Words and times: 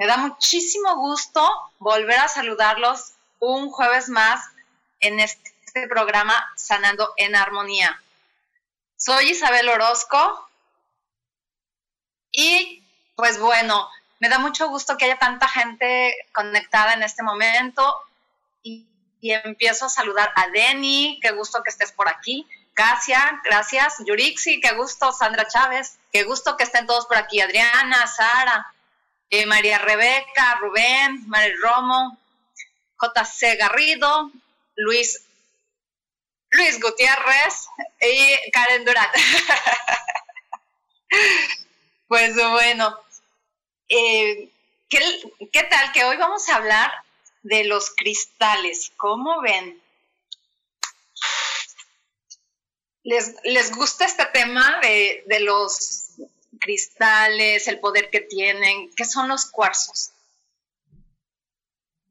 Me 0.00 0.06
da 0.06 0.16
muchísimo 0.16 0.96
gusto 0.96 1.46
volver 1.78 2.18
a 2.18 2.26
saludarlos 2.26 3.12
un 3.38 3.70
jueves 3.70 4.08
más 4.08 4.42
en 4.98 5.20
este 5.20 5.52
programa 5.90 6.50
Sanando 6.56 7.12
en 7.18 7.36
Armonía. 7.36 8.02
Soy 8.96 9.32
Isabel 9.32 9.68
Orozco 9.68 10.48
y 12.32 12.82
pues 13.14 13.38
bueno, 13.38 13.90
me 14.20 14.30
da 14.30 14.38
mucho 14.38 14.68
gusto 14.70 14.96
que 14.96 15.04
haya 15.04 15.18
tanta 15.18 15.46
gente 15.46 16.14
conectada 16.32 16.94
en 16.94 17.02
este 17.02 17.22
momento 17.22 17.94
y, 18.62 18.86
empiezo 19.20 19.84
a 19.84 19.90
saludar 19.90 20.32
a 20.34 20.48
Denny, 20.48 21.20
qué 21.20 21.32
gusto 21.32 21.62
que 21.62 21.68
estés 21.68 21.92
por 21.92 22.08
aquí. 22.08 22.48
Casia, 22.72 23.42
gracias. 23.44 23.96
Yurixi, 24.06 24.62
qué 24.62 24.72
gusto. 24.72 25.12
Sandra 25.12 25.46
Chávez, 25.46 25.98
qué 26.10 26.22
gusto 26.22 26.56
que 26.56 26.64
estén 26.64 26.86
todos 26.86 27.04
por 27.04 27.18
aquí. 27.18 27.42
Adriana, 27.42 28.06
Sara, 28.06 28.72
eh, 29.30 29.46
María 29.46 29.78
Rebeca, 29.78 30.56
Rubén, 30.60 31.28
María 31.28 31.54
Romo, 31.62 32.18
JC 33.00 33.56
Garrido, 33.58 34.30
Luis, 34.76 35.24
Luis 36.50 36.80
Gutiérrez 36.80 37.68
y 38.00 38.50
Karen 38.50 38.84
Durán. 38.84 39.08
pues 42.08 42.34
bueno, 42.34 42.98
eh, 43.88 44.48
¿qué, 44.88 45.00
¿qué 45.52 45.62
tal? 45.64 45.92
Que 45.92 46.04
hoy 46.04 46.16
vamos 46.16 46.48
a 46.48 46.56
hablar 46.56 46.92
de 47.42 47.64
los 47.64 47.90
cristales. 47.90 48.92
¿Cómo 48.96 49.40
ven? 49.40 49.80
les, 53.02 53.74
gusta 53.74 54.04
este 54.04 54.24
tema 54.26 54.80
de, 54.80 55.40
los 55.40 56.09
cristales, 56.60 57.66
el 57.66 57.80
poder 57.80 58.10
que 58.10 58.20
tienen, 58.20 58.90
¿qué 58.94 59.04
son 59.04 59.28
los 59.28 59.46
cuarzos? 59.46 60.12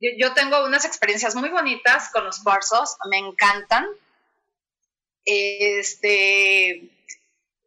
Yo, 0.01 0.33
tengo 0.33 0.65
unas 0.65 0.85
experiencias 0.85 1.35
muy 1.35 1.49
bonitas 1.49 2.09
con 2.11 2.23
los 2.23 2.39
cuarzos, 2.39 2.95
me 3.09 3.17
encantan. 3.17 3.85
Este, 5.25 6.89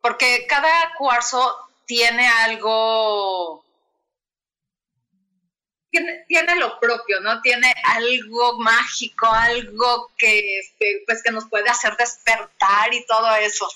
porque 0.01 0.47
cada 0.49 0.95
cuarzo 0.97 1.55
tiene 1.87 2.27
algo 2.27 3.63
tiene, 6.27 6.57
lo 6.57 6.81
propio, 6.81 7.21
¿no? 7.21 7.43
Tiene 7.43 7.73
algo 7.85 8.59
mágico, 8.59 9.27
algo 9.27 10.11
que, 10.17 10.63
pues, 11.07 11.23
que 11.23 11.31
nos 11.31 11.49
puede 11.49 11.69
hacer 11.69 11.97
despertar 11.99 12.95
y 12.95 13.05
todo 13.05 13.35
eso. 13.37 13.69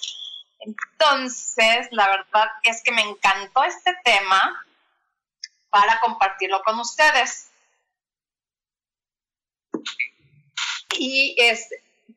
Entonces, 0.59 1.89
la 1.91 2.09
verdad 2.09 2.49
es 2.63 2.83
que 2.83 2.93
me 2.93 3.03
encantó 3.03 3.65
este 3.65 3.95
tema 4.05 4.67
para 5.71 6.01
compartirlo 6.01 6.63
con 6.63 6.79
ustedes. 6.79 7.51
Y 10.99 11.37
es, 11.39 11.69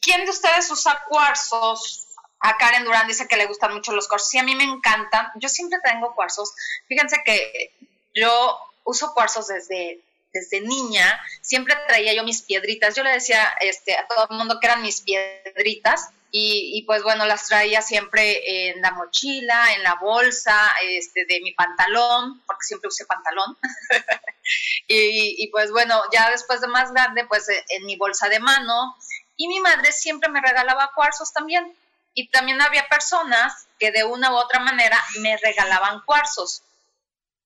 ¿quién 0.02 0.26
de 0.26 0.32
ustedes 0.32 0.72
usa 0.72 1.04
cuarzos? 1.08 2.06
A 2.42 2.58
Karen 2.58 2.86
Durán 2.86 3.08
dice 3.08 3.28
que 3.28 3.36
le 3.36 3.48
gustan 3.48 3.74
mucho 3.74 3.92
los 3.92 4.08
cuarzos. 4.08 4.30
Sí, 4.30 4.38
a 4.38 4.44
mí 4.44 4.56
me 4.56 4.64
encantan. 4.64 5.30
Yo 5.36 5.50
siempre 5.50 5.80
tengo 5.84 6.16
cuarzos. 6.16 6.54
Fíjense 6.88 7.18
que 7.26 7.74
yo 8.16 8.58
uso 8.86 9.14
cuarzos 9.14 9.48
desde, 9.48 10.00
desde 10.32 10.62
niña, 10.62 11.22
siempre 11.42 11.76
traía 11.88 12.14
yo 12.14 12.24
mis 12.24 12.42
piedritas. 12.42 12.96
Yo 12.96 13.04
le 13.04 13.12
decía 13.12 13.44
este, 13.60 13.98
a 13.98 14.08
todo 14.08 14.28
el 14.30 14.38
mundo 14.38 14.58
que 14.62 14.68
eran 14.68 14.82
mis 14.82 15.02
piedritas 15.02 16.12
y, 16.32 16.84
pues 16.86 17.02
bueno, 17.02 17.26
las 17.26 17.48
traía 17.48 17.82
siempre 17.82 18.70
en 18.70 18.82
la 18.82 18.92
mochila, 18.92 19.74
en 19.74 19.84
la 19.84 19.96
bolsa 19.96 20.72
este, 20.84 21.26
de 21.26 21.42
mi 21.42 21.54
pantalón, 21.54 22.42
porque 22.46 22.64
siempre 22.64 22.88
usé 22.88 23.06
pantalón. 23.06 23.58
y, 24.88 25.44
y, 25.44 25.48
pues 25.48 25.72
bueno, 25.72 26.02
ya 26.14 26.30
después 26.30 26.62
de 26.62 26.68
más 26.68 26.92
grande, 26.92 27.26
pues 27.26 27.48
en 27.50 27.86
mi 27.86 27.96
bolsa 27.96 28.30
de 28.30 28.40
mano. 28.40 28.96
Y 29.38 29.48
mi 29.48 29.60
madre 29.60 29.92
siempre 29.92 30.30
me 30.30 30.42
regalaba 30.42 30.92
cuarzos 30.94 31.34
también. 31.34 31.76
Y 32.14 32.28
también 32.30 32.62
había 32.62 32.88
personas 32.88 33.68
que 33.80 33.92
de 33.92 34.04
una 34.04 34.32
u 34.32 34.36
otra 34.36 34.60
manera 34.60 35.02
me 35.20 35.38
regalaban 35.38 36.02
cuarzos. 36.06 36.62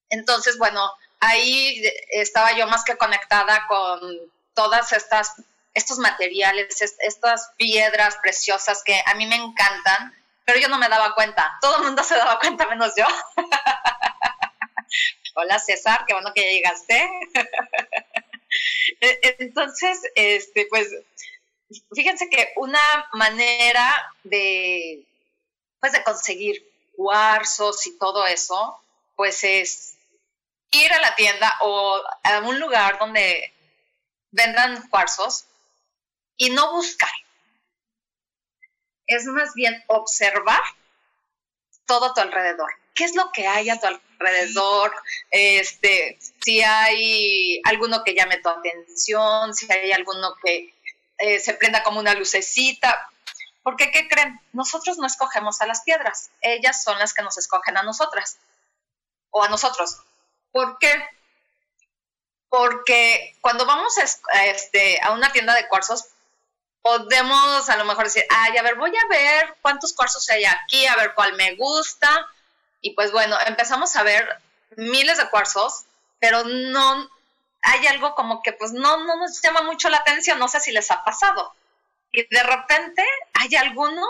Entonces, 0.09 0.57
bueno, 0.57 0.91
ahí 1.21 1.83
estaba 2.09 2.51
yo 2.53 2.67
más 2.67 2.83
que 2.83 2.97
conectada 2.97 3.65
con 3.67 4.00
todas 4.53 4.91
estas 4.91 5.35
estos 5.73 5.97
materiales, 5.97 6.81
estas 6.81 7.51
piedras 7.57 8.17
preciosas 8.22 8.84
que 8.84 9.01
a 9.06 9.16
mí 9.16 9.25
me 9.25 9.35
encantan, 9.35 10.13
pero 10.45 10.59
yo 10.59 10.67
no 10.67 10.78
me 10.78 10.89
daba 10.89 11.16
cuenta. 11.16 11.57
Todo 11.61 11.78
el 11.78 11.84
mundo 11.84 12.03
se 12.03 12.16
daba 12.16 12.39
cuenta 12.39 12.67
menos 12.67 12.94
yo. 12.95 13.06
Hola 15.35 15.57
César, 15.57 16.06
qué 16.07 16.13
bueno 16.13 16.31
que 16.33 16.41
ya 16.41 16.51
llegaste. 16.51 17.09
E-, 19.01 19.35
entonces, 19.39 20.00
este, 20.13 20.67
pues, 20.69 20.88
fíjense 21.95 22.29
que 22.29 22.53
una 22.56 23.09
manera 23.13 24.13
de, 24.23 25.03
pues, 25.79 25.91
de 25.91 26.03
conseguir 26.03 26.63
cuarzos 26.95 27.88
y 27.88 27.97
todo 27.97 28.28
eso, 28.28 28.79
pues 29.16 29.44
es 29.44 29.95
ir 30.72 30.94
a 30.94 31.01
la 31.01 31.16
tienda 31.16 31.57
o 31.62 32.00
a 32.23 32.39
un 32.41 32.59
lugar 32.59 33.00
donde 33.00 33.51
vendan 34.31 34.88
cuarzos 34.89 35.45
y 36.38 36.49
no 36.49 36.71
buscar. 36.71 37.11
Es 39.07 39.25
más 39.25 39.53
bien 39.53 39.83
observar 39.88 40.61
todo 41.85 42.05
a 42.05 42.13
tu 42.13 42.21
alrededor. 42.21 42.71
¿Qué 42.95 43.03
es 43.03 43.16
lo 43.16 43.31
que 43.31 43.47
hay 43.47 43.69
a 43.69 43.79
tu 43.79 43.88
alrededor? 43.88 44.94
Este, 45.31 46.17
si 46.44 46.61
hay 46.61 47.61
alguno 47.66 48.03
que 48.03 48.13
llame 48.13 48.38
tu 48.38 48.49
atención, 48.49 49.53
si 49.53 49.71
hay 49.71 49.91
alguno 49.91 50.35
que 50.44 50.73
eh, 51.17 51.39
se 51.39 51.53
prenda 51.53 51.83
como 51.83 51.99
una 51.99 52.13
lucecita. 52.13 53.09
Porque, 53.63 53.91
¿qué 53.91 54.07
creen? 54.07 54.39
Nosotros 54.51 54.97
no 54.97 55.07
escogemos 55.07 55.61
a 55.61 55.67
las 55.67 55.83
piedras, 55.83 56.29
ellas 56.41 56.83
son 56.83 57.00
las 57.00 57.13
que 57.13 57.23
nos 57.23 57.38
escogen 57.38 57.77
a 57.77 57.83
nosotras 57.83 58.38
o 59.31 59.44
a 59.44 59.50
nosotros. 59.50 60.00
¿Por 60.51 60.77
qué? 60.79 60.91
Porque 62.50 63.36
cuando 63.41 63.65
vamos 63.65 63.94
a, 63.97 64.45
este, 64.45 65.00
a 65.01 65.12
una 65.12 65.31
tienda 65.31 65.56
de 65.56 65.68
cuarzos, 65.68 66.09
podemos 66.83 67.69
a 67.69 67.77
lo 67.77 67.85
mejor 67.85 68.03
decir, 68.03 68.25
ay, 68.30 68.57
a 68.57 68.62
ver, 68.62 68.75
voy 68.75 68.91
a 68.91 69.07
ver 69.09 69.56
cuántos 69.62 69.94
cuarzos 69.94 70.30
hay 70.30 70.44
aquí, 70.45 70.85
a 70.85 70.95
ver 70.97 71.13
cuál 71.15 71.33
me 71.33 71.56
gusta. 71.56 72.27
Y 72.81 72.91
pues 72.91 73.12
bueno, 73.12 73.38
empezamos 73.47 73.95
a 73.95 74.03
ver 74.03 74.27
miles 74.75 75.18
de 75.18 75.30
cuarzos, 75.30 75.85
pero 76.19 76.44
no 76.44 77.09
hay 77.62 77.88
algo 77.88 78.13
como 78.15 78.44
que 78.44 78.51
pues 78.51 78.74
no, 78.74 78.97
no 79.06 79.15
nos 79.15 79.41
llama 79.41 79.63
mucho 79.63 79.89
la 79.89 79.97
atención, 79.97 80.38
no 80.38 80.50
sé 80.50 80.59
si 80.59 80.71
les 80.71 80.91
ha 80.91 81.03
pasado. 81.06 81.56
Y 82.12 82.27
de 82.30 82.44
repente 82.44 83.03
hay 83.33 83.56
alguno 83.56 84.06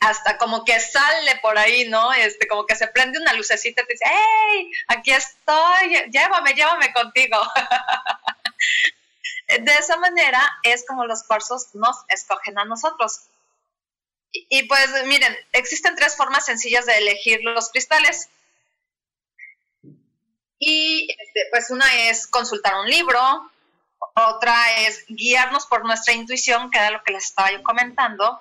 hasta 0.00 0.38
como 0.38 0.64
que 0.64 0.80
sale 0.80 1.36
por 1.42 1.58
ahí, 1.58 1.88
¿no? 1.90 2.10
Este, 2.14 2.48
como 2.48 2.64
que 2.64 2.74
se 2.74 2.88
prende 2.88 3.18
una 3.18 3.34
lucecita 3.34 3.82
y 3.82 3.86
te 3.86 3.92
dice, 3.92 4.06
¡hey! 4.06 4.70
Aquí 4.88 5.12
estoy, 5.12 6.10
llévame, 6.10 6.54
llévame 6.54 6.90
contigo. 6.94 7.36
de 9.48 9.72
esa 9.78 9.96
manera 9.96 10.40
es 10.62 10.86
como 10.86 11.06
los 11.06 11.22
cuarzos 11.24 11.74
nos 11.74 11.96
escogen 12.08 12.58
a 12.58 12.64
nosotros. 12.64 13.20
Y, 14.32 14.46
y, 14.48 14.62
pues 14.64 14.88
miren, 15.06 15.36
existen 15.52 15.94
tres 15.96 16.16
formas 16.16 16.46
sencillas 16.46 16.86
de 16.86 16.98
elegir 16.98 17.40
los 17.42 17.70
cristales. 17.70 18.28
Y 20.58 21.08
este, 21.10 21.46
pues 21.50 21.70
una 21.70 22.08
es 22.08 22.26
consultar 22.26 22.74
un 22.76 22.88
libro, 22.88 23.20
otra 24.14 24.56
es 24.78 25.04
guiarnos 25.08 25.66
por 25.66 25.84
nuestra 25.84 26.14
intuición, 26.14 26.70
que 26.70 26.78
era 26.78 26.90
lo 26.90 27.02
que 27.02 27.12
les 27.12 27.24
estaba 27.24 27.52
yo 27.52 27.62
comentando. 27.62 28.40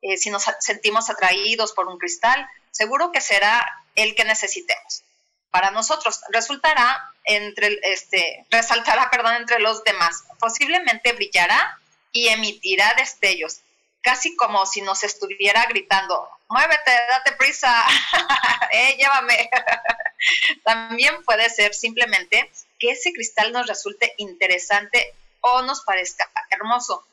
Eh, 0.00 0.16
si 0.16 0.30
nos 0.30 0.44
sentimos 0.60 1.10
atraídos 1.10 1.72
por 1.72 1.88
un 1.88 1.98
cristal, 1.98 2.48
seguro 2.70 3.10
que 3.12 3.20
será 3.20 3.84
el 3.96 4.14
que 4.14 4.24
necesitemos. 4.24 5.02
Para 5.50 5.70
nosotros 5.70 6.20
resultará 6.30 7.12
entre 7.24 7.78
este 7.82 8.46
resaltará, 8.50 9.10
perdón, 9.10 9.34
entre 9.36 9.58
los 9.60 9.82
demás. 9.84 10.24
Posiblemente 10.38 11.12
brillará 11.12 11.78
y 12.12 12.28
emitirá 12.28 12.94
destellos, 12.96 13.60
casi 14.02 14.36
como 14.36 14.66
si 14.66 14.82
nos 14.82 15.04
estuviera 15.04 15.64
gritando, 15.66 16.28
"Muévete, 16.48 16.90
date 17.10 17.32
prisa. 17.32 17.84
eh, 18.72 18.96
llévame." 18.98 19.50
También 20.64 21.22
puede 21.24 21.48
ser 21.50 21.74
simplemente 21.74 22.50
que 22.78 22.90
ese 22.90 23.12
cristal 23.12 23.52
nos 23.52 23.66
resulte 23.66 24.14
interesante 24.18 25.14
o 25.40 25.62
nos 25.62 25.82
parezca 25.82 26.30
hermoso, 26.50 27.06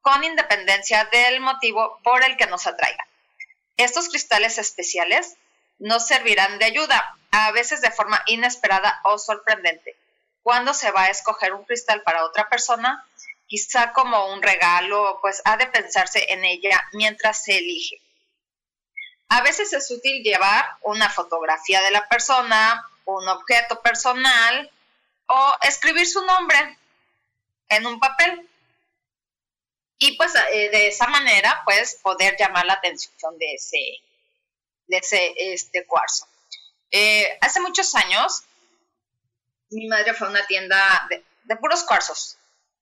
con 0.00 0.24
independencia 0.24 1.08
del 1.12 1.40
motivo 1.40 2.00
por 2.02 2.24
el 2.24 2.36
que 2.36 2.46
nos 2.46 2.66
atraiga. 2.66 3.06
Estos 3.76 4.08
cristales 4.08 4.58
especiales 4.58 5.36
nos 5.78 6.06
servirán 6.06 6.58
de 6.58 6.66
ayuda, 6.66 7.16
a 7.32 7.50
veces 7.52 7.80
de 7.80 7.90
forma 7.90 8.22
inesperada 8.26 9.00
o 9.04 9.18
sorprendente. 9.18 9.96
Cuando 10.42 10.74
se 10.74 10.90
va 10.90 11.04
a 11.04 11.10
escoger 11.10 11.52
un 11.54 11.64
cristal 11.64 12.02
para 12.02 12.24
otra 12.24 12.48
persona, 12.48 13.04
quizá 13.46 13.92
como 13.92 14.32
un 14.32 14.42
regalo, 14.42 15.18
pues 15.20 15.40
ha 15.44 15.56
de 15.56 15.66
pensarse 15.66 16.32
en 16.32 16.44
ella 16.44 16.80
mientras 16.92 17.42
se 17.42 17.58
elige. 17.58 18.00
A 19.28 19.40
veces 19.40 19.72
es 19.72 19.90
útil 19.90 20.22
llevar 20.22 20.64
una 20.82 21.08
fotografía 21.08 21.80
de 21.80 21.90
la 21.90 22.06
persona, 22.06 22.86
un 23.06 23.26
objeto 23.28 23.80
personal 23.80 24.70
o 25.26 25.54
escribir 25.62 26.06
su 26.06 26.24
nombre 26.26 26.78
en 27.70 27.86
un 27.86 27.98
papel. 27.98 28.46
Y 29.98 30.16
pues 30.18 30.34
eh, 30.34 30.68
de 30.70 30.88
esa 30.88 31.06
manera, 31.06 31.62
pues 31.64 31.98
poder 32.02 32.36
llamar 32.38 32.66
la 32.66 32.74
atención 32.74 33.38
de 33.38 33.54
ese, 33.54 34.02
de 34.88 34.96
ese 34.98 35.34
este, 35.36 35.86
cuarzo. 35.86 36.26
Eh, 36.92 37.38
hace 37.40 37.60
muchos 37.60 37.94
años, 37.94 38.42
mi 39.70 39.88
madre 39.88 40.12
fue 40.12 40.26
a 40.26 40.30
una 40.30 40.46
tienda 40.46 41.08
de, 41.08 41.56
puros 41.56 41.84
cuarzos. 41.84 42.36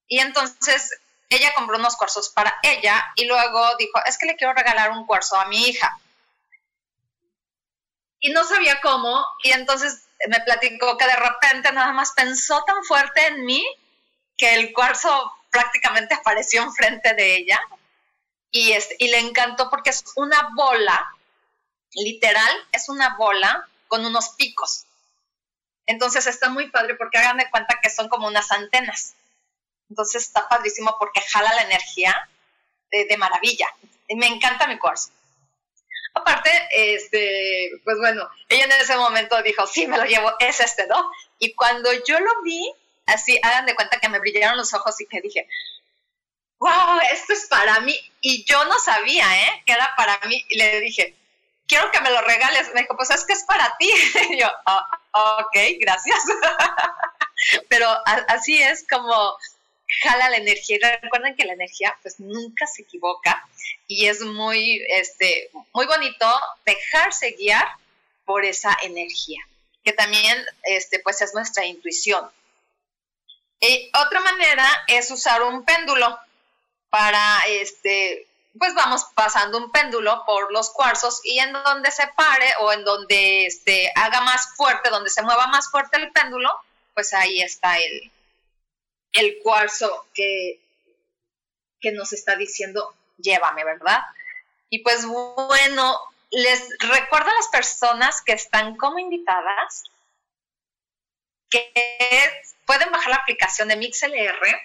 Y 0.08 0.18
entonces 0.18 0.98
ella 1.28 1.54
compró 1.54 1.76
unos 1.76 1.96
cuarzos 1.96 2.28
para 2.30 2.58
ella 2.62 3.02
y 3.14 3.24
luego 3.24 3.76
dijo, 3.78 4.00
es 4.04 4.18
que 4.18 4.26
le 4.26 4.36
quiero 4.36 4.52
regalar 4.52 4.90
un 4.90 5.06
cuarzo 5.06 5.36
a 5.36 5.46
mi 5.46 5.68
hija. 5.68 5.96
Y 8.18 8.32
no 8.32 8.44
sabía 8.44 8.80
cómo, 8.80 9.24
y 9.42 9.52
entonces 9.52 10.02
me 10.28 10.40
platicó 10.40 10.98
que 10.98 11.06
de 11.06 11.16
repente 11.16 11.72
nada 11.72 11.92
más 11.92 12.12
pensó 12.12 12.62
tan 12.64 12.84
fuerte 12.84 13.26
en 13.28 13.44
mí 13.44 13.64
que 14.36 14.54
el 14.54 14.72
cuarzo 14.72 15.32
prácticamente 15.50 16.14
apareció 16.20 16.62
enfrente 16.62 17.14
de 17.14 17.36
ella 17.36 17.60
este, 18.52 18.96
y 18.98 19.08
le 19.08 19.18
encantó 19.18 19.70
porque 19.70 19.90
es 19.90 20.04
una 20.16 20.50
bola, 20.54 21.08
literal, 21.92 22.68
es 22.72 22.88
una 22.88 23.16
bola 23.16 23.69
con 23.90 24.06
unos 24.06 24.30
picos. 24.30 24.86
Entonces 25.84 26.28
está 26.28 26.48
muy 26.48 26.70
padre 26.70 26.94
porque 26.94 27.18
hagan 27.18 27.38
de 27.38 27.50
cuenta 27.50 27.80
que 27.82 27.90
son 27.90 28.08
como 28.08 28.28
unas 28.28 28.52
antenas. 28.52 29.14
Entonces 29.90 30.22
está 30.22 30.48
padrísimo 30.48 30.96
porque 31.00 31.20
jala 31.20 31.52
la 31.54 31.62
energía 31.62 32.30
de, 32.92 33.16
maravilla. 33.16 33.66
Y 34.06 34.14
me 34.14 34.28
encanta 34.28 34.68
mi 34.68 34.78
cuarzo. 34.78 35.10
Aparte, 36.14 36.50
este, 36.70 37.70
pues 37.84 37.98
bueno, 37.98 38.28
ella 38.48 38.64
en 38.64 38.72
ese 38.72 38.96
momento 38.96 39.42
dijo, 39.42 39.66
sí, 39.66 39.88
me 39.88 39.98
lo 39.98 40.04
llevo, 40.04 40.32
es 40.38 40.60
este, 40.60 40.86
¿no? 40.86 41.10
Y 41.38 41.54
cuando 41.54 41.92
yo 42.04 42.20
lo 42.20 42.42
vi, 42.42 42.72
así, 43.06 43.38
hagan 43.42 43.66
de 43.66 43.74
cuenta 43.74 43.98
que 43.98 44.08
me 44.08 44.20
brillaron 44.20 44.56
los 44.56 44.72
ojos 44.74 45.00
y 45.00 45.06
que 45.06 45.20
dije, 45.20 45.48
wow, 46.58 47.00
esto 47.12 47.32
es 47.32 47.46
para 47.48 47.80
mí. 47.80 47.98
Y 48.20 48.44
yo 48.44 48.64
no 48.66 48.78
sabía, 48.78 49.26
¿eh? 49.42 49.62
Que 49.66 49.72
era 49.72 49.90
para 49.96 50.20
mí. 50.28 50.44
Y 50.48 50.58
le 50.58 50.80
dije, 50.80 51.16
quiero 51.70 51.90
que 51.92 52.00
me 52.00 52.10
lo 52.10 52.20
regales. 52.22 52.74
Me 52.74 52.82
dijo, 52.82 52.96
pues 52.96 53.10
es 53.10 53.24
que 53.24 53.32
es 53.32 53.44
para 53.44 53.76
ti. 53.78 53.88
Y 54.30 54.40
yo, 54.40 54.48
oh, 54.66 55.38
ok, 55.38 55.56
gracias. 55.78 56.18
Pero 57.68 57.88
así 58.28 58.60
es 58.60 58.84
como 58.90 59.36
jala 60.02 60.30
la 60.30 60.36
energía. 60.36 60.76
Y 60.76 60.98
recuerden 61.00 61.36
que 61.36 61.46
la 61.46 61.54
energía 61.54 61.96
pues 62.02 62.18
nunca 62.18 62.66
se 62.66 62.82
equivoca 62.82 63.48
y 63.86 64.06
es 64.06 64.20
muy, 64.20 64.84
este, 64.88 65.50
muy 65.72 65.86
bonito 65.86 66.26
dejarse 66.66 67.36
guiar 67.38 67.66
por 68.24 68.44
esa 68.44 68.76
energía, 68.82 69.40
que 69.84 69.92
también 69.92 70.44
este, 70.64 70.98
pues 71.00 71.20
es 71.22 71.34
nuestra 71.34 71.64
intuición. 71.64 72.28
Y 73.60 73.90
otra 74.06 74.20
manera 74.20 74.66
es 74.86 75.10
usar 75.10 75.42
un 75.42 75.64
péndulo 75.64 76.18
para, 76.88 77.40
este, 77.48 78.26
pues 78.60 78.74
vamos 78.74 79.06
pasando 79.14 79.56
un 79.56 79.72
péndulo 79.72 80.22
por 80.26 80.52
los 80.52 80.68
cuarzos 80.68 81.22
y 81.24 81.38
en 81.38 81.50
donde 81.50 81.90
se 81.90 82.06
pare 82.08 82.46
o 82.60 82.70
en 82.72 82.84
donde 82.84 83.46
este, 83.46 83.90
haga 83.94 84.20
más 84.20 84.54
fuerte, 84.54 84.90
donde 84.90 85.08
se 85.08 85.22
mueva 85.22 85.46
más 85.46 85.70
fuerte 85.70 85.96
el 85.96 86.12
péndulo, 86.12 86.50
pues 86.92 87.14
ahí 87.14 87.40
está 87.40 87.78
el, 87.78 88.12
el 89.14 89.38
cuarzo 89.42 90.06
que, 90.12 90.60
que 91.80 91.92
nos 91.92 92.12
está 92.12 92.36
diciendo, 92.36 92.94
llévame, 93.16 93.64
¿verdad? 93.64 94.02
Y 94.68 94.80
pues 94.80 95.06
bueno, 95.06 95.98
les 96.30 96.68
recuerdo 96.80 97.30
a 97.30 97.34
las 97.36 97.48
personas 97.48 98.20
que 98.20 98.32
están 98.32 98.76
como 98.76 98.98
invitadas 98.98 99.84
que 101.48 101.72
pueden 102.66 102.92
bajar 102.92 103.08
la 103.08 103.16
aplicación 103.16 103.68
de 103.68 103.76
MixLR, 103.76 104.60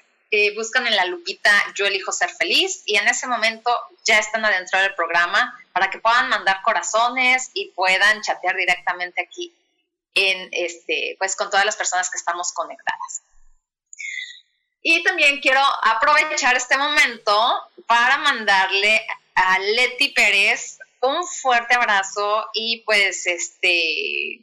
buscan 0.56 0.86
en 0.88 0.95
la 0.95 1.06
lupita 1.06 1.51
Yo 1.75 1.86
elijo 1.86 2.12
ser 2.12 2.30
feliz 2.30 2.83
y 2.86 2.98
en 2.98 3.07
ese 3.07 3.27
momento 3.27 3.72
ya 4.04 4.19
están 4.19 4.44
adentro 4.44 4.80
del 4.81 4.94
programa 4.95 5.57
para 5.72 5.89
que 5.89 6.00
puedan 6.00 6.30
mandar 6.30 6.62
corazones 6.62 7.51
y 7.54 7.72
puedan 7.72 8.22
chatear 8.22 8.56
directamente 8.56 9.22
aquí 9.22 9.54
en 10.13 10.50
este, 10.51 11.16
pues 11.19 11.36
con 11.36 11.50
todas 11.50 11.66
las 11.66 11.75
personas 11.75 12.10
que 12.10 12.18
estamos 12.18 12.51
conectadas. 12.54 13.22
Y 14.81 15.04
también 15.04 15.39
quiero 15.42 15.62
aprovechar 15.81 16.56
este 16.56 16.78
momento 16.78 17.71
para 17.88 18.18
mandarle 18.19 19.06
a 19.36 19.60
Leti 19.60 20.10
Pérez 20.10 20.80
un 21.01 21.25
fuerte 21.25 21.75
abrazo 21.75 22.50
y 22.54 22.83
pues 22.86 23.28
este 23.28 24.39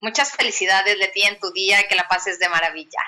muchas 0.00 0.32
felicidades 0.32 0.96
Leti 0.98 1.22
en 1.22 1.38
tu 1.38 1.50
día 1.52 1.80
y 1.80 1.88
que 1.88 1.94
la 1.94 2.08
pases 2.08 2.38
de 2.38 2.48
maravilla. 2.48 3.00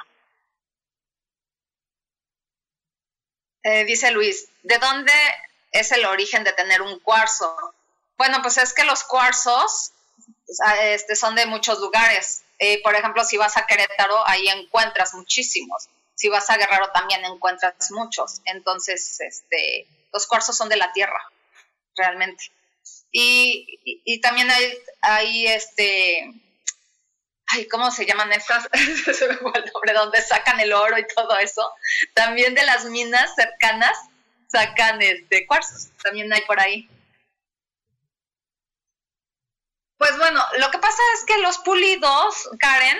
Eh, 3.65 3.85
dice 3.85 4.11
Luis, 4.13 4.47
¿de 4.63 4.79
dónde 4.79 5.13
es 5.73 5.91
el 5.93 6.05
origen 6.07 6.45
de 6.45 6.53
tener 6.53 6.81
un 6.83 7.01
cuarzo? 7.01 7.57
Bueno, 8.17 8.41
pues 8.43 8.59
es 8.59 8.73
que 8.73 8.85
los 8.85 9.03
cuarzos 9.03 9.93
este, 10.83 11.17
son 11.17 11.35
de 11.35 11.47
muchos 11.47 11.81
lugares. 11.81 12.45
Eh, 12.61 12.81
por 12.83 12.95
ejemplo, 12.95 13.25
si 13.25 13.37
vas 13.37 13.57
a 13.57 13.67
Querétaro, 13.67 14.27
ahí 14.29 14.47
encuentras 14.49 15.15
muchísimos 15.15 15.89
si 16.15 16.29
vas 16.29 16.49
a 16.51 16.57
Guerrero 16.57 16.91
también 16.91 17.25
encuentras 17.25 17.91
muchos. 17.91 18.41
Entonces, 18.45 19.21
este, 19.21 19.87
los 20.13 20.27
cuarzos 20.27 20.57
son 20.57 20.69
de 20.69 20.77
la 20.77 20.93
tierra, 20.93 21.31
realmente. 21.97 22.51
Y, 23.13 23.81
y, 23.85 24.21
también 24.21 24.51
hay, 24.51 24.79
hay, 25.01 25.47
este, 25.47 26.33
ay, 27.55 27.69
¿cómo 27.69 27.91
se 27.91 28.07
llaman 28.07 28.33
estas? 28.33 28.69
se 29.17 29.29
me 29.29 29.37
fue 29.37 29.53
donde 29.95 30.23
sacan 30.23 30.61
el 30.61 30.73
oro 30.73 30.99
y 30.99 31.07
todo 31.15 31.37
eso. 31.39 31.73
También 32.15 32.55
de 32.55 32.65
las 32.65 32.85
minas 32.87 33.35
cercanas 33.35 33.97
sacan 34.49 35.01
este, 35.03 35.47
cuarzos, 35.47 35.89
también 36.03 36.33
hay 36.33 36.43
por 36.43 36.61
ahí. 36.61 36.89
Pues 39.97 40.19
bueno, 40.19 40.45
lo 40.59 40.71
que 40.71 40.79
pasa 40.79 41.01
es 41.15 41.25
que 41.25 41.39
los 41.39 41.59
pulidos, 41.59 42.51
Karen, 42.59 42.99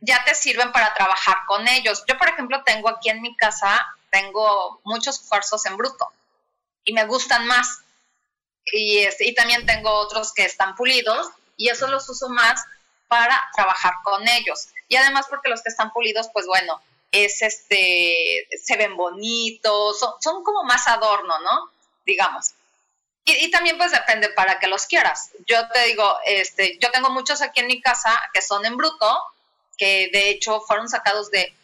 ya 0.00 0.24
te 0.24 0.34
sirven 0.34 0.72
para 0.72 0.94
trabajar 0.94 1.36
con 1.46 1.66
ellos. 1.68 2.04
Yo, 2.06 2.16
por 2.16 2.28
ejemplo, 2.28 2.62
tengo 2.64 2.88
aquí 2.88 3.10
en 3.10 3.20
mi 3.20 3.36
casa, 3.36 3.84
tengo 4.10 4.80
muchos 4.84 5.20
cuarzos 5.20 5.66
en 5.66 5.76
bruto 5.76 6.08
y 6.84 6.92
me 6.92 7.04
gustan 7.04 7.46
más. 7.46 7.80
Y, 8.64 8.98
este, 8.98 9.26
y 9.26 9.34
también 9.34 9.66
tengo 9.66 9.90
otros 9.90 10.32
que 10.32 10.44
están 10.44 10.74
pulidos 10.76 11.28
y 11.56 11.68
eso 11.68 11.86
los 11.88 12.08
uso 12.08 12.28
más 12.28 12.64
para 13.08 13.50
trabajar 13.54 13.94
con 14.02 14.26
ellos. 14.28 14.68
Y 14.88 14.96
además 14.96 15.26
porque 15.28 15.48
los 15.48 15.62
que 15.62 15.70
están 15.70 15.92
pulidos, 15.92 16.28
pues 16.32 16.46
bueno, 16.46 16.80
es 17.12 17.42
este, 17.42 18.48
se 18.62 18.76
ven 18.76 18.96
bonitos, 18.96 19.98
son, 19.98 20.42
como 20.42 20.64
más 20.64 20.86
adorno, 20.88 21.38
¿no? 21.40 21.70
Digamos. 22.04 22.52
Y, 23.24 23.46
y, 23.46 23.50
también 23.50 23.76
pues 23.76 23.90
depende 23.90 24.28
para 24.30 24.58
que 24.58 24.68
los 24.68 24.86
quieras. 24.86 25.30
Yo 25.46 25.68
te 25.68 25.86
digo, 25.86 26.16
este, 26.24 26.78
yo 26.80 26.90
tengo 26.92 27.10
muchos 27.10 27.42
aquí 27.42 27.60
en 27.60 27.66
mi 27.66 27.80
casa 27.80 28.12
que 28.32 28.42
son 28.42 28.64
en 28.64 28.76
bruto 28.76 29.20
que 29.76 30.08
de 30.12 30.30
hecho 30.30 30.60
fueron 30.60 30.88
sacados 30.88 31.30
de, 31.30 31.54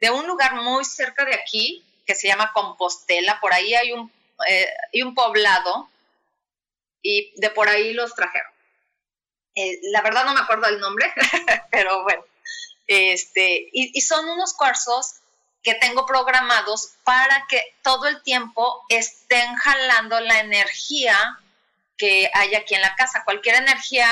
de 0.00 0.10
un 0.10 0.26
lugar 0.26 0.54
muy 0.56 0.84
cerca 0.84 1.24
de 1.24 1.34
aquí, 1.34 1.84
que 2.06 2.14
se 2.14 2.28
llama 2.28 2.52
Compostela, 2.52 3.40
por 3.40 3.52
ahí 3.52 3.74
hay 3.74 3.92
un, 3.92 4.10
eh, 4.48 4.68
hay 4.92 5.02
un 5.02 5.14
poblado 5.14 5.88
y 7.02 7.32
de 7.40 7.50
por 7.50 7.68
ahí 7.68 7.92
los 7.92 8.14
trajeron. 8.14 8.52
Eh, 9.54 9.78
la 9.92 10.02
verdad 10.02 10.24
no 10.24 10.34
me 10.34 10.40
acuerdo 10.40 10.66
el 10.68 10.80
nombre, 10.80 11.12
pero 11.70 12.02
bueno. 12.02 12.24
Este, 12.86 13.68
y, 13.72 13.96
y 13.96 14.00
son 14.00 14.28
unos 14.28 14.54
cuarzos 14.54 15.14
que 15.62 15.74
tengo 15.74 16.06
programados 16.06 16.92
para 17.04 17.46
que 17.48 17.62
todo 17.82 18.06
el 18.06 18.22
tiempo 18.22 18.84
estén 18.88 19.54
jalando 19.56 20.18
la 20.20 20.40
energía 20.40 21.38
que 21.96 22.30
hay 22.32 22.54
aquí 22.54 22.74
en 22.74 22.80
la 22.80 22.94
casa. 22.96 23.24
Cualquier 23.24 23.56
energía 23.56 24.08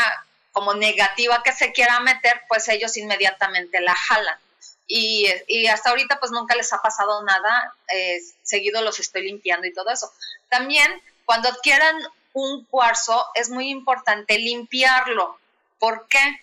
como 0.53 0.75
negativa 0.75 1.43
que 1.43 1.53
se 1.53 1.73
quiera 1.73 2.01
meter, 2.01 2.43
pues 2.49 2.69
ellos 2.69 2.97
inmediatamente 2.97 3.81
la 3.81 3.95
jalan. 3.95 4.39
Y, 4.87 5.27
hasta 5.71 5.91
ahorita 5.91 6.19
pues 6.19 6.33
nunca 6.33 6.57
les 6.57 6.73
ha 6.73 6.81
pasado 6.83 7.23
nada, 7.23 7.75
eh, 7.95 8.21
seguido 8.43 8.83
los 8.83 8.99
estoy 8.99 9.23
limpiando 9.23 9.67
y 9.67 9.73
todo 9.73 9.91
eso. 9.91 10.11
También 10.49 11.03
cuando 11.25 11.49
adquieran 11.49 11.97
un 12.33 12.65
cuarzo 12.67 13.27
es 13.35 13.51
muy 13.51 13.71
importante 13.71 14.39
limpiarlo. 14.39 15.39
¿Por 15.79 16.07
qué? 16.09 16.41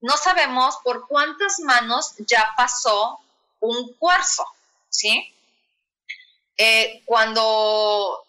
No 0.00 0.16
sabemos 0.16 0.78
por 0.82 1.06
cuántas 1.06 1.60
manos 1.60 2.14
ya 2.18 2.54
pasó 2.56 3.20
un 3.60 3.92
cuarzo, 3.94 4.46
¿sí? 4.88 5.34
Eh, 6.56 7.02
cuando 7.04 8.24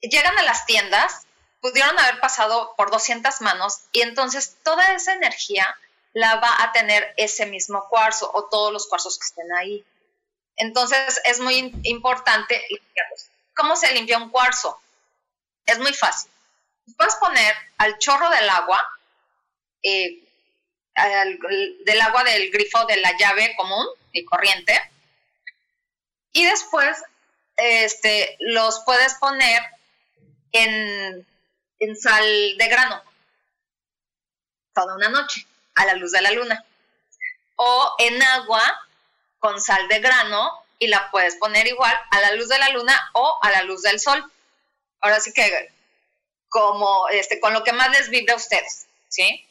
llegan 0.00 0.38
a 0.38 0.42
las 0.42 0.66
tiendas, 0.66 1.26
pudieron 1.60 1.98
haber 1.98 2.20
pasado 2.20 2.74
por 2.76 2.90
200 2.90 3.40
manos 3.40 3.80
y 3.92 4.02
entonces 4.02 4.56
toda 4.62 4.92
esa 4.92 5.12
energía 5.14 5.66
la 6.12 6.36
va 6.36 6.62
a 6.62 6.72
tener 6.72 7.14
ese 7.16 7.46
mismo 7.46 7.86
cuarzo 7.88 8.30
o 8.32 8.44
todos 8.44 8.72
los 8.72 8.86
cuarzos 8.86 9.18
que 9.18 9.26
estén 9.26 9.52
ahí. 9.52 9.84
Entonces 10.56 11.20
es 11.24 11.40
muy 11.40 11.72
importante 11.84 12.60
¿Cómo 13.58 13.74
se 13.74 13.92
limpia 13.92 14.18
un 14.18 14.30
cuarzo? 14.30 14.80
Es 15.68 15.78
muy 15.78 15.92
fácil. 15.92 16.30
Puedes 16.96 17.14
poner 17.16 17.54
al 17.78 17.98
chorro 17.98 18.28
del 18.30 18.48
agua, 18.48 18.84
eh, 19.82 20.24
del 21.84 22.00
agua 22.00 22.24
del 22.24 22.50
grifo 22.50 22.84
de 22.86 22.96
la 22.96 23.16
llave 23.16 23.54
común 23.56 23.86
y 24.12 24.24
corriente, 24.24 24.74
y 26.32 26.44
después 26.44 27.02
este, 27.56 28.36
los 28.40 28.82
puedes 28.84 29.14
poner 29.14 29.62
en 30.52 31.26
en 31.80 31.96
sal 31.96 32.24
de 32.56 32.68
grano 32.68 33.02
toda 34.74 34.94
una 34.94 35.08
noche 35.08 35.46
a 35.74 35.86
la 35.86 35.94
luz 35.94 36.12
de 36.12 36.22
la 36.22 36.30
luna. 36.32 36.64
O 37.56 37.94
en 37.98 38.22
agua 38.22 38.62
con 39.38 39.60
sal 39.60 39.88
de 39.88 40.00
grano 40.00 40.64
y 40.78 40.86
la 40.86 41.10
puedes 41.10 41.36
poner 41.36 41.66
igual 41.66 41.96
a 42.10 42.20
la 42.20 42.32
luz 42.32 42.48
de 42.48 42.58
la 42.58 42.68
luna 42.70 43.10
o 43.14 43.38
a 43.42 43.50
la 43.50 43.62
luz 43.62 43.82
del 43.82 43.98
sol. 43.98 44.24
Ahora 45.00 45.20
sí 45.20 45.32
que 45.32 45.72
como 46.48 47.08
este 47.08 47.40
con 47.40 47.52
lo 47.52 47.62
que 47.62 47.72
más 47.72 47.90
les 47.90 48.08
vibre 48.08 48.32
a 48.32 48.36
ustedes, 48.36 48.86
¿sí? 49.08 49.44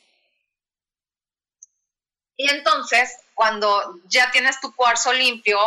Y 2.37 2.49
entonces, 2.49 3.17
cuando 3.33 3.99
ya 4.05 4.29
tienes 4.31 4.59
tu 4.59 4.75
cuarzo 4.75 5.11
limpio, 5.11 5.59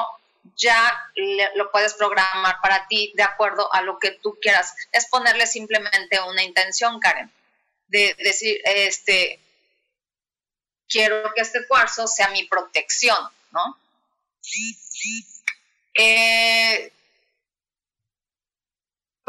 ya 0.56 1.10
lo 1.56 1.70
puedes 1.70 1.94
programar 1.94 2.60
para 2.62 2.86
ti 2.86 3.12
de 3.16 3.24
acuerdo 3.24 3.72
a 3.72 3.82
lo 3.82 3.98
que 3.98 4.12
tú 4.12 4.38
quieras. 4.40 4.74
Es 4.92 5.06
ponerle 5.06 5.46
simplemente 5.46 6.20
una 6.20 6.44
intención, 6.44 7.00
Karen, 7.00 7.30
de 7.88 8.14
decir, 8.18 8.60
este, 8.64 9.40
quiero 10.88 11.32
que 11.34 11.42
este 11.42 11.66
cuarzo 11.66 12.06
sea 12.06 12.28
mi 12.28 12.44
protección, 12.44 13.18
¿no? 13.50 13.78
Eh, 15.94 16.92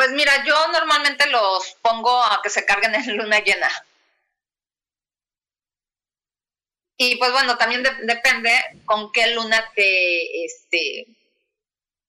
pues 0.01 0.13
mira, 0.13 0.43
yo 0.43 0.67
normalmente 0.69 1.27
los 1.27 1.75
pongo 1.83 2.23
a 2.23 2.41
que 2.41 2.49
se 2.49 2.65
carguen 2.65 2.95
en 2.95 3.17
luna 3.17 3.37
llena. 3.37 3.69
Y 6.97 7.17
pues 7.17 7.31
bueno, 7.31 7.55
también 7.59 7.83
depende 7.83 8.51
con 8.85 9.11
qué 9.11 9.27
luna 9.35 9.63
te, 9.75 10.43
este, 10.43 11.05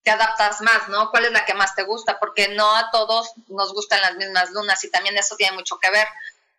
te 0.02 0.10
adaptas 0.10 0.62
más, 0.62 0.88
¿no? 0.88 1.10
¿Cuál 1.10 1.26
es 1.26 1.32
la 1.32 1.44
que 1.44 1.52
más 1.52 1.74
te 1.74 1.82
gusta? 1.82 2.18
Porque 2.18 2.48
no 2.48 2.74
a 2.74 2.90
todos 2.90 3.30
nos 3.48 3.74
gustan 3.74 4.00
las 4.00 4.14
mismas 4.14 4.50
lunas 4.52 4.82
y 4.84 4.90
también 4.90 5.18
eso 5.18 5.36
tiene 5.36 5.54
mucho 5.54 5.78
que 5.78 5.90
ver, 5.90 6.08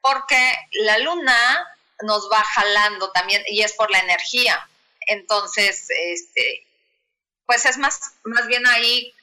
porque 0.02 0.54
la 0.74 1.00
luna 1.00 1.68
nos 2.04 2.30
va 2.32 2.44
jalando 2.44 3.10
también 3.10 3.42
y 3.48 3.64
es 3.64 3.74
por 3.74 3.90
la 3.90 4.02
energía. 4.02 4.70
Entonces, 5.08 5.88
este, 5.90 6.68
pues 7.48 7.66
es 7.66 7.80
más, 7.80 8.00
más 8.24 8.46
bien 8.46 8.68
ahí 8.68 9.16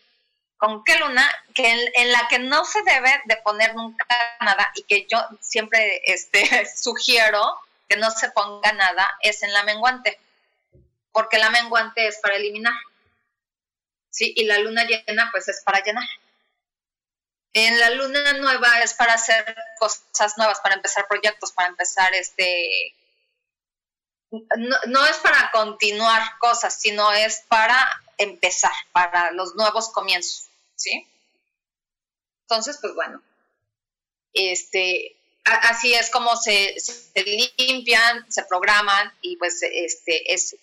con 0.60 0.84
qué 0.84 0.98
luna, 0.98 1.26
que 1.54 1.90
en, 1.94 2.12
la 2.12 2.28
que 2.28 2.38
no 2.38 2.66
se 2.66 2.82
debe 2.82 3.22
de 3.24 3.36
poner 3.38 3.74
nunca 3.74 4.06
nada 4.40 4.70
y 4.74 4.82
que 4.82 5.06
yo 5.10 5.18
siempre 5.40 6.02
este, 6.04 6.68
sugiero 6.76 7.58
que 7.88 7.96
no 7.96 8.10
se 8.10 8.30
ponga 8.30 8.70
nada 8.74 9.10
es 9.22 9.42
en 9.42 9.54
la 9.54 9.64
menguante, 9.64 10.20
porque 11.12 11.38
la 11.38 11.48
menguante 11.48 12.06
es 12.06 12.18
para 12.18 12.36
eliminar. 12.36 12.74
Sí, 14.10 14.34
y 14.36 14.44
la 14.44 14.58
luna 14.58 14.84
llena 14.84 15.30
pues 15.32 15.48
es 15.48 15.62
para 15.64 15.82
llenar. 15.82 16.06
En 17.54 17.80
la 17.80 17.90
luna 17.90 18.34
nueva 18.34 18.82
es 18.82 18.92
para 18.92 19.14
hacer 19.14 19.56
cosas 19.78 20.36
nuevas, 20.36 20.60
para 20.60 20.74
empezar 20.74 21.08
proyectos, 21.08 21.52
para 21.52 21.70
empezar 21.70 22.14
este... 22.14 22.94
No, 24.30 24.76
no 24.86 25.06
es 25.06 25.16
para 25.16 25.50
continuar 25.52 26.22
cosas, 26.38 26.78
sino 26.78 27.10
es 27.12 27.42
para 27.48 27.76
empezar, 28.18 28.72
para 28.92 29.32
los 29.32 29.56
nuevos 29.56 29.90
comienzos, 29.90 30.49
¿sí? 30.80 31.06
Entonces, 32.42 32.78
pues 32.80 32.94
bueno, 32.94 33.22
este, 34.32 35.16
así 35.44 35.94
es 35.94 36.10
como 36.10 36.36
se, 36.36 36.74
limpian, 37.58 38.30
se 38.32 38.44
programan 38.44 39.12
y 39.20 39.36
pues 39.36 39.62
este 39.62 40.32
es 40.32 40.56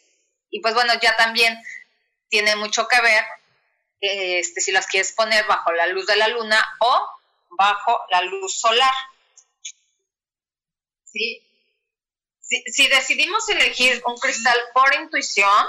y 0.50 0.62
pues 0.62 0.74
bueno 0.74 0.94
ya 1.02 1.16
también 1.18 1.58
tiene 2.30 2.56
mucho 2.56 2.88
que 2.88 3.02
ver 3.02 3.24
este 4.00 4.62
si 4.62 4.72
las 4.72 4.88
quieres 4.88 5.12
poner 5.12 5.46
bajo 5.46 5.72
la 5.74 5.88
luz 5.88 6.06
de 6.08 6.16
la 6.16 6.28
luna 6.30 6.64
o 6.80 7.08
bajo 7.52 8.00
la 8.10 8.22
luz 8.22 8.60
solar. 8.60 8.94
¿Sí? 11.06 11.42
Si, 12.42 12.64
si 12.72 12.88
decidimos 12.88 13.48
elegir 13.50 14.02
un 14.06 14.18
cristal 14.18 14.58
por 14.74 14.94
intuición 14.96 15.68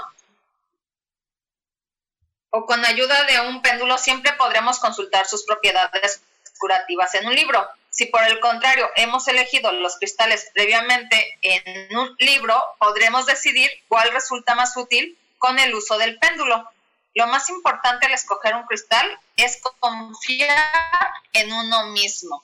o 2.51 2.65
con 2.65 2.83
ayuda 2.85 3.23
de 3.23 3.41
un 3.41 3.61
péndulo, 3.61 3.97
siempre 3.97 4.33
podremos 4.33 4.79
consultar 4.79 5.27
sus 5.27 5.43
propiedades 5.43 6.21
curativas 6.57 7.13
en 7.15 7.27
un 7.27 7.35
libro. 7.35 7.67
Si 7.89 8.05
por 8.05 8.23
el 8.23 8.39
contrario 8.39 8.89
hemos 8.95 9.27
elegido 9.27 9.71
los 9.71 9.97
cristales 9.97 10.49
previamente 10.53 11.37
en 11.41 11.95
un 11.97 12.15
libro, 12.19 12.61
podremos 12.77 13.25
decidir 13.25 13.69
cuál 13.87 14.11
resulta 14.11 14.55
más 14.55 14.75
útil 14.77 15.17
con 15.37 15.57
el 15.59 15.73
uso 15.73 15.97
del 15.97 16.17
péndulo. 16.19 16.69
Lo 17.15 17.27
más 17.27 17.49
importante 17.49 18.05
al 18.05 18.13
escoger 18.13 18.55
un 18.55 18.63
cristal 18.63 19.19
es 19.35 19.61
confiar 19.79 21.11
en 21.33 21.51
uno 21.51 21.87
mismo. 21.87 22.43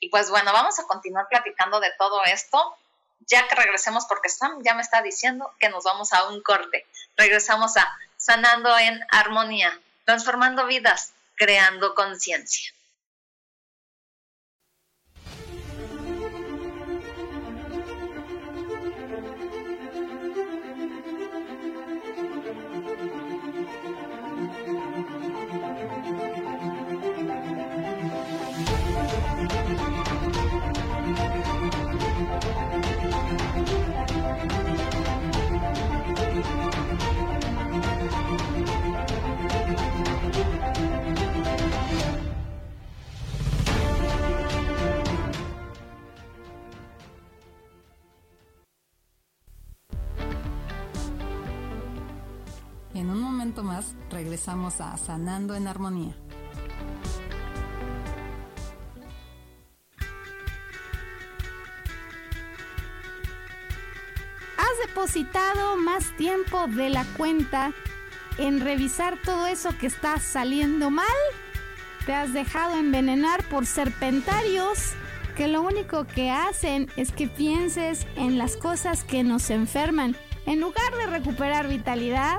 Y 0.00 0.08
pues 0.08 0.30
bueno, 0.30 0.52
vamos 0.52 0.78
a 0.78 0.84
continuar 0.84 1.28
platicando 1.28 1.80
de 1.80 1.92
todo 1.98 2.24
esto 2.24 2.76
ya 3.26 3.46
que 3.48 3.54
regresemos 3.54 4.06
porque 4.06 4.28
Sam 4.28 4.62
ya 4.62 4.74
me 4.74 4.82
está 4.82 5.02
diciendo 5.02 5.52
que 5.58 5.68
nos 5.68 5.84
vamos 5.84 6.12
a 6.12 6.28
un 6.28 6.42
corte. 6.42 6.86
Regresamos 7.16 7.76
a 7.76 7.98
Sanando 8.26 8.76
en 8.76 9.00
Armonía, 9.10 9.78
transformando 10.04 10.66
vidas, 10.66 11.12
creando 11.36 11.94
conciencia. 11.94 12.72
Más 53.62 53.94
regresamos 54.10 54.80
a 54.80 54.96
Sanando 54.96 55.54
en 55.54 55.68
Armonía. 55.68 56.14
¿Has 64.58 64.88
depositado 64.88 65.76
más 65.76 66.16
tiempo 66.16 66.66
de 66.68 66.90
la 66.90 67.04
cuenta 67.16 67.72
en 68.38 68.60
revisar 68.60 69.18
todo 69.22 69.46
eso 69.46 69.70
que 69.78 69.86
está 69.86 70.18
saliendo 70.18 70.90
mal? 70.90 71.06
¿Te 72.04 72.14
has 72.14 72.32
dejado 72.32 72.76
envenenar 72.76 73.42
por 73.48 73.66
serpentarios 73.66 74.94
que 75.36 75.48
lo 75.48 75.62
único 75.62 76.06
que 76.06 76.30
hacen 76.30 76.88
es 76.96 77.12
que 77.12 77.28
pienses 77.28 78.06
en 78.16 78.38
las 78.38 78.56
cosas 78.56 79.04
que 79.04 79.22
nos 79.22 79.50
enferman 79.50 80.16
En 80.46 80.60
lugar 80.60 80.94
de 80.96 81.06
recuperar 81.08 81.68
vitalidad, 81.68 82.38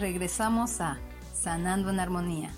Regresamos 0.00 0.80
a 0.80 0.98
Sanando 1.34 1.90
en 1.90 2.00
Armonía. 2.00 2.50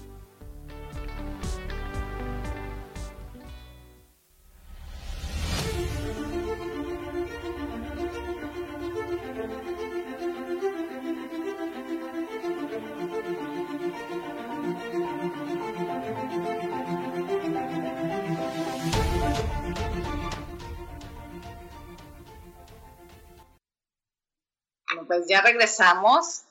pues 25.09 25.27
ya 25.29 25.43
regresamos. 25.43 26.45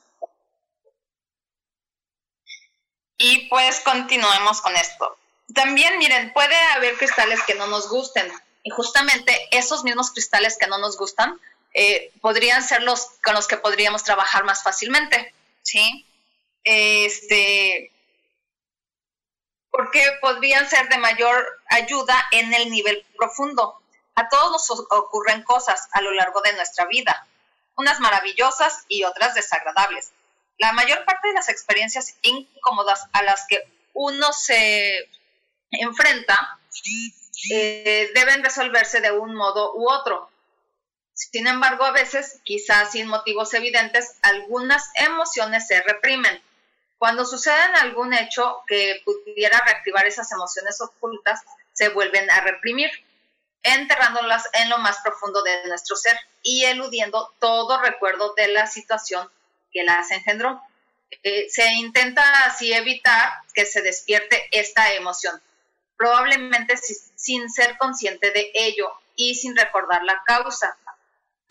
Pues 3.72 3.84
continuemos 3.84 4.60
con 4.60 4.76
esto. 4.76 5.16
También, 5.54 5.96
miren, 5.96 6.30
puede 6.34 6.54
haber 6.74 6.94
cristales 6.98 7.42
que 7.46 7.54
no 7.54 7.66
nos 7.68 7.88
gusten. 7.88 8.30
Y 8.62 8.68
justamente 8.68 9.48
esos 9.50 9.82
mismos 9.82 10.10
cristales 10.10 10.58
que 10.60 10.66
no 10.66 10.76
nos 10.76 10.98
gustan 10.98 11.40
eh, 11.72 12.12
podrían 12.20 12.62
ser 12.62 12.82
los 12.82 13.12
con 13.24 13.34
los 13.34 13.48
que 13.48 13.56
podríamos 13.56 14.04
trabajar 14.04 14.44
más 14.44 14.62
fácilmente. 14.62 15.32
¿Sí? 15.62 16.04
Este. 16.64 17.90
Porque 19.70 20.04
podrían 20.20 20.68
ser 20.68 20.90
de 20.90 20.98
mayor 20.98 21.42
ayuda 21.70 22.28
en 22.30 22.52
el 22.52 22.70
nivel 22.70 23.06
profundo. 23.16 23.80
A 24.16 24.28
todos 24.28 24.68
nos 24.68 24.80
ocurren 24.90 25.44
cosas 25.44 25.88
a 25.92 26.02
lo 26.02 26.12
largo 26.12 26.42
de 26.42 26.52
nuestra 26.52 26.84
vida, 26.88 27.26
unas 27.76 28.00
maravillosas 28.00 28.84
y 28.88 29.04
otras 29.04 29.34
desagradables 29.34 30.12
la 30.58 30.72
mayor 30.72 31.04
parte 31.04 31.28
de 31.28 31.34
las 31.34 31.48
experiencias 31.48 32.16
incómodas 32.22 33.06
a 33.12 33.22
las 33.22 33.46
que 33.48 33.60
uno 33.94 34.32
se 34.32 35.08
enfrenta 35.70 36.58
eh, 37.50 38.10
deben 38.14 38.44
resolverse 38.44 39.00
de 39.00 39.10
un 39.10 39.34
modo 39.34 39.74
u 39.74 39.90
otro. 39.90 40.30
Sin 41.14 41.46
embargo, 41.46 41.84
a 41.84 41.92
veces, 41.92 42.40
quizás 42.44 42.92
sin 42.92 43.08
motivos 43.08 43.52
evidentes, 43.54 44.16
algunas 44.22 44.90
emociones 44.94 45.66
se 45.66 45.82
reprimen. 45.82 46.42
Cuando 46.98 47.24
sucede 47.24 47.60
algún 47.80 48.14
hecho 48.14 48.62
que 48.66 49.02
pudiera 49.04 49.58
reactivar 49.66 50.06
esas 50.06 50.30
emociones 50.32 50.80
ocultas, 50.80 51.40
se 51.72 51.88
vuelven 51.88 52.30
a 52.30 52.40
reprimir, 52.40 52.90
enterrándolas 53.62 54.48
en 54.54 54.68
lo 54.68 54.78
más 54.78 54.98
profundo 55.02 55.42
de 55.42 55.66
nuestro 55.66 55.96
ser 55.96 56.16
y 56.42 56.64
eludiendo 56.64 57.34
todo 57.38 57.80
recuerdo 57.80 58.34
de 58.34 58.48
la 58.48 58.66
situación 58.66 59.28
que 59.72 59.84
las 59.84 60.10
engendró. 60.10 60.62
Eh, 61.22 61.48
se 61.50 61.72
intenta 61.74 62.46
así 62.46 62.72
evitar 62.72 63.32
que 63.54 63.66
se 63.66 63.82
despierte 63.82 64.48
esta 64.50 64.92
emoción, 64.94 65.40
probablemente 65.96 66.74
sin 66.76 67.50
ser 67.50 67.76
consciente 67.78 68.30
de 68.30 68.50
ello 68.54 68.90
y 69.14 69.34
sin 69.34 69.56
recordar 69.56 70.04
la 70.04 70.22
causa. 70.24 70.76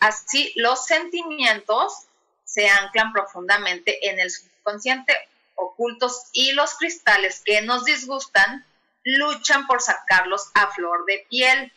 Así, 0.00 0.52
los 0.56 0.84
sentimientos 0.86 2.06
se 2.44 2.68
anclan 2.68 3.12
profundamente 3.12 4.08
en 4.08 4.18
el 4.18 4.30
subconsciente 4.30 5.16
ocultos 5.54 6.24
y 6.32 6.52
los 6.52 6.74
cristales 6.74 7.42
que 7.44 7.62
nos 7.62 7.84
disgustan 7.84 8.66
luchan 9.04 9.66
por 9.66 9.80
sacarlos 9.80 10.50
a 10.54 10.68
flor 10.68 11.04
de 11.06 11.26
piel. 11.30 11.72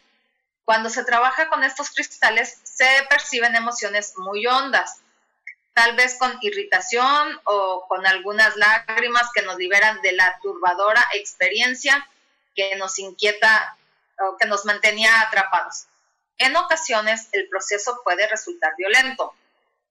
Cuando 0.64 0.90
se 0.90 1.04
trabaja 1.04 1.48
con 1.50 1.64
estos 1.64 1.92
cristales 1.92 2.60
se 2.64 2.88
perciben 3.10 3.56
emociones 3.56 4.14
muy 4.18 4.46
hondas, 4.48 5.02
tal 5.76 5.96
vez 5.96 6.16
con 6.18 6.36
irritación 6.42 7.40
o 7.44 7.86
con 7.88 8.08
algunas 8.08 8.56
lágrimas 8.56 9.30
que 9.36 9.42
nos 9.42 9.58
liberan 9.58 10.02
de 10.02 10.14
la 10.14 10.40
turbadora 10.42 11.06
experiencia 11.14 12.10
que 12.56 12.78
nos 12.78 12.98
inquieta 12.98 13.78
o 14.20 14.38
que 14.38 14.48
nos 14.48 14.64
mantenía 14.64 15.22
atrapados. 15.22 15.88
En 16.38 16.56
ocasiones 16.56 17.28
el 17.34 17.50
proceso 17.50 18.00
puede 18.06 18.26
resultar 18.28 18.74
violento, 18.78 19.36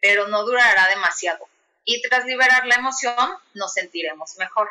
pero 0.01 0.27
no 0.27 0.45
durará 0.45 0.89
demasiado 0.89 1.47
y 1.85 2.01
tras 2.01 2.25
liberar 2.25 2.67
la 2.67 2.77
emoción 2.77 3.15
nos 3.53 3.75
sentiremos 3.75 4.37
mejor. 4.39 4.71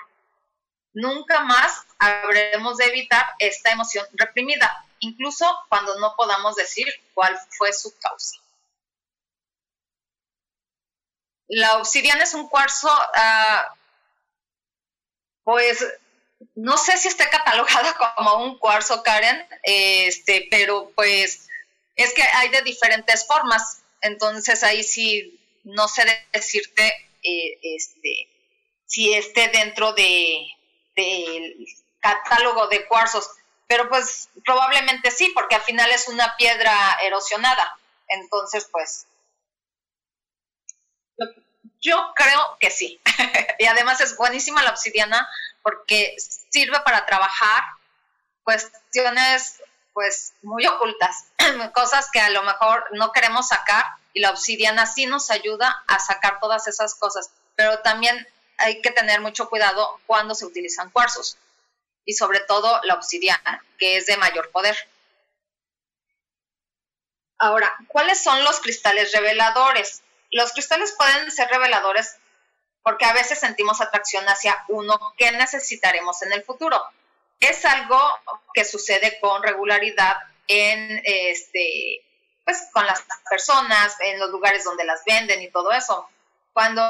Nunca 0.93 1.41
más 1.41 1.85
habremos 1.99 2.77
de 2.77 2.85
evitar 2.85 3.23
esta 3.37 3.71
emoción 3.71 4.05
reprimida, 4.13 4.85
incluso 4.99 5.45
cuando 5.69 5.99
no 5.99 6.15
podamos 6.15 6.55
decir 6.55 6.87
cuál 7.13 7.37
fue 7.51 7.71
su 7.71 7.95
causa. 7.99 8.37
La 11.55 11.77
obsidiana 11.77 12.23
es 12.23 12.33
un 12.33 12.47
cuarzo, 12.47 12.89
ah, 12.89 13.75
pues 15.43 15.85
no 16.55 16.77
sé 16.77 16.97
si 16.97 17.07
está 17.07 17.29
catalogada 17.29 17.93
como 18.15 18.43
un 18.43 18.57
cuarzo, 18.57 19.03
Karen, 19.03 19.47
este, 19.63 20.47
pero 20.49 20.91
pues 20.95 21.47
es 21.95 22.13
que 22.13 22.23
hay 22.23 22.49
de 22.49 22.63
diferentes 22.63 23.27
formas, 23.27 23.83
entonces 24.01 24.63
ahí 24.63 24.83
sí 24.83 25.39
no 25.63 25.87
sé 25.87 26.05
decirte 26.31 26.87
eh, 27.21 27.59
este, 27.61 28.29
si 28.85 29.13
esté 29.13 29.47
dentro 29.49 29.93
de 29.93 30.47
del 30.95 31.65
catálogo 31.99 32.67
de 32.67 32.85
cuarzos, 32.87 33.27
pero 33.67 33.89
pues 33.89 34.29
probablemente 34.43 35.09
sí, 35.09 35.31
porque 35.33 35.55
al 35.55 35.61
final 35.61 35.89
es 35.91 36.07
una 36.07 36.35
piedra 36.37 36.97
erosionada, 37.03 37.77
entonces 38.07 38.67
pues 38.71 39.07
yo 41.83 42.13
creo 42.15 42.57
que 42.59 42.71
sí. 42.71 42.99
y 43.59 43.65
además 43.65 44.01
es 44.01 44.17
buenísima 44.17 44.63
la 44.63 44.71
obsidiana 44.71 45.29
porque 45.61 46.15
sirve 46.49 46.79
para 46.79 47.05
trabajar 47.05 47.63
cuestiones 48.43 49.61
pues 49.93 50.33
muy 50.41 50.65
ocultas, 50.65 51.25
cosas 51.75 52.09
que 52.11 52.19
a 52.19 52.31
lo 52.31 52.41
mejor 52.41 52.83
no 52.93 53.11
queremos 53.11 53.49
sacar 53.49 53.85
y 54.13 54.21
la 54.21 54.31
obsidiana 54.31 54.87
sí 54.87 55.05
nos 55.05 55.29
ayuda 55.29 55.83
a 55.87 55.99
sacar 55.99 56.39
todas 56.39 56.67
esas 56.67 56.95
cosas, 56.95 57.29
pero 57.55 57.79
también 57.79 58.27
hay 58.57 58.81
que 58.81 58.91
tener 58.91 59.21
mucho 59.21 59.49
cuidado 59.49 59.99
cuando 60.07 60.33
se 60.33 60.45
utilizan 60.45 60.89
cuarzos 60.89 61.37
y 62.05 62.13
sobre 62.13 62.39
todo 62.39 62.81
la 62.83 62.95
obsidiana, 62.95 63.63
que 63.77 63.97
es 63.97 64.07
de 64.07 64.17
mayor 64.17 64.49
poder. 64.51 64.75
Ahora, 67.37 67.75
¿cuáles 67.87 68.23
son 68.23 68.43
los 68.43 68.59
cristales 68.61 69.11
reveladores? 69.11 70.01
Los 70.33 70.51
cristales 70.51 70.93
pueden 70.97 71.31
ser 71.31 71.47
reveladores 71.49 72.17
porque 72.81 73.05
a 73.05 73.13
veces 73.13 73.39
sentimos 73.39 73.79
atracción 73.79 74.25
hacia 74.25 74.65
uno 74.67 74.99
que 75.15 75.31
necesitaremos 75.31 76.21
en 76.23 76.33
el 76.33 76.43
futuro. 76.43 76.83
Es 77.39 77.63
algo 77.65 77.99
que 78.53 78.65
sucede 78.65 79.19
con 79.21 79.41
regularidad 79.43 80.17
en 80.47 81.01
este 81.05 82.03
pues 82.43 82.67
con 82.73 82.85
las 82.85 83.01
personas, 83.29 83.95
en 84.01 84.19
los 84.19 84.31
lugares 84.31 84.65
donde 84.65 84.83
las 84.83 85.05
venden 85.05 85.41
y 85.41 85.49
todo 85.49 85.71
eso. 85.71 86.09
Cuando 86.51 86.81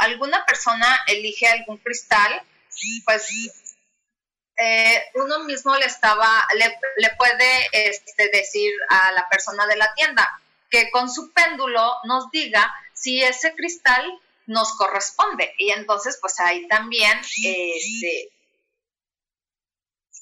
alguna 0.00 0.44
persona 0.44 0.86
elige 1.06 1.46
algún 1.46 1.78
cristal, 1.78 2.42
pues 3.06 3.26
eh, 4.56 5.02
uno 5.14 5.44
mismo 5.44 5.74
le 5.76 5.86
estaba, 5.86 6.46
le, 6.56 7.10
puede 7.16 7.68
este, 7.72 8.28
decir 8.28 8.70
a 8.90 9.12
la 9.12 9.28
persona 9.30 9.66
de 9.66 9.76
la 9.76 9.94
tienda 9.94 10.42
que 10.72 10.90
con 10.90 11.10
su 11.10 11.30
péndulo 11.32 11.96
nos 12.04 12.30
diga 12.30 12.74
si 12.94 13.22
ese 13.22 13.54
cristal 13.54 14.18
nos 14.46 14.74
corresponde. 14.74 15.54
Y 15.58 15.70
entonces, 15.70 16.18
pues 16.20 16.40
ahí 16.40 16.66
también 16.66 17.20
este, 17.20 18.32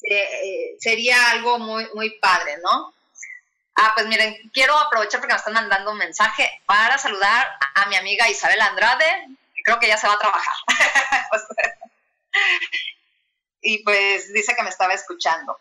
eh, 0.03 0.77
sería 0.81 1.31
algo 1.31 1.61
muy, 1.61 1.87
muy 1.95 2.19
padre, 2.19 2.59
¿no? 2.63 2.93
Ah, 3.77 3.93
pues 3.95 4.09
miren, 4.09 4.51
quiero 4.53 4.77
aprovechar 4.77 5.21
porque 5.21 5.35
me 5.35 5.39
están 5.39 5.55
mandando 5.55 5.93
un 5.93 5.99
mensaje 5.99 6.51
para 6.67 6.99
saludar 6.99 7.47
a 7.77 7.87
mi 7.87 7.95
amiga 7.95 8.29
Isabel 8.29 8.61
Andrade, 8.61 9.29
que 9.55 9.63
creo 9.63 9.79
que 9.79 9.87
ya 9.87 9.97
se 9.97 10.09
va 10.09 10.15
a 10.15 10.19
trabajar. 10.19 10.55
y 13.63 13.85
pues 13.85 14.33
dice 14.33 14.57
que 14.57 14.65
me 14.65 14.71
estaba 14.71 14.95
escuchando. 14.95 15.61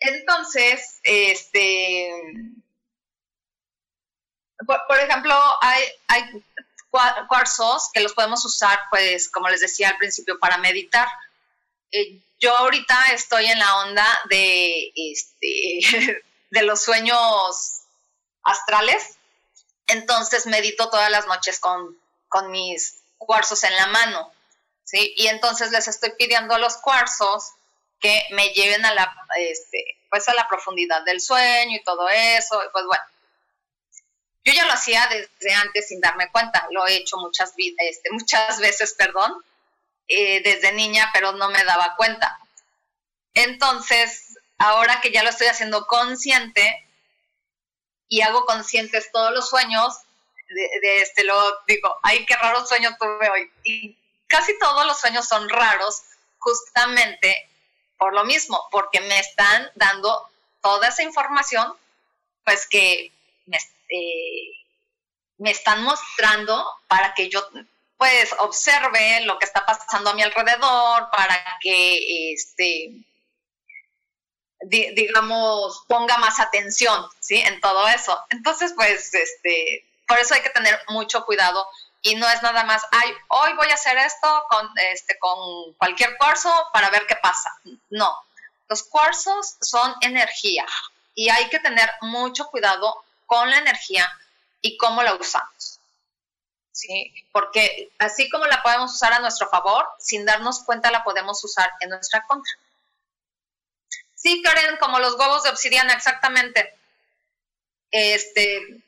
Entonces, 0.00 1.00
este, 1.02 2.10
por, 4.66 4.98
ejemplo, 4.98 5.34
hay, 5.60 5.82
cuarzos 7.28 7.90
que 7.92 8.00
los 8.00 8.12
podemos 8.12 8.44
usar, 8.44 8.78
pues, 8.90 9.28
como 9.28 9.48
les 9.48 9.60
decía 9.60 9.88
al 9.90 9.96
principio, 9.96 10.38
para 10.38 10.58
meditar. 10.58 11.08
Eh, 11.90 12.20
yo 12.38 12.56
ahorita 12.56 13.12
estoy 13.12 13.46
en 13.46 13.58
la 13.58 13.78
onda 13.78 14.06
de, 14.28 14.92
este, 14.94 16.22
de 16.50 16.62
los 16.62 16.82
sueños 16.82 17.80
astrales, 18.42 19.16
entonces 19.86 20.46
medito 20.46 20.90
todas 20.90 21.10
las 21.10 21.26
noches 21.26 21.58
con, 21.58 21.98
con 22.28 22.50
mis 22.50 22.98
cuarzos 23.18 23.64
en 23.64 23.74
la 23.76 23.86
mano, 23.86 24.32
¿sí? 24.84 25.14
Y 25.16 25.28
entonces 25.28 25.70
les 25.70 25.88
estoy 25.88 26.12
pidiendo 26.18 26.54
a 26.54 26.58
los 26.58 26.76
cuarzos 26.76 27.52
que 28.00 28.22
me 28.32 28.48
lleven 28.50 28.84
a 28.84 28.92
la, 28.92 29.16
este, 29.38 29.84
pues 30.10 30.28
a 30.28 30.34
la 30.34 30.46
profundidad 30.46 31.02
del 31.04 31.20
sueño 31.20 31.76
y 31.76 31.84
todo 31.84 32.08
eso, 32.08 32.62
y 32.62 32.68
pues 32.70 32.84
bueno. 32.86 33.02
Yo 34.44 34.52
ya 34.52 34.66
lo 34.66 34.72
hacía 34.72 35.08
desde 35.08 35.54
antes 35.54 35.88
sin 35.88 36.00
darme 36.00 36.30
cuenta, 36.30 36.66
lo 36.70 36.86
he 36.86 36.96
hecho 36.96 37.16
muchas, 37.16 37.52
este, 37.56 38.10
muchas 38.10 38.58
veces, 38.60 38.94
perdón, 38.94 39.34
eh, 40.08 40.42
desde 40.42 40.72
niña, 40.72 41.10
pero 41.12 41.32
no 41.32 41.48
me 41.50 41.64
daba 41.64 41.94
cuenta. 41.96 42.38
Entonces, 43.32 44.38
ahora 44.58 45.00
que 45.00 45.10
ya 45.10 45.22
lo 45.22 45.30
estoy 45.30 45.48
haciendo 45.48 45.86
consciente 45.86 46.86
y 48.08 48.20
hago 48.20 48.44
conscientes 48.44 49.10
todos 49.12 49.32
los 49.32 49.48
sueños, 49.48 49.94
de, 50.48 51.00
este, 51.00 51.24
lo 51.24 51.34
digo, 51.66 51.96
ay, 52.02 52.24
qué 52.26 52.36
raro 52.36 52.66
sueño 52.66 52.96
tuve 52.98 53.30
hoy. 53.30 53.50
Y 53.64 53.96
casi 54.26 54.56
todos 54.58 54.86
los 54.86 55.00
sueños 55.00 55.26
son 55.26 55.48
raros 55.48 56.02
justamente 56.38 57.50
por 57.98 58.12
lo 58.14 58.24
mismo, 58.24 58.68
porque 58.70 59.00
me 59.00 59.18
están 59.18 59.70
dando 59.74 60.28
toda 60.60 60.88
esa 60.88 61.02
información, 61.02 61.74
pues 62.44 62.66
que 62.68 63.10
me, 63.46 63.58
eh, 63.88 64.52
me 65.38 65.50
están 65.50 65.82
mostrando 65.82 66.66
para 66.88 67.14
que 67.14 67.28
yo 67.28 67.46
pues 67.96 68.34
observe 68.38 69.20
lo 69.22 69.38
que 69.38 69.46
está 69.46 69.64
pasando 69.64 70.10
a 70.10 70.14
mi 70.14 70.22
alrededor, 70.22 71.08
para 71.10 71.58
que 71.60 72.32
este 72.32 72.92
digamos 74.66 75.84
ponga 75.88 76.16
más 76.18 76.40
atención, 76.40 77.06
¿sí? 77.20 77.36
En 77.36 77.60
todo 77.60 77.86
eso. 77.88 78.18
Entonces, 78.30 78.72
pues 78.74 79.12
este 79.14 79.86
por 80.06 80.18
eso 80.18 80.34
hay 80.34 80.42
que 80.42 80.50
tener 80.50 80.78
mucho 80.88 81.24
cuidado 81.24 81.66
y 82.02 82.16
no 82.16 82.28
es 82.28 82.42
nada 82.42 82.64
más, 82.64 82.82
ay, 82.90 83.14
hoy 83.28 83.54
voy 83.54 83.70
a 83.70 83.74
hacer 83.74 83.96
esto 83.96 84.44
con 84.50 84.68
este 84.92 85.18
con 85.18 85.72
cualquier 85.74 86.16
cuarzo 86.18 86.50
para 86.72 86.90
ver 86.90 87.06
qué 87.06 87.16
pasa. 87.16 87.50
No. 87.90 88.14
Los 88.68 88.82
cuarzos 88.82 89.56
son 89.60 89.94
energía 90.00 90.66
y 91.14 91.28
hay 91.28 91.48
que 91.48 91.60
tener 91.60 91.90
mucho 92.02 92.46
cuidado 92.46 93.03
con 93.26 93.50
la 93.50 93.58
energía 93.58 94.10
y 94.60 94.76
cómo 94.76 95.02
la 95.02 95.14
usamos. 95.14 95.80
¿sí? 96.74 97.12
Porque 97.32 97.90
así 97.98 98.28
como 98.28 98.44
la 98.46 98.62
podemos 98.62 98.92
usar 98.92 99.12
a 99.12 99.20
nuestro 99.20 99.48
favor, 99.48 99.86
sin 99.98 100.26
darnos 100.26 100.64
cuenta 100.64 100.90
la 100.90 101.04
podemos 101.04 101.42
usar 101.42 101.70
en 101.80 101.90
nuestra 101.90 102.24
contra. 102.26 102.52
Sí, 104.14 104.42
Karen, 104.42 104.76
como 104.78 104.98
los 104.98 105.14
huevos 105.14 105.44
de 105.44 105.50
obsidiana, 105.50 105.92
exactamente. 105.94 106.74
Este, 107.90 108.82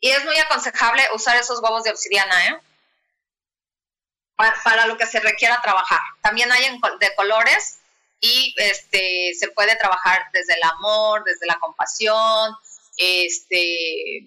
y 0.00 0.10
es 0.10 0.24
muy 0.24 0.38
aconsejable 0.38 1.02
usar 1.14 1.36
esos 1.36 1.60
huevos 1.60 1.84
de 1.84 1.90
obsidiana, 1.90 2.48
¿eh? 2.48 2.60
Para, 4.36 4.86
lo 4.86 4.96
que 4.96 5.06
se 5.06 5.18
requiera 5.18 5.60
trabajar. 5.60 6.00
También 6.22 6.50
hay 6.52 6.78
de 7.00 7.14
colores 7.16 7.80
y 8.20 8.54
este, 8.56 9.32
se 9.36 9.48
puede 9.48 9.74
trabajar 9.76 10.26
desde 10.32 10.54
el 10.54 10.62
amor, 10.62 11.24
desde 11.24 11.46
la 11.46 11.58
compasión, 11.58 12.56
este, 12.98 14.18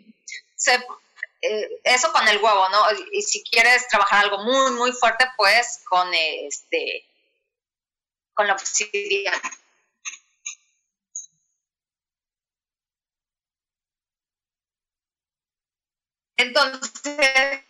eh, 1.41 1.81
eso 1.83 2.11
con 2.11 2.27
el 2.27 2.37
huevo, 2.37 2.69
¿no? 2.69 2.79
Y 3.11 3.21
si 3.21 3.43
quieres 3.43 3.87
trabajar 3.87 4.25
algo 4.25 4.39
muy, 4.39 4.71
muy 4.71 4.91
fuerte, 4.93 5.25
pues 5.37 5.81
con 5.89 6.13
este, 6.13 7.05
con 8.33 8.47
la 8.47 8.53
obsidiana. 8.53 9.41
Entonces, 16.37 17.61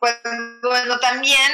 pues 0.00 0.16
bueno, 0.62 0.98
también 1.00 1.52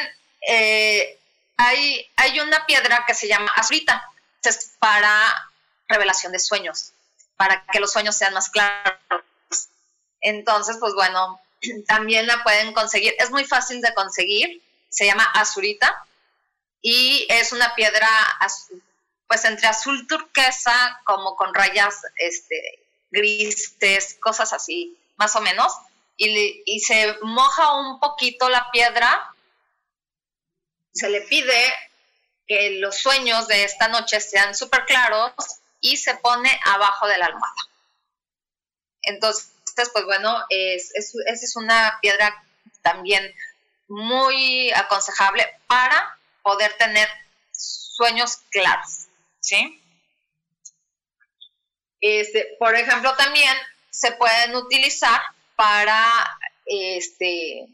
eh, 0.49 1.19
hay, 1.57 2.09
hay 2.17 2.41
una 2.41 2.65
piedra 2.67 3.05
que 3.07 3.15
se 3.15 3.29
llama 3.29 3.51
azurita, 3.57 4.11
es 4.43 4.73
para 4.79 5.51
revelación 5.89 6.33
de 6.33 6.39
sueños, 6.39 6.94
para 7.37 7.65
que 7.67 7.81
los 7.81 7.93
sueños 7.93 8.17
sean 8.17 8.35
más 8.35 8.51
claros 8.51 8.95
entonces, 10.25 10.79
pues 10.81 10.95
bueno, 10.95 11.41
también 11.87 12.27
la 12.27 12.43
pueden 12.43 12.73
conseguir. 12.73 13.15
Es 13.19 13.31
muy 13.31 13.45
fácil 13.45 13.81
de 13.81 13.95
conseguir. 13.95 14.61
Se 14.89 15.07
llama 15.07 15.25
azurita 15.25 16.05
y 16.81 17.27
es 17.29 17.53
una 17.53 17.75
piedra, 17.75 18.09
pues 19.27 19.45
entre 19.45 19.69
azul 19.69 20.07
turquesa, 20.07 21.01
como 21.05 21.37
con 21.37 21.53
rayas 21.55 22.03
este, 22.17 22.81
grises, 23.11 24.17
cosas 24.21 24.53
así, 24.53 24.97
más 25.17 25.35
o 25.37 25.41
menos. 25.41 25.73
Y, 26.17 26.63
y 26.65 26.81
se 26.81 27.19
moja 27.23 27.75
un 27.75 28.01
poquito 28.01 28.49
la 28.49 28.71
piedra. 28.71 29.35
Se 30.93 31.11
le 31.11 31.23
pide 31.23 31.75
que 32.47 32.79
los 32.79 32.97
sueños 32.97 33.49
de 33.49 33.65
esta 33.65 33.89
noche 33.89 34.21
sean 34.21 34.55
súper 34.55 34.87
claros 34.87 35.33
y 35.85 35.99
se 35.99 36.15
pone 36.17 36.51
abajo 36.65 37.07
de 37.07 37.19
la 37.19 37.27
almohada. 37.27 37.63
Entonces, 39.03 39.51
pues 39.93 40.07
bueno, 40.07 40.35
es, 40.49 40.93
esa 40.95 41.21
es 41.27 41.57
una 41.57 41.99
piedra 42.01 42.43
también 42.81 43.35
muy 43.87 44.73
aconsejable 44.73 45.47
para 45.67 46.19
poder 46.43 46.73
tener 46.79 47.07
sueños 47.53 48.39
claros, 48.51 49.09
¿sí? 49.41 49.79
Este, 52.01 52.57
por 52.59 52.75
ejemplo, 52.75 53.15
también 53.17 53.55
se 53.91 54.13
pueden 54.13 54.57
utilizar 54.57 55.21
para 55.55 56.39
este 56.65 57.69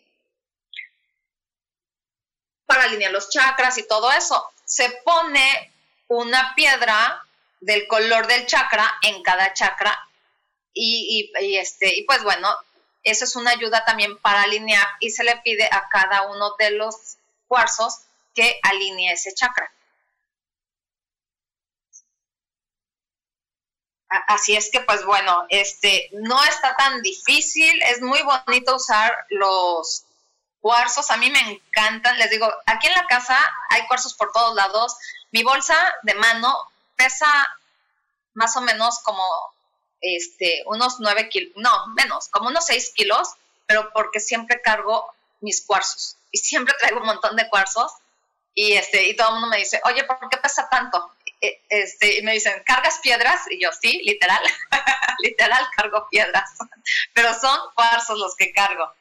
para 2.66 2.84
alinear 2.84 3.12
los 3.12 3.30
chakras 3.30 3.78
y 3.78 3.86
todo 3.86 4.10
eso. 4.10 4.52
Se 4.64 4.90
pone 5.04 5.72
una 6.08 6.54
piedra 6.56 7.24
del 7.60 7.86
color 7.86 8.26
del 8.26 8.46
chakra 8.46 8.98
en 9.02 9.22
cada 9.22 9.52
chakra 9.52 9.96
y, 10.72 11.30
este, 11.58 11.98
y 11.98 12.04
pues 12.04 12.22
bueno, 12.22 12.48
eso 13.02 13.24
es 13.24 13.36
una 13.36 13.50
ayuda 13.50 13.84
también 13.84 14.18
para 14.18 14.42
alinear 14.42 14.86
y 15.00 15.10
se 15.10 15.24
le 15.24 15.36
pide 15.38 15.66
a 15.66 15.88
cada 15.90 16.28
uno 16.30 16.54
de 16.58 16.70
los 16.72 17.16
cuarzos 17.46 18.00
que 18.34 18.58
alinee 18.62 19.12
ese 19.12 19.34
chakra. 19.34 19.72
Así 24.08 24.56
es 24.56 24.70
que, 24.72 24.80
pues 24.80 25.04
bueno, 25.04 25.46
este 25.50 26.08
no 26.12 26.42
está 26.42 26.74
tan 26.74 27.00
difícil, 27.00 27.80
es 27.82 28.00
muy 28.00 28.20
bonito 28.22 28.74
usar 28.74 29.14
los, 29.28 30.04
cuarzos, 30.60 31.10
a 31.10 31.16
mí 31.16 31.30
me 31.30 31.40
encantan, 31.40 32.18
les 32.18 32.30
digo, 32.30 32.52
aquí 32.66 32.86
en 32.86 32.94
la 32.94 33.06
casa 33.06 33.38
hay 33.70 33.86
cuarzos 33.86 34.14
por 34.14 34.30
todos 34.32 34.54
lados, 34.54 34.96
mi 35.32 35.42
bolsa 35.42 35.76
de 36.02 36.14
mano 36.14 36.54
pesa 37.00 37.26
más 38.34 38.54
o 38.56 38.60
menos 38.60 38.98
como 39.00 39.24
este, 40.02 40.62
unos 40.66 41.00
9 41.00 41.30
kilos, 41.30 41.52
no, 41.56 41.86
menos, 41.94 42.28
como 42.28 42.48
unos 42.48 42.66
6 42.66 42.92
kilos, 42.94 43.28
pero 43.66 43.90
porque 43.94 44.20
siempre 44.20 44.60
cargo 44.60 45.10
mis 45.40 45.64
cuarzos 45.64 46.16
y 46.30 46.38
siempre 46.38 46.74
traigo 46.78 47.00
un 47.00 47.06
montón 47.06 47.36
de 47.36 47.48
cuarzos 47.48 47.90
y, 48.54 48.72
este, 48.72 49.08
y 49.08 49.16
todo 49.16 49.28
el 49.28 49.34
mundo 49.34 49.48
me 49.48 49.56
dice, 49.56 49.80
oye, 49.84 50.04
¿por 50.04 50.28
qué 50.28 50.36
pesa 50.36 50.68
tanto? 50.68 51.10
E, 51.40 51.62
este, 51.70 52.18
y 52.18 52.22
me 52.22 52.32
dicen, 52.32 52.62
¿cargas 52.66 52.98
piedras? 52.98 53.40
Y 53.48 53.62
yo, 53.62 53.70
sí, 53.72 54.02
literal, 54.04 54.42
literal 55.22 55.66
cargo 55.74 56.06
piedras, 56.10 56.50
pero 57.14 57.32
son 57.32 57.58
cuarzos 57.74 58.18
los 58.18 58.36
que 58.36 58.52
cargo. 58.52 58.92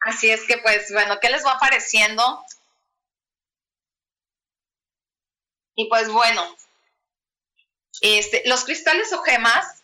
Así 0.00 0.30
es 0.30 0.44
que, 0.44 0.58
pues, 0.58 0.92
bueno, 0.92 1.20
¿qué 1.20 1.30
les 1.30 1.44
va 1.44 1.52
apareciendo? 1.52 2.44
Y 5.76 5.88
pues 5.88 6.08
bueno, 6.08 6.42
este, 8.00 8.42
los 8.46 8.64
cristales 8.64 9.12
o 9.12 9.22
gemas 9.22 9.82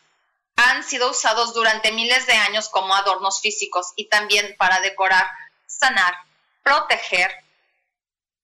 han 0.56 0.82
sido 0.82 1.10
usados 1.10 1.54
durante 1.54 1.92
miles 1.92 2.26
de 2.26 2.32
años 2.32 2.68
como 2.68 2.94
adornos 2.94 3.40
físicos 3.40 3.92
y 3.96 4.08
también 4.08 4.56
para 4.58 4.80
decorar, 4.80 5.26
sanar, 5.66 6.14
proteger 6.62 7.30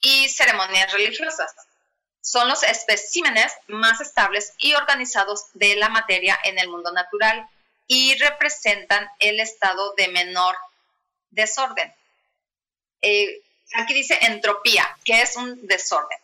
y 0.01 0.29
ceremonias 0.29 0.93
religiosas. 0.93 1.55
Son 2.21 2.49
los 2.49 2.63
especímenes 2.63 3.53
más 3.67 4.01
estables 4.01 4.53
y 4.59 4.75
organizados 4.75 5.47
de 5.55 5.77
la 5.77 5.89
materia 5.89 6.39
en 6.45 6.59
el 6.59 6.69
mundo 6.69 6.93
natural 6.93 7.49
y 7.87 8.15
representan 8.19 9.09
el 9.19 9.41
estado 9.41 9.95
de 9.97 10.09
menor 10.09 10.55
desorden. 11.31 11.95
Eh, 13.01 13.41
aquí 13.75 13.95
dice 13.95 14.19
entropía, 14.23 14.87
que 15.05 15.23
es 15.23 15.37
un 15.37 15.67
desorden. 15.67 16.19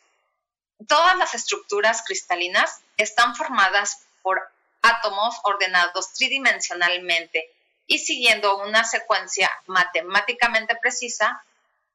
Todas 0.89 1.17
las 1.17 1.35
estructuras 1.35 2.03
cristalinas 2.07 2.81
están 2.97 3.35
formadas 3.37 4.07
por 4.23 4.43
átomos 4.83 5.37
ordenados 5.45 6.13
tridimensionalmente 6.13 7.51
y 7.87 7.99
siguiendo 7.99 8.57
una 8.59 8.85
secuencia 8.85 9.51
matemáticamente 9.67 10.77
precisa, 10.77 11.45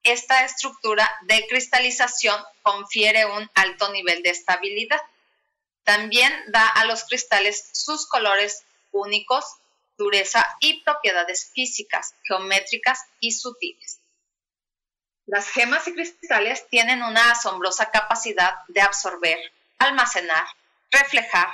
esta 0.03 0.45
estructura 0.45 1.09
de 1.23 1.45
cristalización 1.47 2.41
confiere 2.63 3.25
un 3.25 3.49
alto 3.53 3.91
nivel 3.91 4.23
de 4.23 4.29
estabilidad. 4.29 5.01
También 5.83 6.31
da 6.47 6.67
a 6.67 6.85
los 6.85 7.03
cristales 7.03 7.69
sus 7.73 8.07
colores 8.07 8.63
únicos, 8.91 9.45
dureza 9.97 10.45
y 10.61 10.81
propiedades 10.83 11.51
físicas, 11.53 12.13
geométricas 12.23 12.99
y 13.19 13.31
sutiles. 13.31 13.99
Las 15.29 15.47
gemas 15.51 15.87
y 15.87 15.93
cristales 15.93 16.67
tienen 16.69 17.03
una 17.03 17.29
asombrosa 17.29 17.91
capacidad 17.91 18.55
de 18.67 18.81
absorber, 18.81 19.37
almacenar, 19.77 20.47
reflejar 20.89 21.49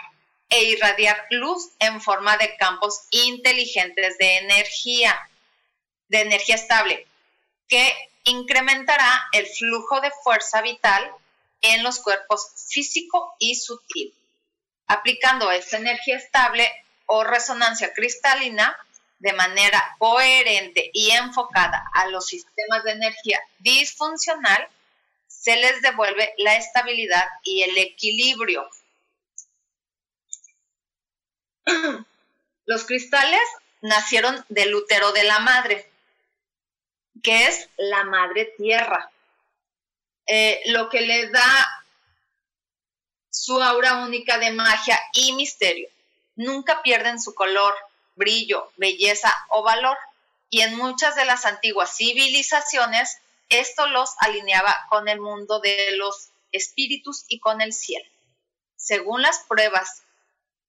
e 0.48 0.64
irradiar 0.64 1.26
luz 1.32 1.72
en 1.80 2.00
forma 2.00 2.38
de 2.38 2.56
campos 2.56 3.02
inteligentes 3.12 4.18
de 4.18 4.38
energía, 4.38 5.30
de 6.08 6.22
energía 6.22 6.56
estable, 6.56 7.06
que 7.68 7.94
incrementará 8.24 9.28
el 9.34 9.46
flujo 9.46 10.00
de 10.00 10.12
fuerza 10.24 10.62
vital 10.62 11.12
en 11.60 11.84
los 11.84 12.00
cuerpos 12.00 12.48
físico 12.70 13.36
y 13.40 13.56
sutil. 13.56 14.14
Aplicando 14.88 15.52
esta 15.52 15.76
energía 15.76 16.16
estable 16.16 16.72
o 17.08 17.26
resonancia 17.26 17.94
cristalina, 17.94 18.74
de 19.26 19.34
manera 19.34 19.96
coherente 19.98 20.92
y 20.94 21.10
enfocada 21.10 21.84
a 21.94 22.06
los 22.10 22.28
sistemas 22.28 22.84
de 22.84 22.92
energía 22.92 23.40
disfuncional, 23.58 24.70
se 25.28 25.56
les 25.56 25.82
devuelve 25.82 26.32
la 26.38 26.56
estabilidad 26.58 27.26
y 27.42 27.64
el 27.64 27.76
equilibrio. 27.76 28.70
Los 32.68 32.86
cristales 32.86 33.42
nacieron 33.82 34.46
del 34.50 34.76
útero 34.76 35.12
de 35.12 35.24
la 35.24 35.40
madre, 35.40 35.90
que 37.24 37.48
es 37.48 37.68
la 37.78 38.04
madre 38.04 38.54
tierra, 38.60 39.10
eh, 40.28 40.62
lo 40.68 40.88
que 40.90 41.02
le 41.02 41.30
da 41.30 41.84
su 43.32 43.60
aura 43.60 44.06
única 44.06 44.38
de 44.38 44.52
magia 44.52 45.00
y 45.14 45.34
misterio. 45.34 45.90
Nunca 46.36 46.84
pierden 46.84 47.20
su 47.20 47.34
color, 47.34 47.74
brillo, 48.16 48.72
belleza 48.78 49.34
o 49.50 49.64
valor. 49.64 49.98
Y 50.50 50.62
en 50.62 50.76
muchas 50.76 51.16
de 51.16 51.26
las 51.26 51.46
antiguas 51.46 51.96
civilizaciones, 51.96 53.18
esto 53.50 53.88
los 53.88 54.12
alineaba 54.20 54.88
con 54.90 55.08
el 55.08 55.20
mundo 55.20 55.60
de 55.60 55.92
los 55.98 56.30
espíritus 56.52 57.26
y 57.28 57.40
con 57.40 57.62
el 57.62 57.74
cielo. 57.74 58.10
Según 58.76 59.22
las 59.22 59.40
pruebas 59.40 60.04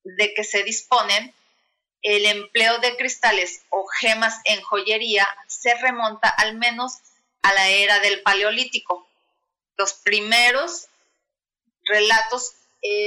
de 0.05 0.35
que 0.35 0.45
se 0.45 0.63
disponen, 0.63 1.35
el 2.03 2.27
empleo 2.27 2.79
de 2.79 2.97
cristales 2.97 3.63
o 3.71 3.87
gemas 3.87 4.41
en 4.45 4.61
joyería 4.63 5.27
se 5.49 5.75
remonta 5.75 6.29
al 6.29 6.57
menos 6.57 6.99
a 7.43 7.53
la 7.53 7.69
era 7.69 7.99
del 8.01 8.23
Paleolítico. 8.23 9.09
Los 9.77 9.95
primeros 9.95 10.87
relatos 11.85 12.55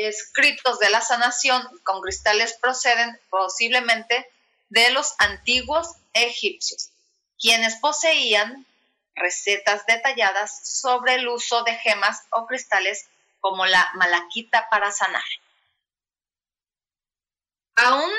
escritos 0.07 0.79
de 0.79 0.89
la 0.89 1.01
sanación 1.01 1.61
con 1.83 2.01
cristales 2.01 2.57
proceden 2.61 3.19
posiblemente 3.29 4.29
de 4.69 4.91
los 4.91 5.13
antiguos 5.19 5.87
egipcios, 6.13 6.89
quienes 7.39 7.75
poseían 7.77 8.65
recetas 9.15 9.85
detalladas 9.85 10.61
sobre 10.63 11.15
el 11.15 11.27
uso 11.27 11.63
de 11.63 11.75
gemas 11.75 12.21
o 12.31 12.45
cristales 12.45 13.05
como 13.39 13.65
la 13.65 13.91
malaquita 13.95 14.67
para 14.69 14.91
sanar. 14.91 15.23
Aún 17.75 18.11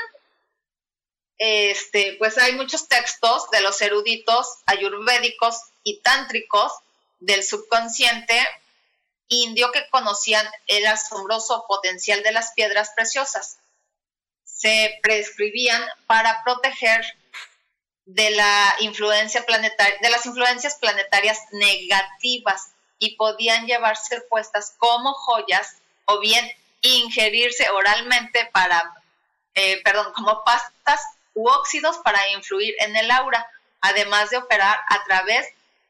este, 1.40 2.16
pues 2.18 2.36
hay 2.36 2.54
muchos 2.54 2.86
textos 2.86 3.50
de 3.50 3.62
los 3.62 3.80
eruditos 3.80 4.46
ayurvédicos 4.66 5.58
y 5.82 6.00
tántricos 6.00 6.70
del 7.18 7.42
subconsciente 7.42 8.38
indio 9.30 9.70
que 9.72 9.88
conocían 9.88 10.46
el 10.66 10.86
asombroso 10.86 11.64
potencial 11.66 12.22
de 12.22 12.32
las 12.32 12.52
piedras 12.52 12.90
preciosas. 12.94 13.58
Se 14.44 14.98
prescribían 15.02 15.82
para 16.06 16.42
proteger 16.44 17.16
de 18.04 18.30
la 18.30 18.74
influencia 18.80 19.46
planetaria, 19.46 19.96
de 20.02 20.10
las 20.10 20.26
influencias 20.26 20.76
planetarias 20.76 21.38
negativas 21.52 22.72
y 22.98 23.14
podían 23.16 23.66
llevarse 23.66 24.20
puestas 24.22 24.74
como 24.78 25.14
joyas 25.14 25.76
o 26.06 26.18
bien 26.18 26.44
ingerirse 26.82 27.70
oralmente 27.70 28.50
para, 28.52 28.92
eh, 29.54 29.80
perdón, 29.84 30.12
como 30.12 30.42
pastas 30.44 31.00
u 31.34 31.48
óxidos 31.48 31.98
para 31.98 32.28
influir 32.30 32.74
en 32.80 32.96
el 32.96 33.10
aura, 33.12 33.46
además 33.80 34.30
de 34.30 34.38
operar 34.38 34.76
a 34.88 35.04
través 35.04 35.46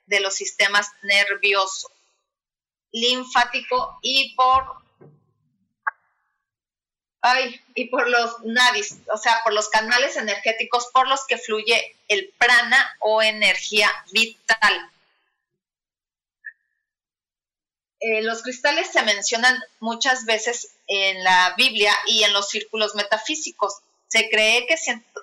de 0.06 0.20
los 0.20 0.34
sistemas 0.34 0.90
nerviosos 1.02 1.90
linfático 2.92 3.98
y 4.02 4.34
por 4.34 4.80
ay, 7.22 7.60
y 7.74 7.86
por 7.86 8.08
los 8.08 8.42
nadis, 8.44 8.96
o 9.12 9.18
sea, 9.18 9.40
por 9.44 9.52
los 9.52 9.68
canales 9.68 10.16
energéticos 10.16 10.88
por 10.92 11.08
los 11.08 11.26
que 11.26 11.38
fluye 11.38 11.96
el 12.08 12.32
prana 12.38 12.96
o 13.00 13.22
energía 13.22 13.90
vital. 14.12 14.90
Eh, 18.00 18.22
los 18.22 18.42
cristales 18.42 18.88
se 18.90 19.02
mencionan 19.02 19.62
muchas 19.78 20.24
veces 20.24 20.74
en 20.86 21.22
la 21.22 21.54
Biblia 21.56 21.94
y 22.06 22.24
en 22.24 22.32
los 22.32 22.48
círculos 22.48 22.94
metafísicos. 22.94 23.80
Se 24.08 24.30
cree 24.30 24.66
que 24.66 24.76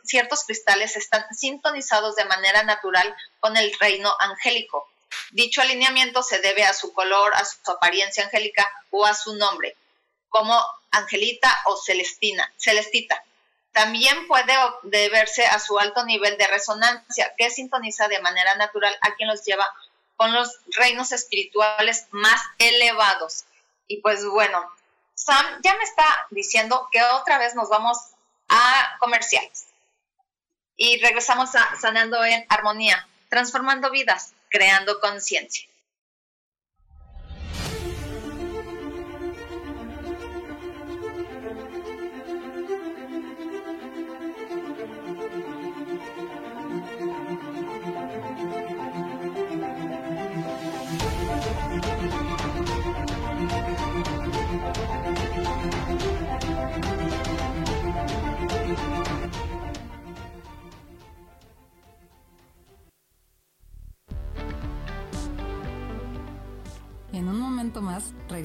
ciertos 0.04 0.44
cristales 0.46 0.96
están 0.96 1.26
sintonizados 1.36 2.16
de 2.16 2.26
manera 2.26 2.64
natural 2.64 3.16
con 3.40 3.58
el 3.58 3.74
reino 3.80 4.14
angélico, 4.20 4.88
Dicho 5.32 5.62
alineamiento 5.62 6.24
se 6.24 6.40
debe 6.40 6.64
a 6.64 6.74
su 6.74 6.94
color, 6.94 7.34
a 7.36 7.44
su 7.46 7.72
apariencia 7.72 8.24
angélica 8.24 8.70
o 8.92 9.06
a 9.06 9.14
su 9.14 9.36
nombre, 9.36 9.76
como 10.30 10.60
Angelita 10.92 11.56
o 11.66 11.78
Celestina, 11.78 12.52
Celestita. 12.58 13.24
También 13.72 14.28
puede 14.28 14.54
deberse 14.84 15.46
a 15.46 15.60
su 15.60 15.78
alto 15.78 16.04
nivel 16.06 16.38
de 16.38 16.48
resonancia, 16.48 17.34
que 17.38 17.50
sintoniza 17.50 18.08
de 18.08 18.20
manera 18.22 18.56
natural 18.56 18.98
a 19.02 19.14
quien 19.16 19.30
los 19.30 19.44
lleva 19.44 19.72
con 20.16 20.34
los 20.34 20.50
reinos 20.76 21.12
espirituales 21.12 22.08
más 22.12 22.42
elevados. 22.58 23.46
Y 23.88 24.02
pues 24.02 24.26
bueno, 24.26 24.68
Sam 25.14 25.46
ya 25.62 25.76
me 25.76 25.84
está 25.84 26.06
diciendo 26.32 26.90
que 26.92 27.04
otra 27.04 27.38
vez 27.38 27.54
nos 27.54 27.70
vamos 27.70 27.98
a 28.50 28.98
comerciales. 29.00 29.68
Y 30.76 31.00
regresamos 31.00 31.54
a 31.56 31.76
Sanando 31.80 32.24
en 32.24 32.46
Armonía, 32.50 33.08
transformando 33.30 33.92
vidas 33.92 34.34
creando 34.50 35.00
conciencia. 35.00 35.68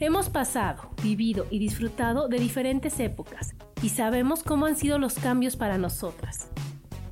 Hemos 0.00 0.28
pasado, 0.28 0.90
vivido 1.04 1.46
y 1.50 1.60
disfrutado 1.60 2.26
de 2.26 2.38
diferentes 2.38 2.98
épocas 2.98 3.54
y 3.80 3.90
sabemos 3.90 4.42
cómo 4.42 4.66
han 4.66 4.76
sido 4.76 4.98
los 4.98 5.14
cambios 5.14 5.54
para 5.56 5.78
nosotras. 5.78 6.48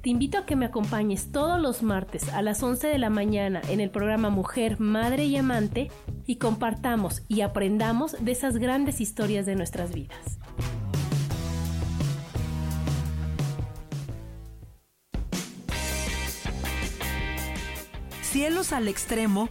Te 0.03 0.11
invito 0.11 0.37
a 0.37 0.47
que 0.47 0.57
me 0.57 0.66
acompañes 0.66 1.31
todos 1.31 1.61
los 1.61 1.85
martes 1.85 2.29
a 2.31 2.42
las 2.42 2.61
11 2.61 2.88
de 2.88 2.99
la 2.99 3.09
mañana 3.09 3.62
en 3.68 3.81
el 3.81 3.90
programa 3.90 4.31
Mujer, 4.31 4.81
Madre 4.81 5.27
y 5.27 5.37
Amante 5.37 5.92
y 6.27 6.37
compartamos 6.37 7.23
y 7.29 7.42
aprendamos 7.42 8.16
de 8.18 8.33
esas 8.33 8.57
grandes 8.57 9.01
historias 9.01 9.47
de 9.47 9.55
nuestras 9.55 9.95
vidas. 9.95 10.38
Cielos 18.23 18.73
al 18.73 18.88
Extremo 18.88 19.51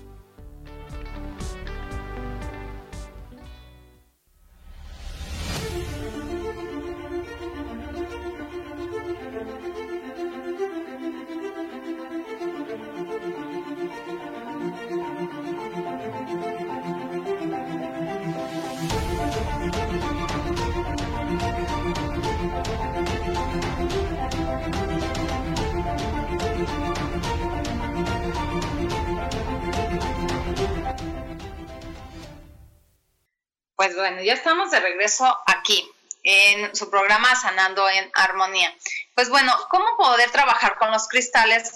Bueno, 34.01 34.21
ya 34.23 34.33
estamos 34.33 34.71
de 34.71 34.79
regreso 34.79 35.37
aquí 35.45 35.87
en 36.23 36.75
su 36.75 36.89
programa 36.89 37.35
Sanando 37.35 37.87
en 37.87 38.09
Armonía. 38.13 38.73
Pues 39.13 39.29
bueno, 39.29 39.53
¿cómo 39.69 39.85
poder 39.95 40.31
trabajar 40.31 40.77
con 40.79 40.89
los 40.91 41.07
cristales? 41.07 41.71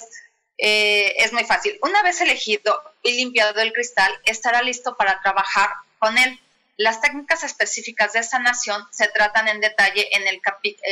Eh, 0.57 1.13
es 1.17 1.33
muy 1.33 1.43
fácil. 1.43 1.77
Una 1.83 2.01
vez 2.01 2.19
elegido 2.21 2.81
y 3.03 3.11
limpiado 3.13 3.61
el 3.61 3.73
cristal, 3.73 4.11
estará 4.25 4.63
listo 4.63 4.97
para 4.97 5.21
trabajar 5.21 5.69
con 5.99 6.17
él. 6.17 6.39
Las 6.77 6.99
técnicas 6.99 7.43
específicas 7.43 8.13
de 8.13 8.23
sanación 8.23 8.83
se 8.91 9.07
tratan 9.09 9.47
en 9.47 9.61
detalle 9.61 10.09
en 10.15 10.27
el 10.27 10.41
capítulo. 10.41 10.83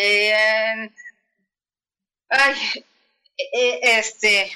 ay, 2.30 2.86
eh, 3.38 3.80
este, 3.82 4.56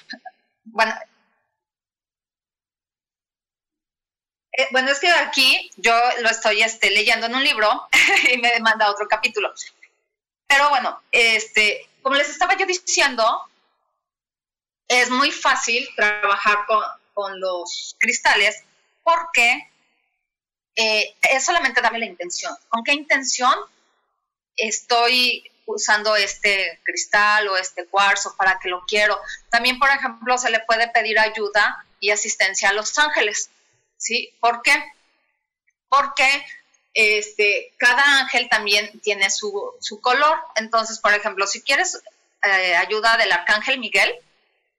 bueno, 0.66 0.94
Eh, 4.58 4.68
bueno, 4.72 4.92
es 4.92 5.00
que 5.00 5.08
aquí 5.12 5.72
yo 5.78 5.94
lo 6.22 6.30
estoy 6.30 6.64
este, 6.64 6.90
leyendo 6.90 7.28
en 7.28 7.36
un 7.36 7.44
libro 7.44 7.88
y 8.34 8.38
me 8.38 8.52
demanda 8.52 8.90
otro 8.90 9.08
capítulo. 9.08 9.54
Pero 10.48 10.70
bueno, 10.70 11.00
este, 11.12 11.88
como 12.02 12.16
les 12.16 12.30
estaba 12.30 12.58
yo 12.58 12.66
diciendo, 12.66 13.24
es 14.88 15.12
muy 15.12 15.32
fácil 15.32 15.88
trabajar 15.96 16.66
con, 16.66 16.84
los 17.40 17.96
cristales 17.98 18.64
porque 19.04 19.72
eh, 20.76 21.16
es 21.32 21.44
solamente 21.44 21.82
darle 21.82 21.98
la 21.98 22.06
intención. 22.06 22.56
¿Con 22.70 22.84
qué 22.84 22.94
intención 22.94 23.56
estoy 24.56 25.50
usando 25.66 26.16
este 26.16 26.80
cristal 26.84 27.48
o 27.48 27.58
este 27.58 27.88
cuarzo 27.88 28.36
para 28.38 28.60
que 28.60 28.70
lo 28.70 28.86
quiero? 28.86 29.20
También, 29.50 29.80
por 29.80 29.90
ejemplo, 29.90 30.38
se 30.38 30.52
le 30.52 30.60
puede 30.60 30.88
pedir 30.90 31.18
ayuda 31.18 31.84
y 32.00 32.12
asistencia 32.12 32.70
a 32.70 32.74
los 32.74 33.00
ángeles. 33.00 33.50
¿Sí? 33.98 34.34
¿Por 34.40 34.62
qué? 34.62 34.74
Porque 35.90 36.46
este, 36.94 37.74
cada 37.78 38.22
ángel 38.22 38.50
también 38.50 39.00
tiene 39.02 39.30
su, 39.30 39.76
color. 40.02 40.38
Entonces, 40.56 41.00
por 41.00 41.14
ejemplo, 41.14 41.46
si 41.46 41.62
quieres 41.62 42.02
eh, 42.44 42.76
ayuda 42.76 43.18
del 43.18 43.32
arcángel 43.32 43.80
Miguel, 43.80 44.16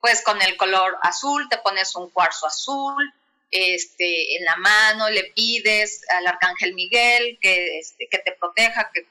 pues 0.00 0.22
con 0.22 0.40
el 0.42 0.56
color 0.56 0.98
azul 1.02 1.48
te 1.48 1.58
pones 1.58 1.94
un 1.94 2.10
cuarzo 2.10 2.46
azul, 2.46 3.14
este, 3.50 4.36
en 4.36 4.44
la 4.44 4.56
mano 4.56 5.08
le 5.10 5.24
pides 5.34 6.04
al 6.10 6.26
arcángel 6.26 6.74
Miguel 6.74 7.38
que, 7.40 7.78
este, 7.78 8.08
que 8.08 8.18
te 8.18 8.32
proteja, 8.32 8.90
que, 8.92 9.06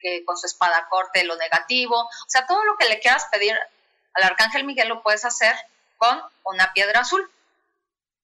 que, 0.00 0.24
con 0.24 0.36
su 0.36 0.46
espada 0.46 0.86
corte 0.88 1.24
lo 1.24 1.36
negativo. 1.36 1.96
O 2.00 2.28
sea, 2.28 2.46
todo 2.46 2.64
lo 2.64 2.76
que 2.78 2.88
le 2.88 3.00
quieras 3.00 3.26
pedir 3.30 3.54
al 4.14 4.22
arcángel 4.22 4.64
Miguel 4.64 4.88
lo 4.88 5.02
puedes 5.02 5.24
hacer 5.24 5.54
con 5.98 6.20
una 6.44 6.72
piedra 6.72 7.00
azul. 7.00 7.30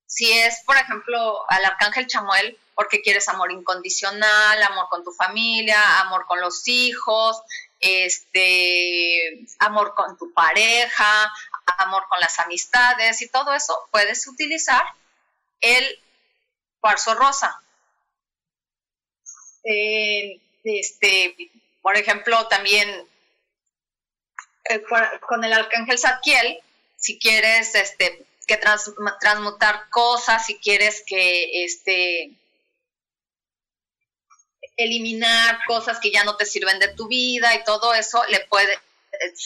Si 0.06 0.30
es, 0.30 0.62
por 0.64 0.76
ejemplo, 0.76 1.44
al 1.50 1.64
arcángel 1.64 2.06
Chamuel, 2.06 2.58
porque 2.74 3.02
quieres 3.02 3.28
amor 3.28 3.50
incondicional, 3.50 4.62
amor 4.62 4.88
con 4.88 5.02
tu 5.02 5.12
familia, 5.12 6.00
amor 6.00 6.26
con 6.26 6.40
los 6.40 6.68
hijos, 6.68 7.42
este, 7.80 9.44
amor 9.58 9.94
con 9.94 10.16
tu 10.16 10.32
pareja, 10.32 11.32
amor 11.78 12.06
con 12.08 12.20
las 12.20 12.38
amistades 12.38 13.20
y 13.22 13.28
todo 13.28 13.52
eso, 13.54 13.88
puedes 13.90 14.26
utilizar 14.26 14.82
el 15.60 15.98
cuarzo 16.80 17.14
rosa. 17.14 17.60
este, 20.64 21.36
por 21.82 21.96
ejemplo, 21.96 22.46
también 22.48 22.88
eh, 24.64 24.82
con 25.20 25.44
el 25.44 25.52
arcángel 25.52 25.98
Zadkiel, 25.98 26.58
si 26.96 27.18
quieres 27.18 27.74
este, 27.74 28.26
que 28.46 28.56
transmutar 28.56 29.88
cosas, 29.90 30.46
si 30.46 30.58
quieres 30.58 31.02
que 31.06 31.64
este 31.64 32.30
eliminar 34.76 35.58
cosas 35.66 35.98
que 36.00 36.10
ya 36.10 36.24
no 36.24 36.36
te 36.36 36.44
sirven 36.44 36.78
de 36.78 36.88
tu 36.88 37.08
vida 37.08 37.54
y 37.54 37.64
todo 37.64 37.94
eso, 37.94 38.22
le 38.28 38.40
puede, 38.40 38.78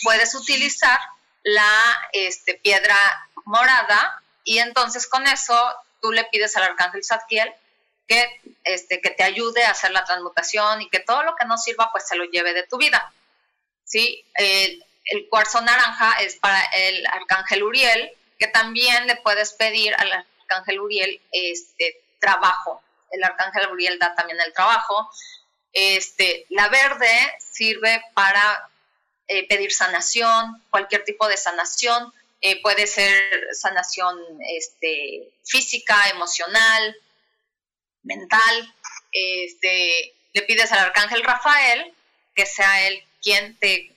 puedes 0.02 0.34
utilizar 0.34 0.98
la 1.42 2.08
este, 2.12 2.54
piedra 2.54 2.96
morada 3.44 4.22
y 4.44 4.58
entonces 4.58 5.06
con 5.06 5.26
eso 5.26 5.56
tú 6.00 6.12
le 6.12 6.24
pides 6.24 6.56
al 6.56 6.64
arcángel 6.64 7.04
Zadkiel 7.04 7.52
que, 8.08 8.40
este, 8.64 9.00
que 9.00 9.10
te 9.10 9.22
ayude 9.22 9.62
a 9.64 9.70
hacer 9.70 9.92
la 9.92 10.04
transmutación 10.04 10.82
y 10.82 10.90
que 10.90 10.98
todo 10.98 11.22
lo 11.22 11.36
que 11.36 11.44
no 11.44 11.56
sirva 11.56 11.90
pues 11.92 12.08
se 12.08 12.16
lo 12.16 12.24
lleve 12.24 12.52
de 12.52 12.66
tu 12.66 12.76
vida. 12.76 13.12
¿sí? 13.84 14.24
El, 14.34 14.84
el 15.04 15.28
cuarzo 15.28 15.60
naranja 15.60 16.14
es 16.20 16.36
para 16.36 16.60
el 16.74 17.06
arcángel 17.06 17.62
Uriel, 17.62 18.12
que 18.40 18.48
también 18.48 19.06
le 19.06 19.16
puedes 19.16 19.52
pedir 19.52 19.94
al 19.94 20.10
arcángel 20.10 20.80
Uriel 20.80 21.20
este, 21.30 22.02
trabajo. 22.18 22.82
El 23.10 23.22
arcángel 23.22 23.70
Uriel 23.70 23.98
da 23.98 24.14
también 24.14 24.40
el 24.40 24.52
trabajo. 24.54 25.10
Este, 25.74 26.46
la 26.48 26.68
verde 26.68 27.12
sirve 27.38 28.02
para 28.14 28.68
eh, 29.28 29.46
pedir 29.46 29.72
sanación, 29.72 30.64
cualquier 30.70 31.04
tipo 31.04 31.28
de 31.28 31.36
sanación. 31.36 32.12
Eh, 32.40 32.62
puede 32.62 32.86
ser 32.86 33.14
sanación 33.52 34.18
este, 34.48 35.28
física, 35.44 36.08
emocional, 36.08 36.96
mental. 38.02 38.74
Este, 39.12 40.14
le 40.32 40.42
pides 40.42 40.72
al 40.72 40.78
arcángel 40.78 41.22
Rafael 41.22 41.94
que 42.34 42.46
sea 42.46 42.88
él 42.88 43.04
quien 43.22 43.54
te, 43.58 43.92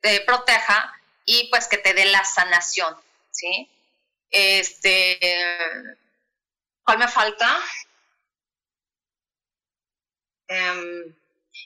te 0.00 0.20
proteja 0.22 0.94
y 1.26 1.48
pues 1.50 1.66
que 1.68 1.76
te 1.76 1.92
dé 1.92 2.06
la 2.06 2.24
sanación, 2.24 2.96
¿sí? 3.36 3.70
Este, 4.30 5.18
¿cuál 6.84 6.98
me 6.98 7.08
falta? 7.08 7.58
Em, 10.48 11.14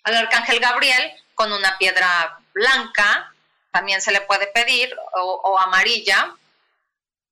al 0.04 0.16
arcángel 0.16 0.60
Gabriel 0.60 1.12
con 1.34 1.52
una 1.52 1.78
piedra 1.78 2.38
blanca, 2.52 3.32
también 3.72 4.00
se 4.00 4.12
le 4.12 4.20
puede 4.22 4.48
pedir, 4.48 4.94
o, 5.14 5.58
amarilla. 5.58 6.36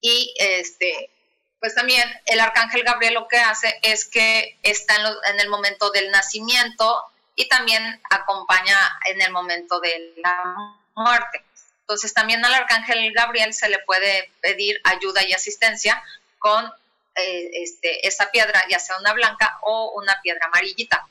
Y 0.00 0.32
este, 0.38 1.10
pues 1.58 1.74
también 1.74 2.08
el 2.26 2.40
arcángel 2.40 2.84
Gabriel 2.84 3.14
lo 3.14 3.26
que 3.26 3.38
hace 3.38 3.78
es 3.82 4.08
que 4.08 4.58
está 4.62 4.94
en, 4.96 5.06
en, 5.34 5.40
el 5.40 5.48
momento 5.48 5.90
del 5.90 6.10
nacimiento 6.10 7.04
y 7.34 7.48
también 7.48 8.00
acompaña 8.10 8.78
en 9.06 9.20
el 9.20 9.32
momento 9.32 9.80
de 9.80 10.14
la 10.18 10.54
muerte. 10.94 11.44
Entonces 11.88 12.12
también 12.12 12.44
al 12.44 12.52
arcángel 12.52 13.14
Gabriel 13.14 13.54
se 13.54 13.70
le 13.70 13.78
puede 13.78 14.30
pedir 14.42 14.78
ayuda 14.84 15.24
y 15.24 15.32
asistencia 15.32 16.04
con 16.38 16.70
eh, 17.14 17.64
esa 18.02 18.30
piedra, 18.30 18.62
ya 18.68 18.78
sea 18.78 18.98
una 18.98 19.14
blanca 19.14 19.58
o 19.62 19.92
una 19.96 20.20
piedra 20.20 20.48
amarillita. 20.48 21.08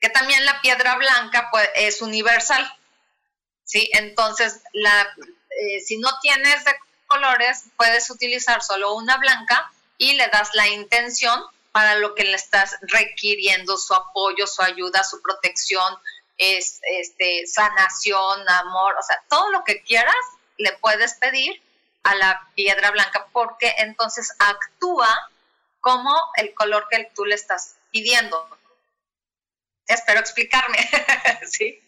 Que 0.00 0.08
también 0.08 0.44
la 0.44 0.60
piedra 0.60 0.96
blanca 0.96 1.50
pues, 1.52 1.70
es 1.76 2.02
universal. 2.02 2.68
¿sí? 3.62 3.88
Entonces, 3.92 4.62
la, 4.72 5.08
eh, 5.50 5.80
si 5.80 5.98
no 5.98 6.18
tienes 6.20 6.64
de 6.64 6.72
colores, 7.06 7.66
puedes 7.76 8.10
utilizar 8.10 8.60
solo 8.60 8.94
una 8.94 9.18
blanca 9.18 9.70
y 9.98 10.14
le 10.14 10.26
das 10.26 10.50
la 10.54 10.66
intención 10.66 11.40
para 11.70 11.94
lo 11.94 12.16
que 12.16 12.24
le 12.24 12.34
estás 12.34 12.76
requiriendo, 12.80 13.76
su 13.76 13.94
apoyo, 13.94 14.48
su 14.48 14.62
ayuda, 14.62 15.04
su 15.04 15.22
protección, 15.22 15.96
es, 16.42 16.80
este, 16.82 17.46
sanación, 17.46 18.48
amor, 18.48 18.94
o 18.98 19.02
sea, 19.02 19.22
todo 19.28 19.50
lo 19.50 19.64
que 19.64 19.82
quieras 19.82 20.14
le 20.58 20.72
puedes 20.74 21.14
pedir 21.14 21.62
a 22.02 22.14
la 22.14 22.48
piedra 22.54 22.90
blanca 22.90 23.28
porque 23.32 23.74
entonces 23.78 24.34
actúa 24.38 25.08
como 25.80 26.16
el 26.36 26.54
color 26.54 26.86
que 26.90 27.10
tú 27.14 27.24
le 27.24 27.34
estás 27.34 27.76
pidiendo. 27.90 28.48
Espero 29.86 30.20
explicarme, 30.20 30.78
¿sí? 31.50 31.80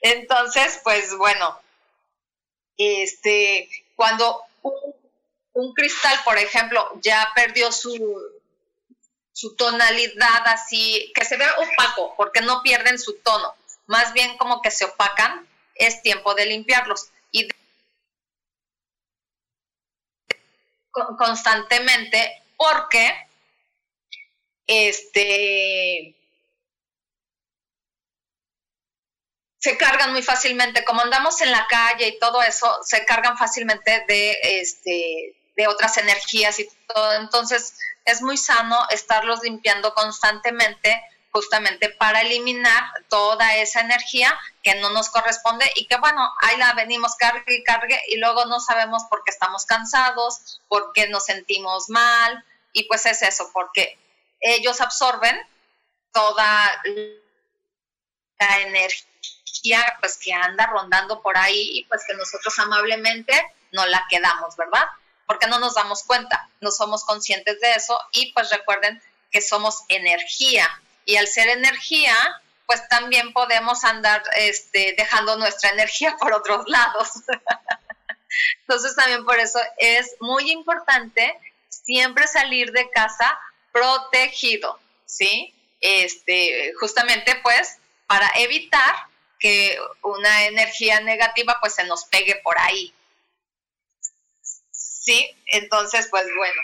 Entonces, 0.00 0.80
pues 0.82 1.16
bueno, 1.16 1.60
este, 2.76 3.68
cuando 3.96 4.42
un, 4.62 4.74
un 5.52 5.74
cristal, 5.74 6.18
por 6.24 6.38
ejemplo, 6.38 6.98
ya 7.02 7.28
perdió 7.34 7.70
su, 7.72 8.39
su 9.40 9.56
tonalidad 9.56 10.46
así, 10.48 11.10
que 11.14 11.24
se 11.24 11.38
ve 11.38 11.46
opaco, 11.56 12.14
porque 12.14 12.42
no 12.42 12.60
pierden 12.62 12.98
su 12.98 13.18
tono, 13.20 13.54
más 13.86 14.12
bien 14.12 14.36
como 14.36 14.60
que 14.60 14.70
se 14.70 14.84
opacan, 14.84 15.48
es 15.74 16.02
tiempo 16.02 16.34
de 16.34 16.44
limpiarlos. 16.44 17.10
Y 17.32 17.48
constantemente, 21.16 22.42
porque 22.58 23.14
este 24.66 26.14
se 29.58 29.78
cargan 29.78 30.12
muy 30.12 30.22
fácilmente, 30.22 30.84
como 30.84 31.00
andamos 31.00 31.40
en 31.40 31.50
la 31.50 31.66
calle 31.66 32.08
y 32.08 32.18
todo 32.18 32.42
eso, 32.42 32.82
se 32.82 33.06
cargan 33.06 33.38
fácilmente 33.38 34.04
de 34.06 34.38
este 34.42 35.39
de 35.56 35.68
otras 35.68 35.96
energías 35.96 36.58
y 36.58 36.68
todo. 36.86 37.14
Entonces, 37.14 37.74
es 38.04 38.22
muy 38.22 38.36
sano 38.36 38.78
estarlos 38.90 39.42
limpiando 39.42 39.94
constantemente 39.94 41.02
justamente 41.32 41.90
para 41.90 42.22
eliminar 42.22 42.82
toda 43.08 43.56
esa 43.56 43.80
energía 43.80 44.36
que 44.62 44.74
no 44.76 44.90
nos 44.90 45.10
corresponde 45.10 45.70
y 45.76 45.86
que 45.86 45.96
bueno, 45.96 46.28
ahí 46.40 46.56
la 46.56 46.72
venimos 46.74 47.14
cargue 47.16 47.54
y 47.54 47.64
cargue 47.64 48.00
y 48.08 48.16
luego 48.16 48.46
no 48.46 48.60
sabemos 48.60 49.04
por 49.08 49.22
qué 49.24 49.30
estamos 49.30 49.64
cansados, 49.64 50.60
por 50.68 50.92
qué 50.92 51.08
nos 51.08 51.24
sentimos 51.24 51.88
mal 51.88 52.44
y 52.72 52.84
pues 52.84 53.06
es 53.06 53.22
eso, 53.22 53.50
porque 53.52 53.96
ellos 54.40 54.80
absorben 54.80 55.38
toda 56.12 56.82
la 58.40 58.60
energía 58.60 59.96
pues 60.00 60.18
que 60.18 60.32
anda 60.32 60.66
rondando 60.66 61.22
por 61.22 61.36
ahí 61.38 61.78
y 61.78 61.84
pues 61.84 62.02
que 62.06 62.14
nosotros 62.14 62.58
amablemente 62.58 63.32
no 63.72 63.86
la 63.86 64.04
quedamos, 64.08 64.56
¿verdad? 64.56 64.84
Porque 65.30 65.46
no 65.46 65.60
nos 65.60 65.76
damos 65.76 66.02
cuenta, 66.02 66.50
no 66.60 66.72
somos 66.72 67.04
conscientes 67.04 67.60
de 67.60 67.74
eso 67.74 67.96
y 68.10 68.32
pues 68.32 68.50
recuerden 68.50 69.00
que 69.30 69.40
somos 69.40 69.84
energía 69.88 70.68
y 71.04 71.18
al 71.18 71.28
ser 71.28 71.48
energía, 71.50 72.16
pues 72.66 72.88
también 72.88 73.32
podemos 73.32 73.84
andar 73.84 74.24
este, 74.34 74.96
dejando 74.98 75.36
nuestra 75.36 75.70
energía 75.74 76.16
por 76.18 76.32
otros 76.32 76.64
lados. 76.66 77.10
Entonces 78.62 78.96
también 78.96 79.24
por 79.24 79.38
eso 79.38 79.60
es 79.78 80.16
muy 80.18 80.50
importante 80.50 81.38
siempre 81.68 82.26
salir 82.26 82.72
de 82.72 82.90
casa 82.90 83.38
protegido, 83.70 84.80
¿sí? 85.06 85.54
Este, 85.80 86.72
justamente 86.80 87.36
pues 87.44 87.78
para 88.08 88.28
evitar 88.34 88.96
que 89.38 89.78
una 90.02 90.46
energía 90.46 90.98
negativa 91.02 91.56
pues 91.60 91.76
se 91.76 91.84
nos 91.84 92.04
pegue 92.06 92.34
por 92.42 92.58
ahí, 92.58 92.92
¿sí? 95.10 95.36
Entonces, 95.46 96.06
pues 96.10 96.24
bueno. 96.36 96.62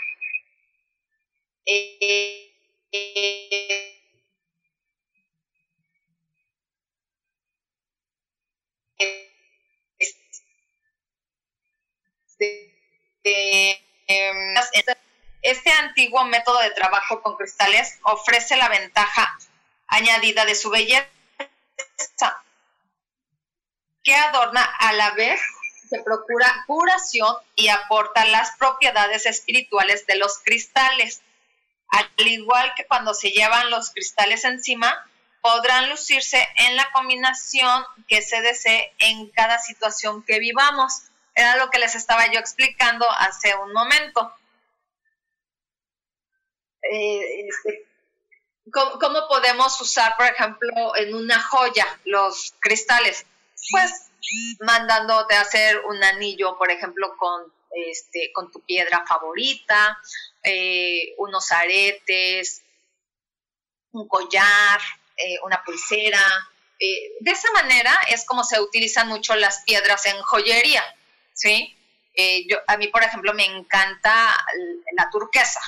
Este 15.41 15.71
antiguo 15.71 16.23
método 16.25 16.59
de 16.59 16.71
trabajo 16.71 17.21
con 17.21 17.35
cristales 17.35 17.99
ofrece 18.03 18.55
la 18.55 18.69
ventaja 18.69 19.37
añadida 19.87 20.45
de 20.45 20.55
su 20.55 20.69
belleza, 20.69 21.09
que 24.03 24.15
adorna 24.15 24.63
a 24.79 24.93
la 24.93 25.11
vez 25.11 25.41
se 25.87 26.01
procura 26.03 26.63
curación 26.67 27.35
y 27.55 27.69
aporta 27.69 28.25
las 28.25 28.55
propiedades 28.57 29.25
espirituales 29.25 30.05
de 30.05 30.17
los 30.17 30.39
cristales. 30.39 31.21
Al 31.89 32.27
igual 32.27 32.73
que 32.75 32.85
cuando 32.85 33.13
se 33.13 33.31
llevan 33.31 33.69
los 33.69 33.91
cristales 33.91 34.43
encima, 34.43 35.09
podrán 35.41 35.89
lucirse 35.89 36.45
en 36.55 36.75
la 36.75 36.89
combinación 36.91 37.85
que 38.07 38.21
se 38.21 38.41
desee 38.41 38.93
en 38.99 39.29
cada 39.29 39.59
situación 39.59 40.23
que 40.23 40.39
vivamos. 40.39 41.03
Era 41.35 41.55
lo 41.57 41.69
que 41.69 41.79
les 41.79 41.95
estaba 41.95 42.31
yo 42.31 42.39
explicando 42.39 43.05
hace 43.09 43.55
un 43.55 43.71
momento. 43.71 44.33
Eh, 46.91 47.47
este, 47.47 47.85
¿cómo, 48.71 49.27
podemos 49.27 49.79
usar, 49.81 50.17
por 50.17 50.25
ejemplo, 50.25 50.95
en 50.95 51.15
una 51.15 51.41
joya 51.41 51.85
los 52.05 52.53
cristales? 52.59 53.25
Pues 53.71 54.06
mandándote 54.59 55.35
a 55.35 55.41
hacer 55.41 55.79
un 55.85 56.03
anillo, 56.03 56.57
por 56.57 56.71
ejemplo, 56.71 57.15
con, 57.17 57.51
este, 57.71 58.31
con 58.33 58.51
tu 58.51 58.61
piedra 58.61 59.05
favorita, 59.07 59.97
eh, 60.43 61.13
unos 61.17 61.51
aretes, 61.51 62.61
un 63.91 64.07
collar, 64.07 64.79
eh, 65.15 65.37
una 65.43 65.63
pulsera. 65.63 66.21
Eh, 66.79 67.13
de 67.19 67.31
esa 67.31 67.51
manera 67.51 67.97
es 68.09 68.25
como 68.25 68.43
se 68.43 68.59
utilizan 68.59 69.07
mucho 69.07 69.35
las 69.35 69.63
piedras 69.63 70.05
en 70.05 70.21
joyería, 70.21 70.83
¿sí? 71.33 71.73
Yo, 72.49 72.57
a 72.65 72.77
mí, 72.77 72.87
por 72.87 73.03
ejemplo, 73.03 73.31
me 73.35 73.45
encanta 73.45 74.35
la 74.95 75.07
turquesa. 75.11 75.61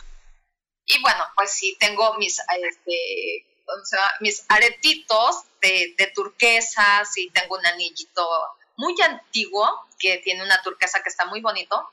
Y 0.88 1.00
bueno, 1.00 1.24
pues 1.36 1.52
sí, 1.52 1.78
tengo 1.80 2.16
mis, 2.16 2.40
este, 2.40 3.46
mis 4.20 4.46
aretitos 4.50 5.44
de, 5.62 5.96
de 5.98 6.08
turquesas 6.08 7.18
y 7.18 7.30
tengo 7.32 7.58
un 7.58 7.66
anillito 7.66 8.28
muy 8.78 8.96
antiguo 9.02 9.88
que 10.00 10.18
tiene 10.20 10.44
una 10.44 10.62
turquesa 10.62 11.04
que 11.04 11.10
está 11.10 11.26
muy 11.26 11.42
bonito. 11.42 11.90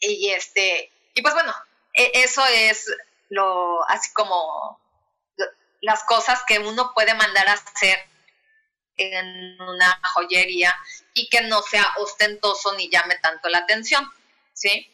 Y 0.00 0.30
este, 0.30 0.90
y 1.14 1.22
pues 1.22 1.34
bueno, 1.34 1.54
e, 1.92 2.10
eso 2.14 2.44
es 2.46 2.86
lo, 3.28 3.86
así 3.88 4.12
como 4.12 4.80
las 5.82 6.02
cosas 6.04 6.42
que 6.46 6.58
uno 6.58 6.92
puede 6.94 7.14
mandar 7.14 7.48
a 7.48 7.52
hacer 7.52 7.98
en 8.96 9.60
una 9.60 10.00
joyería 10.14 10.76
y 11.14 11.28
que 11.28 11.42
no 11.42 11.62
sea 11.62 11.86
ostentoso 11.98 12.74
ni 12.74 12.90
llame 12.90 13.16
tanto 13.16 13.48
la 13.48 13.58
atención, 13.58 14.06
¿sí? 14.52 14.90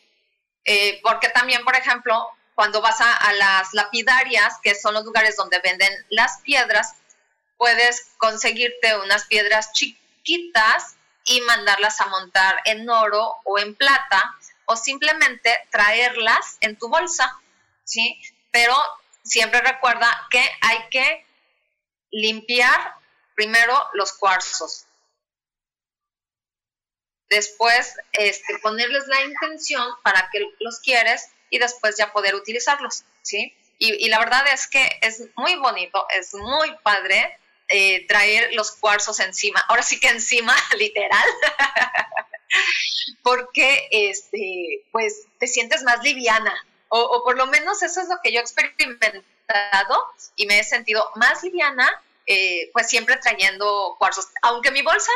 Eh, 0.65 1.01
porque 1.03 1.29
también, 1.29 1.65
por 1.65 1.77
ejemplo, 1.77 2.29
cuando 2.57 2.81
vas 2.81 3.03
a, 3.03 3.33
las 3.35 3.75
lapidarias, 3.75 4.55
que 4.63 4.75
son 4.75 4.95
los 4.95 5.05
lugares 5.05 5.37
donde 5.37 5.61
venden 5.61 5.93
las 6.09 6.41
piedras, 6.41 6.95
puedes 7.59 8.13
conseguirte 8.17 8.97
unas 8.97 9.27
piedras 9.27 9.73
chiquitas 9.73 10.97
y 11.27 11.43
mandarlas 11.43 12.01
a 12.01 12.07
montar 12.07 12.63
en 12.65 12.89
oro 12.89 13.37
o 13.45 13.59
en 13.59 13.75
plata 13.75 14.35
o 14.65 14.75
simplemente 14.75 15.55
traerlas 15.71 16.57
en 16.63 16.79
tu 16.79 16.89
bolsa, 16.89 17.31
¿sí? 17.85 18.19
Pero 18.51 18.75
siempre 19.23 19.61
recuerda 19.61 20.09
que 20.31 20.43
hay 20.63 20.79
que 20.91 21.27
limpiar 22.11 22.95
primero 23.35 23.79
los 23.93 24.15
cuarzos. 24.15 24.87
Después, 27.29 27.97
este, 28.13 28.59
ponerles 28.61 29.07
la 29.09 29.21
intención 29.25 29.91
para 30.03 30.31
que 30.33 30.55
los 30.61 30.81
quieres 30.81 31.29
y 31.51 31.59
después 31.59 31.97
ya 31.97 32.13
poder 32.13 32.35
utilizarlos, 32.35 33.05
¿sí? 33.23 33.55
Y, 33.79 34.09
la 34.09 34.19
verdad 34.19 34.43
es 34.53 34.69
que 34.69 34.99
es 35.03 35.25
muy 35.37 35.55
bonito, 35.57 36.07
es 36.19 36.33
muy 36.35 36.75
padre 36.83 37.39
eh, 37.69 38.07
traer 38.07 38.55
los 38.55 38.73
cuarzos 38.73 39.21
encima. 39.21 39.61
Ahora 39.69 39.83
sí 39.83 40.01
que 40.01 40.09
encima, 40.09 40.57
literal. 40.79 41.29
porque 43.23 43.89
este, 43.91 44.85
pues 44.93 45.27
te 45.39 45.47
sientes 45.47 45.83
más 45.83 46.03
liviana, 46.03 46.55
o, 46.89 47.23
por 47.25 47.37
lo 47.37 47.47
menos 47.47 47.83
eso 47.83 48.01
es 48.01 48.09
lo 48.09 48.17
que 48.23 48.33
yo 48.33 48.39
he 48.39 48.43
experimentado 48.43 50.07
y 50.37 50.47
me 50.47 50.61
he 50.61 50.65
sentido 50.65 51.11
más 51.17 51.43
liviana, 51.43 51.89
eh, 52.27 52.71
pues 52.73 52.89
siempre 52.89 53.17
trayendo 53.17 53.97
cuarzos. 53.99 54.29
Aunque 54.43 54.71
mi 54.71 54.83
bolsa, 54.83 55.13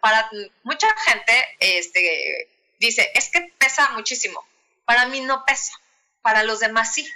para 0.00 0.30
mucha 0.62 0.88
gente, 1.06 1.56
este, 1.58 2.50
dice, 2.78 3.10
es 3.14 3.30
que 3.30 3.52
pesa 3.58 3.90
muchísimo. 3.92 4.44
Para 4.92 5.06
mí 5.06 5.22
no 5.22 5.42
pesa, 5.46 5.72
para 6.20 6.42
los 6.42 6.60
demás 6.60 6.92
sí. 6.92 7.10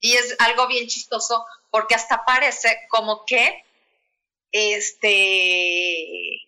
Y 0.00 0.16
es 0.16 0.36
algo 0.38 0.66
bien 0.66 0.86
chistoso 0.86 1.46
porque 1.70 1.94
hasta 1.94 2.26
parece 2.26 2.78
como 2.90 3.24
que, 3.24 3.64
este, 4.52 6.46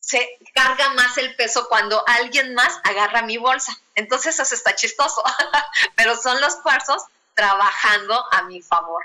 se 0.00 0.38
carga 0.54 0.92
más 0.92 1.16
el 1.16 1.34
peso 1.34 1.66
cuando 1.66 2.04
alguien 2.06 2.52
más 2.52 2.78
agarra 2.84 3.22
mi 3.22 3.38
bolsa. 3.38 3.72
Entonces 3.94 4.38
eso 4.38 4.54
está 4.54 4.74
chistoso, 4.74 5.24
pero 5.96 6.14
son 6.14 6.38
los 6.42 6.56
cuarzos 6.56 7.02
trabajando 7.34 8.22
a 8.32 8.42
mi 8.42 8.60
favor. 8.60 9.02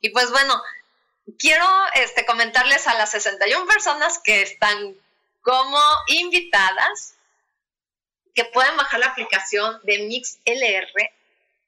Y 0.00 0.08
pues 0.08 0.32
bueno, 0.32 0.60
quiero 1.38 1.68
este, 1.94 2.26
comentarles 2.26 2.88
a 2.88 2.94
las 2.94 3.12
61 3.12 3.64
personas 3.66 4.18
que 4.24 4.42
están 4.42 4.96
como 5.42 5.80
invitadas 6.08 7.13
que 8.34 8.44
pueden 8.46 8.76
bajar 8.76 9.00
la 9.00 9.06
aplicación 9.06 9.80
de 9.84 9.98
MixLR 9.98 11.12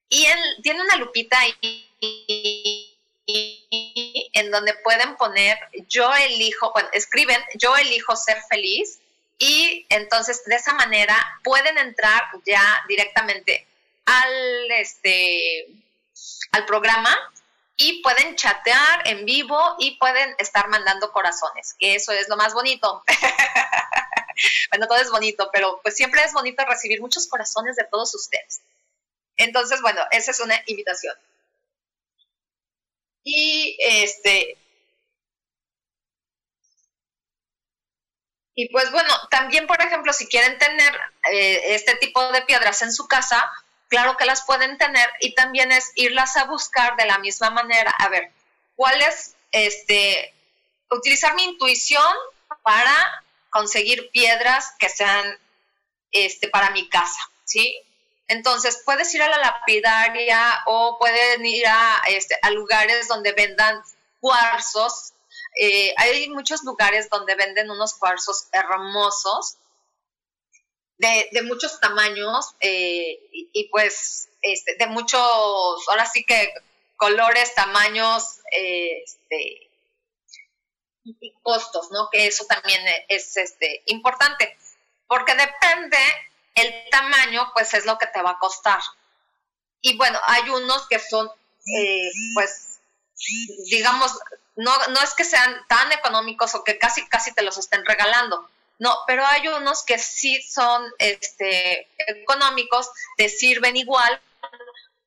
y 0.08 0.26
tiene 0.62 0.80
una 0.82 0.96
lupita 0.96 1.38
ahí 1.38 1.82
en 4.32 4.50
donde 4.50 4.74
pueden 4.84 5.16
poner 5.16 5.58
yo 5.88 6.12
elijo, 6.14 6.72
bueno, 6.72 6.88
escriben 6.92 7.42
yo 7.54 7.76
elijo 7.76 8.14
ser 8.14 8.38
feliz 8.48 9.00
y 9.38 9.84
entonces 9.88 10.44
de 10.44 10.56
esa 10.56 10.74
manera 10.74 11.16
pueden 11.42 11.76
entrar 11.78 12.22
ya 12.44 12.84
directamente 12.88 13.66
al 14.04 14.70
este 14.70 15.66
al 16.52 16.64
programa 16.66 17.16
y 17.76 18.00
pueden 18.02 18.36
chatear 18.36 19.06
en 19.06 19.24
vivo 19.26 19.76
y 19.78 19.98
pueden 19.98 20.34
estar 20.38 20.68
mandando 20.68 21.12
corazones, 21.12 21.74
que 21.78 21.94
eso 21.94 22.12
es 22.12 22.28
lo 22.28 22.36
más 22.36 22.54
bonito. 22.54 23.02
bueno, 24.70 24.86
todo 24.86 24.98
es 24.98 25.10
bonito, 25.10 25.50
pero 25.52 25.80
pues 25.82 25.96
siempre 25.96 26.22
es 26.22 26.32
bonito 26.32 26.64
recibir 26.64 27.00
muchos 27.00 27.26
corazones 27.26 27.76
de 27.76 27.84
todos 27.84 28.14
ustedes. 28.14 28.60
Entonces, 29.36 29.80
bueno, 29.82 30.00
esa 30.10 30.30
es 30.30 30.40
una 30.40 30.60
invitación. 30.66 31.14
Y 33.24 33.76
este. 33.80 34.56
Y 38.54 38.68
pues 38.70 38.90
bueno, 38.90 39.10
también, 39.30 39.66
por 39.66 39.82
ejemplo, 39.82 40.12
si 40.14 40.26
quieren 40.26 40.56
tener 40.58 40.98
eh, 41.30 41.74
este 41.74 41.96
tipo 41.96 42.32
de 42.32 42.42
piedras 42.42 42.80
en 42.80 42.92
su 42.92 43.06
casa, 43.06 43.52
claro 43.88 44.16
que 44.16 44.24
las 44.24 44.46
pueden 44.46 44.78
tener 44.78 45.10
y 45.20 45.34
también 45.34 45.72
es 45.72 45.92
irlas 45.94 46.36
a 46.38 46.44
buscar 46.44 46.96
de 46.96 47.04
la 47.04 47.18
misma 47.18 47.50
manera. 47.50 47.90
A 47.98 48.08
ver, 48.08 48.30
¿cuál 48.76 49.02
es 49.02 49.34
este? 49.52 50.32
Utilizar 50.90 51.34
mi 51.34 51.44
intuición 51.44 52.14
para 52.62 53.24
conseguir 53.56 54.10
piedras 54.10 54.74
que 54.78 54.90
sean 54.90 55.24
este, 56.12 56.48
para 56.48 56.70
mi 56.72 56.88
casa, 56.90 57.20
¿sí? 57.44 57.80
Entonces, 58.28 58.82
puedes 58.84 59.14
ir 59.14 59.22
a 59.22 59.30
la 59.30 59.38
lapidaria 59.38 60.62
o 60.66 60.98
pueden 60.98 61.46
ir 61.46 61.66
a, 61.66 62.02
este, 62.10 62.36
a 62.42 62.50
lugares 62.50 63.08
donde 63.08 63.32
vendan 63.32 63.82
cuarzos. 64.20 65.14
Eh, 65.58 65.94
hay 65.96 66.28
muchos 66.28 66.64
lugares 66.64 67.08
donde 67.08 67.34
venden 67.34 67.70
unos 67.70 67.94
cuarzos 67.94 68.48
hermosos, 68.52 69.56
de, 70.98 71.28
de 71.32 71.42
muchos 71.42 71.80
tamaños 71.80 72.54
eh, 72.60 73.18
y, 73.32 73.68
pues 73.70 74.28
este, 74.42 74.74
de 74.76 74.86
muchos, 74.86 75.20
ahora 75.88 76.04
sí 76.06 76.24
que 76.24 76.52
colores, 76.96 77.54
tamaños 77.54 78.40
este, 78.50 79.65
y 81.06 81.32
costos, 81.42 81.90
¿no? 81.90 82.08
Que 82.10 82.26
eso 82.26 82.44
también 82.46 82.82
es 83.08 83.36
este, 83.36 83.82
importante, 83.86 84.56
porque 85.06 85.34
depende 85.34 85.98
el 86.54 86.90
tamaño 86.90 87.50
pues 87.54 87.74
es 87.74 87.86
lo 87.86 87.96
que 87.98 88.06
te 88.06 88.22
va 88.22 88.32
a 88.32 88.38
costar. 88.38 88.80
Y 89.80 89.96
bueno, 89.96 90.18
hay 90.26 90.48
unos 90.50 90.88
que 90.88 90.98
son, 90.98 91.30
eh, 91.78 92.10
pues, 92.34 92.80
digamos, 93.70 94.18
no, 94.56 94.72
no 94.88 95.00
es 95.00 95.14
que 95.14 95.24
sean 95.24 95.54
tan 95.68 95.92
económicos 95.92 96.54
o 96.54 96.64
que 96.64 96.78
casi, 96.78 97.06
casi 97.08 97.32
te 97.32 97.42
los 97.42 97.58
estén 97.58 97.84
regalando. 97.84 98.48
No, 98.78 98.94
pero 99.06 99.24
hay 99.24 99.48
unos 99.48 99.84
que 99.84 99.98
sí 99.98 100.42
son 100.42 100.84
este, 100.98 101.88
económicos, 102.08 102.90
te 103.16 103.28
sirven 103.28 103.76
igual, 103.76 104.20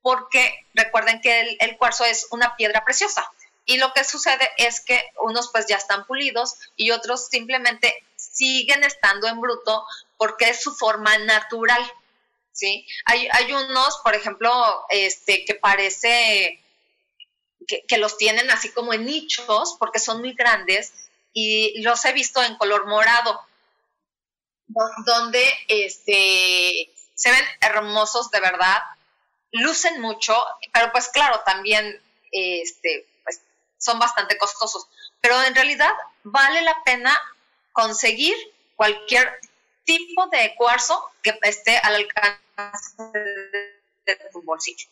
porque 0.02 0.66
recuerden 0.74 1.20
que 1.20 1.40
el, 1.40 1.56
el, 1.60 1.76
cuarzo 1.76 2.04
es 2.04 2.26
una 2.30 2.56
piedra 2.56 2.84
preciosa. 2.84 3.30
Y 3.70 3.76
lo 3.76 3.92
que 3.92 4.02
sucede 4.02 4.50
es 4.56 4.80
que 4.80 5.00
unos 5.20 5.52
pues 5.52 5.66
ya 5.68 5.76
están 5.76 6.04
pulidos 6.04 6.56
y 6.74 6.90
otros 6.90 7.28
simplemente 7.28 7.94
siguen 8.16 8.82
estando 8.82 9.28
en 9.28 9.40
bruto 9.40 9.86
porque 10.16 10.46
es 10.46 10.60
su 10.60 10.74
forma 10.74 11.16
natural, 11.18 11.80
¿sí? 12.50 12.84
Hay, 13.04 13.28
hay 13.30 13.52
unos, 13.52 14.00
por 14.02 14.16
ejemplo, 14.16 14.50
este, 14.88 15.44
que 15.44 15.54
parece 15.54 16.60
que, 17.86 17.98
los 17.98 18.18
tienen 18.18 18.50
así 18.50 18.70
como 18.70 18.92
en 18.92 19.04
nichos 19.04 19.76
porque 19.78 20.00
son 20.00 20.18
muy 20.18 20.34
grandes 20.34 20.92
y 21.32 21.80
los 21.82 22.04
he 22.04 22.12
visto 22.12 22.42
en 22.42 22.56
color 22.56 22.88
morado, 22.88 23.40
donde 25.06 25.48
este, 25.68 26.90
se 27.14 27.30
ven 27.30 27.44
hermosos 27.60 28.32
de 28.32 28.40
verdad, 28.40 28.82
lucen 29.52 30.00
mucho, 30.00 30.36
pero 30.72 30.90
pues 30.90 31.06
claro, 31.06 31.40
también 31.46 32.02
este, 32.32 33.06
son 33.80 33.98
bastante 33.98 34.38
costosos, 34.38 34.86
pero 35.20 35.42
en 35.42 35.54
realidad 35.54 35.92
vale 36.22 36.60
la 36.62 36.80
pena 36.84 37.18
conseguir 37.72 38.36
cualquier 38.76 39.40
tipo 39.84 40.26
de 40.28 40.54
cuarzo 40.54 41.10
que 41.22 41.36
esté 41.42 41.78
al 41.78 41.96
alcance 41.96 43.02
de 44.06 44.16
tu 44.32 44.42
bolsillo 44.42 44.88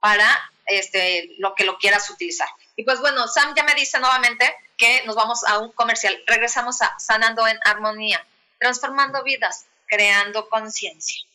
para 0.00 0.26
este, 0.66 1.34
lo 1.38 1.54
que 1.54 1.64
lo 1.64 1.78
quieras 1.78 2.10
utilizar. 2.10 2.48
Y 2.76 2.84
pues 2.84 3.00
bueno, 3.00 3.26
Sam 3.26 3.54
ya 3.56 3.64
me 3.64 3.74
dice 3.74 3.98
nuevamente 3.98 4.54
que 4.76 5.02
nos 5.04 5.16
vamos 5.16 5.44
a 5.44 5.58
un 5.58 5.72
comercial. 5.72 6.22
Regresamos 6.26 6.82
a 6.82 6.98
Sanando 6.98 7.46
en 7.46 7.58
Armonía, 7.64 8.24
transformando 8.58 9.22
vidas, 9.22 9.66
creando 9.86 10.48
conciencia. 10.48 11.27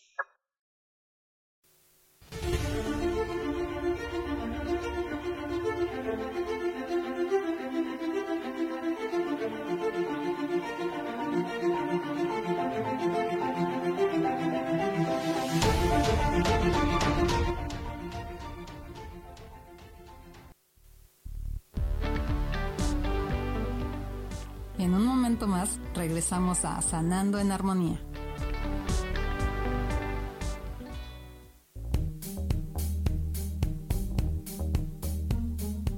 Regresamos 26.24 26.64
a 26.64 26.82
Sanando 26.82 27.38
en 27.38 27.52
Armonía. 27.52 28.00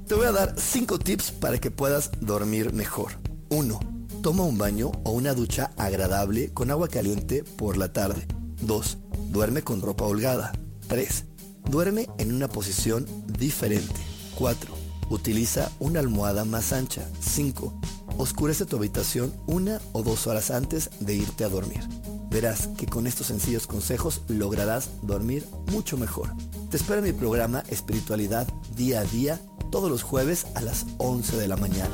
Te 0.07 0.15
voy 0.15 0.25
a 0.25 0.31
dar 0.31 0.55
5 0.57 0.97
tips 0.97 1.31
para 1.31 1.59
que 1.59 1.69
puedas 1.69 2.09
dormir 2.21 2.73
mejor. 2.73 3.11
1. 3.49 3.79
Toma 4.23 4.43
un 4.43 4.57
baño 4.57 4.91
o 5.03 5.11
una 5.11 5.35
ducha 5.35 5.71
agradable 5.77 6.51
con 6.53 6.71
agua 6.71 6.87
caliente 6.87 7.43
por 7.43 7.77
la 7.77 7.93
tarde. 7.93 8.25
2. 8.61 8.97
Duerme 9.29 9.61
con 9.61 9.81
ropa 9.81 10.05
holgada. 10.05 10.53
3. 10.87 11.25
Duerme 11.69 12.07
en 12.17 12.33
una 12.33 12.47
posición 12.47 13.05
diferente. 13.37 14.01
4. 14.39 14.73
Utiliza 15.11 15.71
una 15.79 15.99
almohada 15.99 16.45
más 16.45 16.73
ancha. 16.73 17.07
5. 17.19 17.79
Oscurece 18.17 18.65
tu 18.65 18.77
habitación 18.77 19.33
una 19.45 19.81
o 19.91 20.01
dos 20.01 20.27
horas 20.27 20.49
antes 20.49 20.89
de 20.99 21.15
irte 21.15 21.43
a 21.43 21.49
dormir. 21.49 21.81
Verás 22.29 22.67
que 22.77 22.85
con 22.85 23.07
estos 23.07 23.27
sencillos 23.27 23.67
consejos 23.67 24.21
lograrás 24.27 24.89
dormir 25.01 25.45
mucho 25.71 25.97
mejor. 25.97 26.33
Te 26.69 26.77
espero 26.77 26.99
en 26.99 27.05
mi 27.05 27.13
programa 27.13 27.63
Espiritualidad 27.69 28.47
Día 28.75 29.01
a 29.01 29.03
Día 29.03 29.39
todos 29.69 29.89
los 29.89 30.03
jueves 30.03 30.47
a 30.55 30.61
las 30.61 30.85
11 30.97 31.37
de 31.37 31.47
la 31.47 31.57
mañana. 31.57 31.93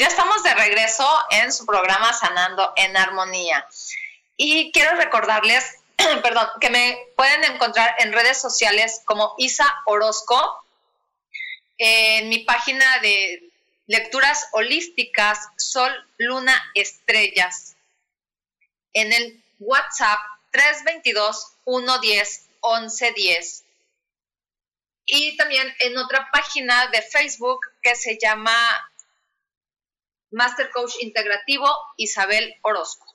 Ya 0.00 0.06
estamos 0.06 0.42
de 0.42 0.54
regreso 0.54 1.06
en 1.28 1.52
su 1.52 1.66
programa 1.66 2.10
Sanando 2.14 2.72
en 2.74 2.96
Armonía. 2.96 3.68
Y 4.34 4.72
quiero 4.72 4.96
recordarles, 4.96 5.76
perdón, 6.22 6.48
que 6.58 6.70
me 6.70 6.98
pueden 7.18 7.44
encontrar 7.44 7.96
en 7.98 8.14
redes 8.14 8.40
sociales 8.40 9.02
como 9.04 9.34
Isa 9.36 9.66
Orozco, 9.84 10.64
en 11.76 12.30
mi 12.30 12.38
página 12.38 12.86
de 13.02 13.42
lecturas 13.88 14.48
holísticas 14.52 15.38
Sol, 15.58 15.92
Luna, 16.16 16.58
Estrellas, 16.74 17.76
en 18.94 19.12
el 19.12 19.44
WhatsApp 19.58 20.18
322 20.52 21.46
110 21.64 22.46
1110 22.62 23.64
y 25.04 25.36
también 25.36 25.74
en 25.80 25.98
otra 25.98 26.26
página 26.32 26.86
de 26.86 27.02
Facebook 27.02 27.60
que 27.82 27.94
se 27.96 28.16
llama 28.16 28.54
Master 30.30 30.70
Coach 30.70 30.94
Integrativo 31.00 31.68
Isabel 31.96 32.54
Orozco. 32.62 33.06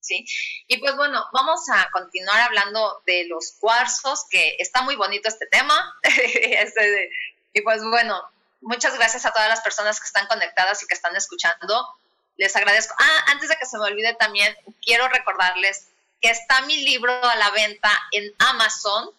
¿Sí? 0.00 0.24
Y 0.68 0.76
pues 0.78 0.94
bueno, 0.94 1.24
vamos 1.32 1.68
a 1.68 1.88
continuar 1.90 2.40
hablando 2.40 3.02
de 3.06 3.26
los 3.26 3.56
cuarzos, 3.58 4.24
que 4.30 4.54
está 4.60 4.82
muy 4.82 4.94
bonito 4.94 5.28
este 5.28 5.46
tema. 5.46 5.74
Este, 6.02 7.10
y 7.52 7.60
pues 7.62 7.82
bueno, 7.82 8.22
muchas 8.60 8.94
gracias 8.94 9.26
a 9.26 9.32
todas 9.32 9.48
las 9.48 9.62
personas 9.62 9.98
que 9.98 10.06
están 10.06 10.26
conectadas 10.26 10.82
y 10.82 10.86
que 10.86 10.94
están 10.94 11.16
escuchando. 11.16 11.88
Les 12.36 12.54
agradezco. 12.54 12.94
Ah, 12.98 13.24
antes 13.28 13.48
de 13.48 13.56
que 13.56 13.66
se 13.66 13.78
me 13.78 13.84
olvide 13.84 14.14
también, 14.14 14.54
quiero 14.82 15.08
recordarles 15.08 15.88
que 16.20 16.30
está 16.30 16.62
mi 16.62 16.76
libro 16.84 17.12
a 17.12 17.36
la 17.36 17.50
venta 17.50 17.90
en 18.12 18.32
Amazon. 18.38 19.10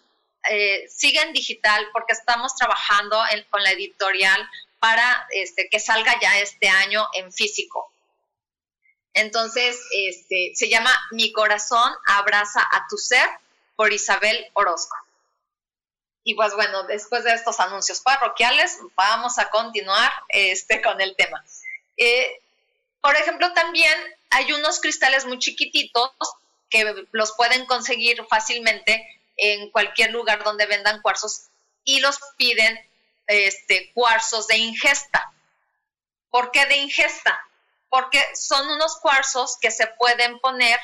Eh, 0.50 0.86
sigue 0.88 1.22
en 1.22 1.34
digital 1.34 1.88
porque 1.92 2.14
estamos 2.14 2.56
trabajando 2.56 3.22
con 3.50 3.64
la 3.64 3.72
editorial 3.72 4.50
para 4.80 5.28
este, 5.32 5.70
que 5.70 5.80
salga 5.80 6.14
ya 6.22 6.40
este 6.40 6.68
año 6.70 7.08
en 7.14 7.32
físico. 7.32 7.92
Entonces, 9.14 9.80
este, 9.92 10.52
se 10.56 10.70
llama 10.70 10.92
Mi 11.12 11.32
corazón 11.32 11.92
abraza 12.06 12.62
a 12.62 12.86
tu 12.90 12.98
ser 12.98 13.28
por 13.76 13.92
Isabel 13.92 14.46
Orozco. 14.54 14.96
Y 16.24 16.36
pues 16.36 16.54
bueno, 16.56 16.84
después 16.84 17.24
de 17.24 17.34
estos 17.34 17.60
anuncios 17.60 18.02
parroquiales, 18.02 18.78
vamos 18.96 19.40
a 19.40 19.50
continuar 19.50 20.12
este, 20.28 20.82
con 20.82 21.00
el 21.00 21.16
tema. 21.16 21.44
Eh, 21.96 22.42
por 23.02 23.16
ejemplo, 23.16 23.54
también 23.54 23.94
hay 24.30 24.52
unos 24.52 24.82
cristales 24.82 25.26
muy 25.26 25.40
chiquititos 25.40 26.12
que 26.70 27.08
los 27.12 27.32
pueden 27.38 27.66
conseguir 27.66 28.24
fácilmente 28.30 29.08
en 29.38 29.72
cualquier 29.72 30.12
lugar 30.12 30.44
donde 30.44 30.66
vendan 30.66 31.02
cuarzos 31.02 31.44
y 31.86 32.02
los 32.02 32.20
piden 32.36 32.78
este, 33.28 33.92
cuarzos 33.94 34.48
de 34.48 34.58
ingesta. 34.58 35.32
¿Por 36.30 36.52
qué 36.52 36.66
de 36.66 36.78
ingesta? 36.78 37.40
Porque 37.90 38.24
son 38.36 38.70
unos 38.70 38.98
cuarzos 38.98 39.58
que 39.62 39.72
se 39.72 39.88
pueden 39.88 40.40
poner 40.40 40.80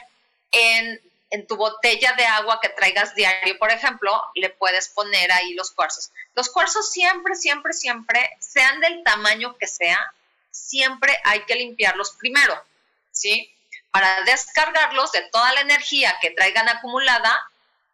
en, 0.52 1.02
en 1.32 1.48
tu 1.48 1.58
botella 1.58 2.14
de 2.14 2.26
agua 2.26 2.60
que 2.62 2.70
traigas 2.70 3.16
diario, 3.16 3.58
por 3.58 3.72
ejemplo, 3.72 4.12
le 4.36 4.50
puedes 4.50 4.90
poner 4.90 5.32
ahí 5.32 5.54
los 5.54 5.72
cuarzos. 5.72 6.12
Los 6.36 6.50
cuarzos 6.50 6.92
siempre, 6.92 7.36
siempre, 7.36 7.74
siempre, 7.74 8.38
sean 8.40 8.80
del 8.82 9.04
tamaño 9.04 9.58
que 9.58 9.68
sea, 9.68 10.14
siempre 10.52 11.18
hay 11.24 11.44
que 11.46 11.56
limpiarlos 11.56 12.12
primero, 12.20 12.56
¿sí? 13.12 13.52
Para 13.92 14.22
descargarlos 14.24 15.12
de 15.12 15.24
toda 15.32 15.54
la 15.54 15.62
energía 15.62 16.18
que 16.22 16.32
traigan 16.32 16.70
acumulada, 16.70 17.40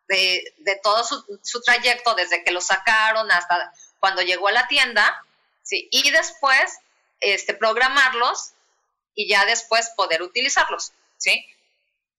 de, 0.09 0.53
de 0.57 0.75
todo 0.77 1.03
su, 1.03 1.39
su, 1.43 1.61
trayecto, 1.61 2.15
desde 2.15 2.43
que 2.43 2.51
los 2.51 2.65
sacaron 2.65 3.31
hasta 3.31 3.71
cuando 3.99 4.21
llegó 4.21 4.47
a 4.47 4.53
la 4.53 4.67
tienda, 4.67 5.25
¿sí? 5.63 5.87
y 5.91 6.11
después 6.11 6.79
este, 7.19 7.53
programarlos 7.53 8.53
y 9.15 9.27
ya 9.27 9.45
después 9.45 9.89
poder 9.95 10.21
utilizarlos, 10.21 10.93
¿sí? 11.17 11.45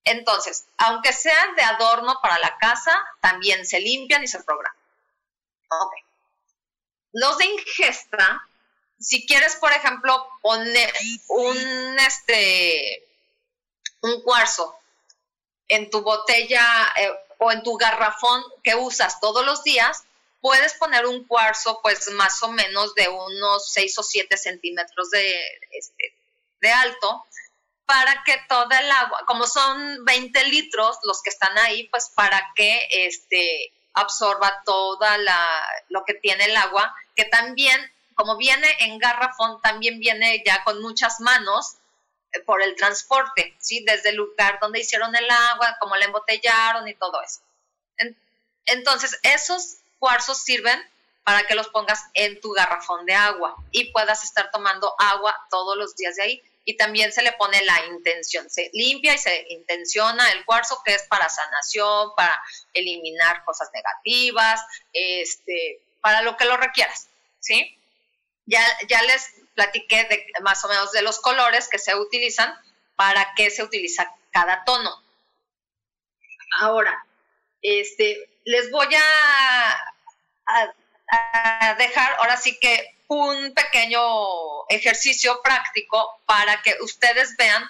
Entonces, 0.04 0.66
aunque 0.78 1.12
sean 1.12 1.54
de 1.56 1.62
adorno 1.62 2.18
para 2.22 2.38
la 2.38 2.56
casa, 2.58 3.04
también 3.20 3.66
se 3.66 3.80
limpian 3.80 4.22
y 4.22 4.28
se 4.28 4.42
programan. 4.42 4.76
Ok. 5.70 5.92
Los 7.12 7.38
de 7.38 7.46
ingesta, 7.46 8.46
si 8.98 9.26
quieres, 9.26 9.56
por 9.56 9.72
ejemplo, 9.72 10.28
poner 10.42 10.92
un, 11.28 11.98
este, 11.98 13.04
un 14.02 14.22
cuarzo 14.22 14.78
en 15.68 15.90
tu 15.90 16.02
botella 16.02 16.92
eh, 16.96 17.10
o 17.38 17.52
en 17.52 17.62
tu 17.62 17.76
garrafón 17.76 18.42
que 18.62 18.74
usas 18.74 19.20
todos 19.20 19.44
los 19.44 19.62
días, 19.64 20.04
puedes 20.40 20.74
poner 20.74 21.06
un 21.06 21.24
cuarzo 21.26 21.80
pues 21.82 22.10
más 22.12 22.42
o 22.42 22.48
menos 22.48 22.94
de 22.94 23.08
unos 23.08 23.70
6 23.72 23.98
o 23.98 24.02
7 24.02 24.36
centímetros 24.36 25.10
de, 25.10 25.60
este, 25.72 26.14
de 26.60 26.70
alto 26.70 27.24
para 27.86 28.22
que 28.24 28.36
toda 28.48 28.78
el 28.78 28.90
agua, 28.90 29.24
como 29.26 29.46
son 29.46 30.04
20 30.04 30.44
litros 30.44 30.98
los 31.02 31.22
que 31.22 31.30
están 31.30 31.58
ahí, 31.58 31.88
pues 31.88 32.10
para 32.14 32.52
que 32.54 32.86
este, 32.90 33.72
absorba 33.94 34.62
toda 34.64 35.18
la, 35.18 35.44
lo 35.88 36.04
que 36.04 36.14
tiene 36.14 36.44
el 36.44 36.56
agua, 36.56 36.94
que 37.16 37.24
también, 37.24 37.76
como 38.14 38.36
viene 38.36 38.68
en 38.80 38.98
garrafón, 38.98 39.60
también 39.60 39.98
viene 39.98 40.40
ya 40.46 40.62
con 40.62 40.80
muchas 40.80 41.18
manos 41.18 41.78
eh, 42.32 42.40
por 42.40 42.62
el 42.62 42.76
transporte, 42.76 43.56
¿sí? 43.58 43.84
Desde 43.84 44.10
el 44.10 44.16
lugar 44.16 44.58
donde 44.60 44.80
hicieron 44.80 45.14
el 45.16 45.28
agua, 45.28 45.76
como 45.80 45.96
la 45.96 46.04
embotellaron 46.04 46.86
y 46.86 46.94
todo 46.94 47.20
eso. 47.22 47.40
entonces, 48.66 49.18
esos 49.24 49.79
cuarzos 50.00 50.42
sirven 50.42 50.82
para 51.22 51.46
que 51.46 51.54
los 51.54 51.68
pongas 51.68 52.02
en 52.14 52.40
tu 52.40 52.50
garrafón 52.50 53.06
de 53.06 53.14
agua 53.14 53.54
y 53.70 53.92
puedas 53.92 54.24
estar 54.24 54.50
tomando 54.50 54.92
agua 54.98 55.36
todos 55.50 55.76
los 55.76 55.94
días 55.94 56.16
de 56.16 56.22
ahí 56.24 56.42
y 56.64 56.76
también 56.76 57.12
se 57.12 57.22
le 57.22 57.32
pone 57.32 57.62
la 57.62 57.86
intención, 57.86 58.50
se 58.50 58.70
limpia 58.72 59.14
y 59.14 59.18
se 59.18 59.46
intenciona 59.50 60.30
el 60.32 60.44
cuarzo 60.44 60.82
que 60.84 60.94
es 60.94 61.04
para 61.04 61.28
sanación, 61.28 62.10
para 62.16 62.42
eliminar 62.74 63.44
cosas 63.44 63.70
negativas, 63.72 64.60
este, 64.92 65.80
para 66.00 66.22
lo 66.22 66.36
que 66.36 66.44
lo 66.46 66.56
requieras, 66.56 67.08
¿sí? 67.38 67.78
Ya, 68.46 68.64
ya 68.88 69.02
les 69.02 69.30
platiqué 69.54 70.04
de, 70.04 70.26
más 70.42 70.64
o 70.64 70.68
menos 70.68 70.92
de 70.92 71.02
los 71.02 71.20
colores 71.20 71.68
que 71.68 71.78
se 71.78 71.94
utilizan, 71.94 72.52
para 72.96 73.32
qué 73.34 73.50
se 73.50 73.62
utiliza 73.62 74.14
cada 74.30 74.64
tono. 74.64 74.90
Ahora, 76.60 77.06
este, 77.62 78.28
les 78.50 78.70
voy 78.70 78.88
a, 78.94 79.94
dejar 81.78 82.14
ahora 82.18 82.36
sí 82.36 82.58
que 82.60 82.96
un 83.08 83.52
pequeño 83.54 84.68
ejercicio 84.68 85.40
práctico 85.42 86.20
para 86.26 86.62
que 86.62 86.76
ustedes 86.82 87.36
vean 87.36 87.68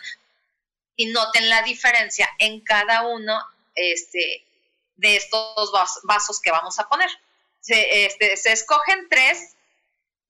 y 0.97 1.07
noten 1.07 1.49
la 1.49 1.63
diferencia 1.63 2.29
en 2.39 2.61
cada 2.61 3.07
uno 3.07 3.43
este, 3.75 4.45
de 4.97 5.17
estos 5.17 5.73
vasos 6.05 6.41
que 6.41 6.51
vamos 6.51 6.79
a 6.79 6.89
poner. 6.89 7.11
Se, 7.61 8.07
este, 8.07 8.33
escogen 8.33 9.09
tres 9.09 9.57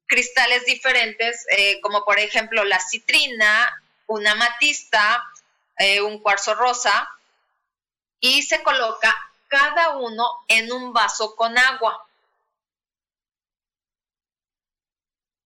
cristales 0.06 0.64
diferentes, 0.64 1.44
eh, 1.56 1.80
como 1.80 2.04
por 2.04 2.18
ejemplo 2.18 2.64
la 2.64 2.80
citrina, 2.80 3.82
una 4.06 4.34
matista, 4.34 5.24
eh, 5.78 6.00
un 6.00 6.20
cuarzo 6.20 6.54
rosa, 6.54 7.08
y 8.20 8.42
se 8.42 8.62
coloca 8.62 9.29
cada 9.50 9.96
uno 9.96 10.24
en 10.48 10.72
un 10.72 10.92
vaso 10.94 11.34
con 11.34 11.58
agua. 11.58 12.06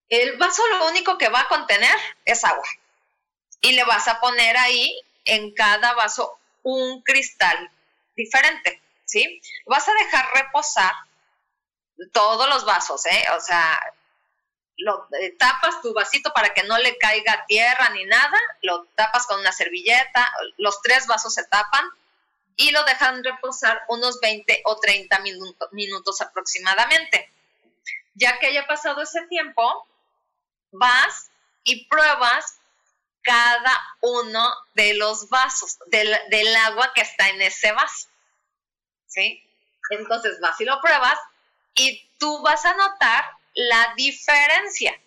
El 0.09 0.37
vaso 0.37 0.63
lo 0.69 0.87
único 0.89 1.19
que 1.19 1.31
va 1.31 1.41
a 1.41 1.49
contener 1.49 1.97
es 2.25 2.45
agua. 2.45 2.69
Y 3.63 3.73
le 3.73 3.85
vas 3.85 4.07
a 4.07 4.21
poner 4.21 4.57
ahí 4.59 4.95
en 5.25 5.53
cada 5.55 5.95
vaso 5.95 6.39
un 6.63 7.03
cristal 7.03 7.71
diferente, 8.15 8.81
¿sí? 9.07 9.41
Vas 9.67 9.89
a 9.89 9.95
dejar 9.95 10.27
reposar 10.35 10.93
todos 12.13 12.49
los 12.49 12.67
vasos, 12.67 13.07
¿eh? 13.07 13.25
O 13.37 13.41
sea, 13.41 13.81
lo 14.77 15.09
eh, 15.19 15.35
tapas 15.39 15.81
tu 15.81 15.95
vasito 15.95 16.33
para 16.35 16.53
que 16.53 16.65
no 16.65 16.77
le 16.77 16.99
caiga 16.99 17.47
tierra 17.47 17.89
ni 17.91 18.05
nada, 18.05 18.39
lo 18.63 18.85
tapas 18.97 19.27
con 19.27 19.41
una 19.41 19.53
servilleta, 19.53 20.31
los 20.59 20.83
tres 20.83 21.07
vasos 21.07 21.33
se 21.33 21.45
tapan 21.45 21.89
y 22.57 22.71
lo 22.71 22.85
dejan 22.85 23.25
reposar 23.25 23.83
unos 23.89 24.21
20 24.21 24.63
o 24.65 24.79
30 24.79 25.21
minutos 25.73 26.21
aproximadamente. 26.21 27.31
Ya 28.15 28.39
que 28.39 28.47
haya 28.47 28.67
pasado 28.67 29.03
ese 29.03 29.23
tiempo, 29.27 29.89
vas 30.71 31.31
y 31.65 31.87
pruebas 31.87 32.59
cada 33.23 33.97
uno 34.03 34.55
de 34.75 34.95
los 34.95 35.29
vasos, 35.31 35.79
del, 35.87 36.57
agua 36.57 36.93
que 36.95 37.01
está 37.01 37.29
en 37.31 37.43
ese 37.43 37.73
vaso. 37.73 38.09
¿Sí? 39.07 39.43
Entonces 39.91 40.39
vas 40.41 40.61
y 40.61 40.65
lo 40.65 40.81
pruebas 40.81 41.19
y 41.75 42.09
tú 42.19 42.43
vas 42.43 42.65
a 42.65 42.75
notar 42.75 43.25
la 43.55 43.95
diferencia 43.97 44.99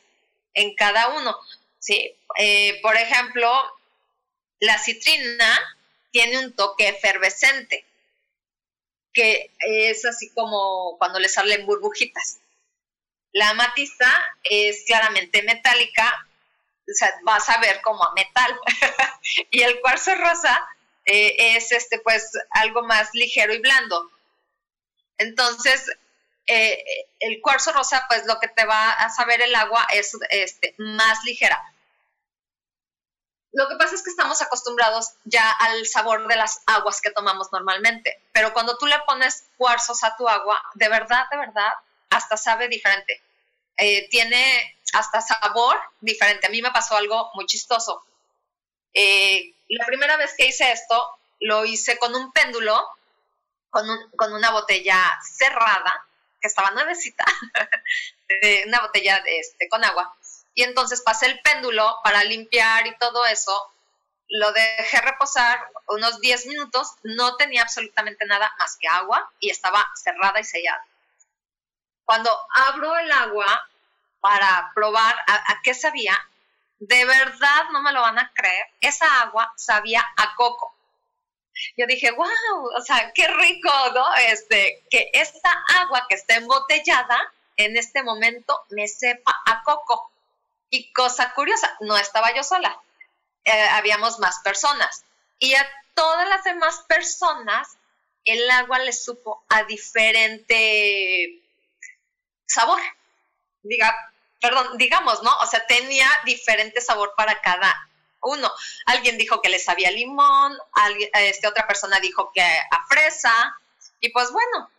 en 0.53 0.75
cada 0.75 1.09
uno. 1.09 1.37
¿sí? 1.79 2.15
Eh, 2.37 2.79
por 2.81 2.95
ejemplo, 2.95 3.49
la 4.59 4.77
citrina 4.79 5.76
tiene 6.17 6.39
un 6.39 6.55
toque 6.55 6.87
efervescente, 6.87 7.85
que 9.13 9.51
es 9.59 10.03
así 10.03 10.31
como 10.33 10.97
cuando 10.97 11.19
le 11.19 11.29
salen 11.29 11.67
burbujitas. 11.67 12.39
La 13.33 13.49
amatista 13.49 14.07
es 14.43 14.83
claramente 14.87 15.43
metálica, 15.43 16.27
o 16.89 16.93
sea, 16.95 17.13
vas 17.21 17.47
a 17.49 17.59
ver 17.59 17.81
como 17.81 18.03
a 18.03 18.13
metal. 18.15 18.59
y 19.51 19.61
el 19.61 19.79
cuarzo 19.79 20.15
rosa 20.15 20.67
eh, 21.05 21.55
es 21.55 21.71
este, 21.71 21.99
pues, 21.99 22.31
algo 22.49 22.81
más 22.81 23.13
ligero 23.13 23.53
y 23.53 23.59
blando. 23.59 24.09
Entonces, 25.19 25.85
eh, 26.47 26.83
el 27.19 27.41
cuarzo 27.41 27.73
rosa, 27.73 28.07
pues 28.09 28.25
lo 28.25 28.39
que 28.39 28.47
te 28.47 28.65
va 28.65 28.91
a 28.91 29.11
saber 29.11 29.39
el 29.43 29.53
agua 29.53 29.85
es 29.93 30.17
este, 30.31 30.73
más 30.79 31.23
ligera. 31.25 31.63
Lo 33.57 33.67
que 33.67 33.75
pasa 33.75 33.95
es 33.95 34.03
que 34.03 34.11
estamos 34.11 34.39
acostumbrados 34.43 35.13
ya 35.23 35.49
al 35.49 35.87
sabor 35.87 36.27
de 36.27 36.35
las 36.35 36.61
aguas 36.67 37.01
que 37.01 37.09
tomamos 37.09 37.51
normalmente, 37.51 38.21
pero 38.31 38.53
cuando 38.53 38.77
tú 38.77 38.85
le 38.85 38.99
pones 39.07 39.45
cuarzos 39.57 40.03
a 40.03 40.15
tu 40.15 40.29
agua, 40.29 40.61
de 40.75 40.87
verdad, 40.89 41.27
de 41.31 41.37
verdad, 41.37 41.71
hasta 42.11 42.37
sabe 42.37 42.67
diferente. 42.67 43.19
Eh, 43.75 44.07
tiene 44.09 44.77
hasta 44.93 45.21
sabor 45.21 45.75
diferente. 46.01 46.45
A 46.45 46.51
mí 46.51 46.61
me 46.61 46.69
pasó 46.69 46.97
algo 46.97 47.31
muy 47.33 47.47
chistoso. 47.47 48.05
Eh, 48.93 49.55
la 49.69 49.87
primera 49.87 50.17
vez 50.17 50.35
que 50.37 50.45
hice 50.45 50.71
esto, 50.71 51.17
lo 51.39 51.65
hice 51.65 51.97
con 51.97 52.13
un 52.13 52.31
péndulo, 52.31 52.87
con, 53.71 53.87
con 54.15 54.33
una 54.33 54.51
botella 54.51 55.01
cerrada, 55.35 56.05
que 56.39 56.47
estaba 56.47 56.69
nuevecita, 56.69 57.25
una 58.67 58.81
botella 58.81 59.19
de 59.21 59.39
este, 59.39 59.67
con 59.67 59.83
agua. 59.83 60.15
Y 60.57 60.63
entonces 60.63 61.03
pasé 61.03 61.27
el 61.27 61.39
péndulo 61.41 61.99
para 62.03 62.23
limpiar 62.23 62.87
y 62.87 62.97
todo 62.97 63.27
eso. 63.27 63.55
Lo 64.27 64.51
dejé 64.53 64.99
reposar 65.01 65.59
unos 65.87 66.19
10 66.19 66.47
minutos, 66.47 66.95
no 67.03 67.35
tenía 67.35 67.61
absolutamente 67.61 68.25
nada 68.25 68.51
más 68.57 68.75
que 68.77 68.87
agua 68.87 69.31
y 69.39 69.51
estaba 69.51 69.87
cerrada 69.93 70.39
y 70.39 70.43
sellada. 70.43 70.83
Cuando 72.05 72.35
abro 72.55 72.97
el 72.97 73.11
agua 73.11 73.69
para 74.19 74.71
probar 74.73 75.15
a, 75.27 75.61
qué 75.61 75.75
sabía, 75.75 76.17
de 76.79 77.05
verdad 77.05 77.69
no 77.71 77.83
me 77.83 77.93
lo 77.93 78.01
van 78.01 78.17
a 78.17 78.31
creer, 78.33 78.65
esa 78.81 79.21
agua 79.21 79.53
sabía 79.57 80.03
a 80.17 80.33
coco. 80.33 80.75
Yo 81.77 81.85
dije, 81.85 82.09
wow, 82.09 82.71
o 82.75 82.81
sea, 82.81 83.11
qué 83.13 83.27
rico, 83.27 83.71
¿no? 83.93 84.15
Este, 84.15 84.83
que 84.89 85.11
esta 85.13 85.51
agua 85.81 86.07
que 86.09 86.15
está 86.15 86.33
embotellada 86.33 87.31
en 87.57 87.77
este 87.77 88.01
momento 88.01 88.65
me 88.71 88.87
sepa 88.87 89.39
a 89.45 89.61
coco. 89.61 90.11
Y 90.69 90.91
cosa 90.93 91.33
curiosa, 91.33 91.75
no 91.81 91.97
estaba 91.97 92.33
yo 92.35 92.43
sola, 92.43 92.81
eh, 93.45 93.67
habíamos 93.69 94.19
más 94.19 94.39
personas. 94.39 95.05
Y 95.39 95.53
a 95.55 95.67
todas 95.93 96.27
las 96.27 96.43
demás 96.43 96.83
personas, 96.87 97.77
el 98.25 98.49
agua 98.51 98.79
les 98.79 99.03
supo 99.03 99.45
a 99.49 99.63
diferente 99.63 101.41
sabor. 102.45 102.81
Diga, 103.63 103.93
perdón, 104.41 104.77
digamos, 104.77 105.23
¿no? 105.23 105.31
O 105.41 105.45
sea, 105.47 105.65
tenía 105.65 106.09
diferente 106.25 106.81
sabor 106.81 107.13
para 107.15 107.41
cada 107.41 107.89
uno. 108.21 108.51
Alguien 108.85 109.17
dijo 109.17 109.41
que 109.41 109.49
le 109.49 109.59
sabía 109.59 109.91
limón, 109.91 110.57
alguien, 110.73 111.09
este, 111.13 111.47
otra 111.47 111.67
persona 111.67 111.99
dijo 111.99 112.31
que 112.33 112.41
a 112.41 112.85
fresa, 112.87 113.57
y 113.99 114.09
pues 114.09 114.31
bueno, 114.31 114.69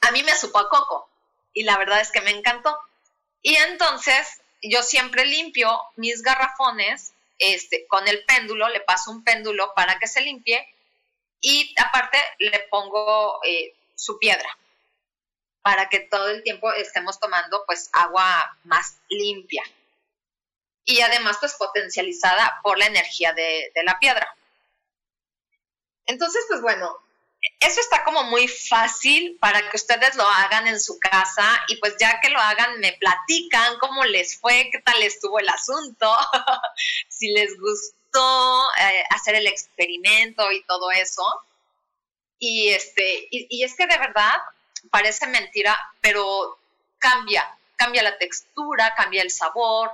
a 0.00 0.10
mí 0.12 0.22
me 0.22 0.34
supo 0.34 0.58
a 0.58 0.68
coco, 0.68 1.08
y 1.52 1.64
la 1.64 1.76
verdad 1.76 2.00
es 2.00 2.10
que 2.10 2.20
me 2.20 2.30
encantó. 2.30 2.78
Y 3.42 3.54
entonces 3.56 4.40
yo 4.62 4.82
siempre 4.82 5.24
limpio 5.24 5.80
mis 5.96 6.22
garrafones 6.22 7.12
este, 7.38 7.86
con 7.86 8.06
el 8.08 8.24
péndulo, 8.24 8.68
le 8.68 8.80
paso 8.80 9.10
un 9.10 9.24
péndulo 9.24 9.72
para 9.74 9.98
que 9.98 10.06
se 10.06 10.20
limpie, 10.20 10.66
y 11.40 11.74
aparte 11.78 12.18
le 12.38 12.58
pongo 12.70 13.40
eh, 13.44 13.74
su 13.94 14.18
piedra 14.18 14.58
para 15.62 15.88
que 15.88 16.00
todo 16.00 16.28
el 16.30 16.42
tiempo 16.42 16.72
estemos 16.72 17.20
tomando 17.20 17.64
pues 17.66 17.90
agua 17.92 18.58
más 18.64 18.98
limpia. 19.08 19.62
y 20.84 21.02
además 21.02 21.36
pues 21.38 21.54
potencializada 21.54 22.60
por 22.62 22.78
la 22.78 22.86
energía 22.86 23.34
de, 23.34 23.70
de 23.74 23.84
la 23.84 23.98
piedra. 23.98 24.34
Entonces, 26.06 26.42
pues 26.48 26.62
bueno, 26.62 26.98
eso 27.60 27.80
está 27.80 28.04
como 28.04 28.24
muy 28.24 28.48
fácil 28.48 29.36
para 29.40 29.68
que 29.68 29.76
ustedes 29.76 30.16
lo 30.16 30.28
hagan 30.28 30.66
en 30.66 30.80
su 30.80 30.98
casa 30.98 31.44
y 31.68 31.76
pues 31.76 31.94
ya 31.98 32.20
que 32.20 32.30
lo 32.30 32.38
hagan 32.38 32.80
me 32.80 32.92
platican 32.94 33.78
cómo 33.78 34.04
les 34.04 34.38
fue, 34.38 34.68
qué 34.72 34.80
tal 34.80 35.02
estuvo 35.02 35.38
el 35.38 35.48
asunto, 35.48 36.12
si 37.08 37.30
les 37.32 37.58
gustó 37.58 38.62
eh, 38.80 39.04
hacer 39.10 39.36
el 39.36 39.46
experimento 39.46 40.50
y 40.52 40.64
todo 40.64 40.90
eso. 40.90 41.24
Y, 42.40 42.68
este, 42.68 43.26
y, 43.30 43.64
es 43.64 43.74
que 43.76 43.86
de 43.86 43.98
verdad 43.98 44.36
parece 44.90 45.26
mentira, 45.26 45.76
pero 46.00 46.58
cambia, 46.98 47.58
cambia 47.76 48.02
la 48.04 48.16
textura, 48.16 48.94
cambia 48.94 49.22
el 49.22 49.30
sabor, 49.32 49.90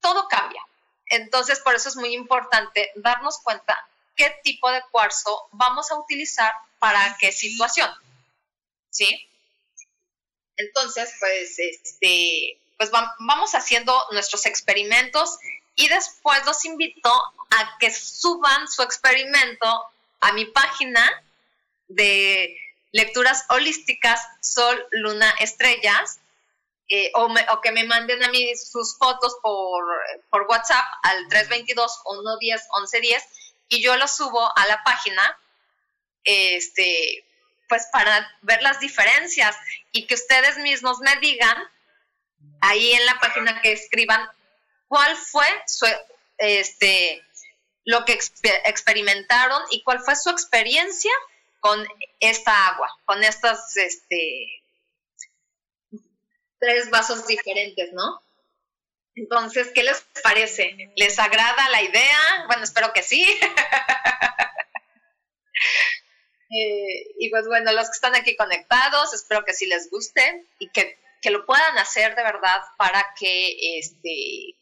todo 0.00 0.28
cambia. 0.28 0.62
Entonces, 1.06 1.60
por 1.60 1.74
eso 1.74 1.88
es 1.88 1.96
muy 1.96 2.14
importante 2.14 2.92
darnos 2.96 3.38
cuenta 3.38 3.88
qué 4.20 4.38
tipo 4.44 4.70
de 4.70 4.82
cuarzo 4.90 5.48
vamos 5.52 5.90
a 5.90 5.96
utilizar 5.96 6.52
para 6.78 7.16
qué 7.18 7.32
situación. 7.32 7.90
¿Sí? 8.90 9.26
Entonces, 10.58 11.14
pues, 11.18 11.58
este, 11.58 12.60
pues 12.76 12.90
vamos 12.90 13.54
haciendo 13.54 13.98
nuestros 14.12 14.44
experimentos 14.44 15.38
y 15.74 15.88
después 15.88 16.44
los 16.44 16.66
invito 16.66 17.10
a 17.10 17.78
que 17.78 17.90
suban 17.90 18.68
su 18.68 18.82
experimento 18.82 19.86
a 20.20 20.32
mi 20.32 20.44
página 20.44 21.10
de 21.88 22.54
lecturas 22.92 23.46
holísticas 23.48 24.20
Sol, 24.42 24.86
Luna, 24.90 25.34
Estrellas, 25.40 26.20
eh, 26.88 27.10
o, 27.14 27.34
que 27.62 27.72
me 27.72 27.84
manden 27.84 28.22
a 28.22 28.28
mí 28.28 28.54
sus 28.56 28.98
fotos 28.98 29.38
por, 29.40 29.82
por 30.28 30.42
WhatsApp 30.42 30.84
al 31.04 31.26
322-110-1110 31.28 33.39
y 33.70 33.82
yo 33.82 33.96
los 33.96 34.14
subo 34.14 34.52
a 34.58 34.66
la 34.66 34.82
página 34.84 35.38
este, 36.24 37.24
pues 37.68 37.86
para 37.92 38.28
ver 38.42 38.60
las 38.62 38.80
diferencias 38.80 39.56
y 39.92 40.06
que 40.06 40.14
ustedes 40.14 40.58
mismos 40.58 40.98
me 40.98 41.16
digan 41.20 41.56
ahí 42.60 42.92
en 42.92 43.06
la 43.06 43.18
página 43.20 43.62
que 43.62 43.72
escriban 43.72 44.28
cuál 44.88 45.16
fue 45.16 45.46
su, 45.66 45.86
este, 46.36 47.24
lo 47.84 48.04
que 48.04 48.18
experimentaron 48.64 49.62
y 49.70 49.82
cuál 49.82 50.00
fue 50.00 50.16
su 50.16 50.30
experiencia 50.30 51.12
con 51.60 51.86
esta 52.18 52.68
agua, 52.68 52.88
con 53.04 53.22
estas, 53.22 53.76
este, 53.76 54.62
tres 56.58 56.90
vasos 56.90 57.26
diferentes, 57.26 57.92
¿no? 57.92 58.20
Entonces, 59.14 59.70
¿qué 59.74 59.82
les 59.82 60.04
parece? 60.22 60.92
¿Les 60.96 61.18
agrada 61.18 61.68
la 61.70 61.82
idea? 61.82 62.44
Bueno, 62.46 62.64
espero 62.64 62.92
que 62.92 63.02
sí. 63.02 63.24
Eh, 66.52 67.14
y 67.20 67.30
pues 67.30 67.46
bueno, 67.46 67.70
los 67.72 67.86
que 67.86 67.92
están 67.92 68.16
aquí 68.16 68.34
conectados, 68.34 69.14
espero 69.14 69.44
que 69.44 69.54
sí 69.54 69.66
les 69.66 69.88
guste 69.88 70.48
y 70.58 70.68
que, 70.70 70.98
que 71.22 71.30
lo 71.30 71.46
puedan 71.46 71.78
hacer 71.78 72.16
de 72.16 72.24
verdad 72.24 72.60
para 72.76 73.14
que 73.16 73.78
este, 73.78 74.56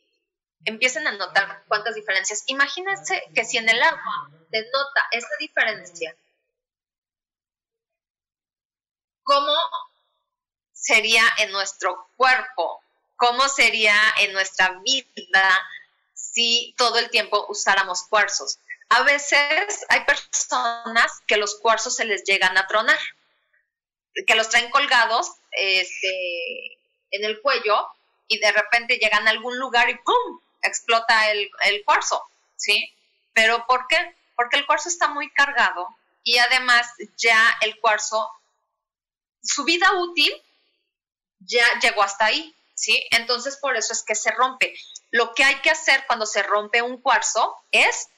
empiecen 0.66 1.06
a 1.06 1.12
notar 1.12 1.64
cuántas 1.66 1.94
diferencias. 1.94 2.44
Imagínense 2.46 3.22
que 3.34 3.44
si 3.44 3.56
en 3.56 3.70
el 3.70 3.82
agua 3.82 4.30
se 4.50 4.60
nota 4.70 5.08
esta 5.12 5.34
diferencia, 5.38 6.14
¿cómo 9.22 9.54
sería 10.74 11.22
en 11.38 11.52
nuestro 11.52 12.10
cuerpo? 12.16 12.82
¿Cómo 13.18 13.48
sería 13.48 14.00
en 14.20 14.32
nuestra 14.32 14.80
vida 14.84 15.68
si 16.14 16.72
todo 16.78 16.98
el 16.98 17.10
tiempo 17.10 17.46
usáramos 17.48 18.04
cuarzos? 18.04 18.60
A 18.90 19.02
veces 19.02 19.84
hay 19.88 20.04
personas 20.04 21.12
que 21.26 21.36
los 21.36 21.56
cuarzos 21.56 21.96
se 21.96 22.04
les 22.04 22.22
llegan 22.22 22.56
a 22.56 22.68
tronar, 22.68 22.98
que 24.24 24.36
los 24.36 24.48
traen 24.48 24.70
colgados 24.70 25.32
este, 25.50 26.78
en 27.10 27.24
el 27.24 27.42
cuello 27.42 27.88
y 28.28 28.38
de 28.38 28.52
repente 28.52 28.98
llegan 28.98 29.26
a 29.26 29.32
algún 29.32 29.58
lugar 29.58 29.90
y 29.90 29.96
¡pum! 29.96 30.40
explota 30.62 31.32
el, 31.32 31.50
el 31.64 31.84
cuarzo, 31.84 32.22
¿sí? 32.54 32.88
¿Pero 33.32 33.66
por 33.66 33.88
qué? 33.88 34.16
Porque 34.36 34.58
el 34.58 34.66
cuarzo 34.66 34.88
está 34.88 35.08
muy 35.08 35.28
cargado 35.32 35.88
y 36.22 36.38
además 36.38 36.86
ya 37.16 37.42
el 37.62 37.80
cuarzo, 37.80 38.30
su 39.42 39.64
vida 39.64 39.92
útil 39.94 40.32
ya 41.40 41.66
llegó 41.80 42.02
hasta 42.04 42.26
ahí, 42.26 42.54
¿sí? 42.78 43.04
Entonces 43.10 43.56
por 43.56 43.76
eso 43.76 43.92
es 43.92 44.02
que 44.04 44.14
se 44.14 44.30
rompe. 44.30 44.72
Lo 45.10 45.34
que 45.34 45.44
hay 45.44 45.56
que 45.56 45.70
hacer 45.70 46.04
cuando 46.06 46.26
se 46.26 46.42
rompe 46.42 46.80
un 46.80 47.00
cuarzo 47.00 47.56
es 47.72 48.08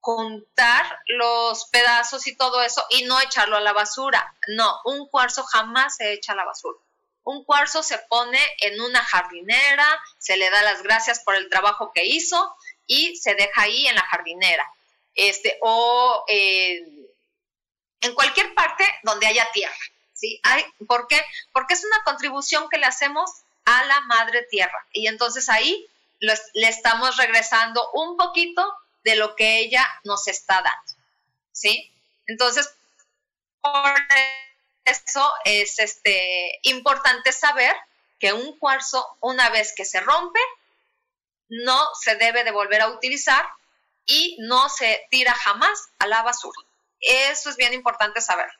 juntar 0.00 1.00
los 1.06 1.66
pedazos 1.66 2.26
y 2.26 2.36
todo 2.36 2.62
eso 2.62 2.84
y 2.90 3.04
no 3.04 3.20
echarlo 3.20 3.56
a 3.56 3.60
la 3.60 3.72
basura. 3.72 4.34
No, 4.48 4.80
un 4.84 5.08
cuarzo 5.08 5.44
jamás 5.44 5.96
se 5.96 6.12
echa 6.12 6.32
a 6.32 6.36
la 6.36 6.44
basura. 6.44 6.78
Un 7.22 7.44
cuarzo 7.44 7.82
se 7.82 7.98
pone 8.08 8.40
en 8.60 8.80
una 8.80 9.04
jardinera, 9.04 10.02
se 10.18 10.36
le 10.36 10.50
da 10.50 10.62
las 10.62 10.82
gracias 10.82 11.20
por 11.20 11.34
el 11.36 11.48
trabajo 11.48 11.92
que 11.92 12.06
hizo 12.06 12.56
y 12.86 13.16
se 13.16 13.34
deja 13.34 13.62
ahí 13.62 13.86
en 13.86 13.94
la 13.94 14.02
jardinera. 14.02 14.66
Este, 15.14 15.58
o 15.60 16.24
en 16.28 18.14
cualquier 18.14 18.54
parte 18.54 18.84
donde 19.02 19.26
haya 19.26 19.48
tierra. 19.52 19.76
¿Sí? 20.18 20.40
¿Por 20.86 21.06
qué? 21.06 21.24
Porque 21.52 21.74
es 21.74 21.84
una 21.84 22.02
contribución 22.04 22.68
que 22.68 22.78
le 22.78 22.86
hacemos 22.86 23.30
a 23.64 23.84
la 23.84 24.00
madre 24.02 24.42
tierra. 24.50 24.84
Y 24.92 25.06
entonces 25.06 25.48
ahí 25.48 25.86
le 26.18 26.68
estamos 26.68 27.16
regresando 27.16 27.88
un 27.92 28.16
poquito 28.16 28.74
de 29.04 29.14
lo 29.16 29.36
que 29.36 29.58
ella 29.60 29.86
nos 30.04 30.26
está 30.26 30.54
dando, 30.56 31.04
¿sí? 31.52 31.90
Entonces, 32.26 32.68
por 33.60 33.94
eso 34.84 35.32
es 35.44 35.78
este, 35.78 36.58
importante 36.62 37.32
saber 37.32 37.74
que 38.18 38.32
un 38.32 38.58
cuarzo, 38.58 39.16
una 39.20 39.48
vez 39.50 39.72
que 39.76 39.84
se 39.84 40.00
rompe, 40.00 40.40
no 41.48 41.88
se 42.00 42.16
debe 42.16 42.42
de 42.42 42.50
volver 42.50 42.82
a 42.82 42.88
utilizar 42.88 43.46
y 44.06 44.36
no 44.40 44.68
se 44.68 45.06
tira 45.10 45.34
jamás 45.34 45.88
a 46.00 46.06
la 46.06 46.22
basura. 46.22 46.60
Eso 47.00 47.50
es 47.50 47.56
bien 47.56 47.72
importante 47.74 48.20
saber. 48.20 48.50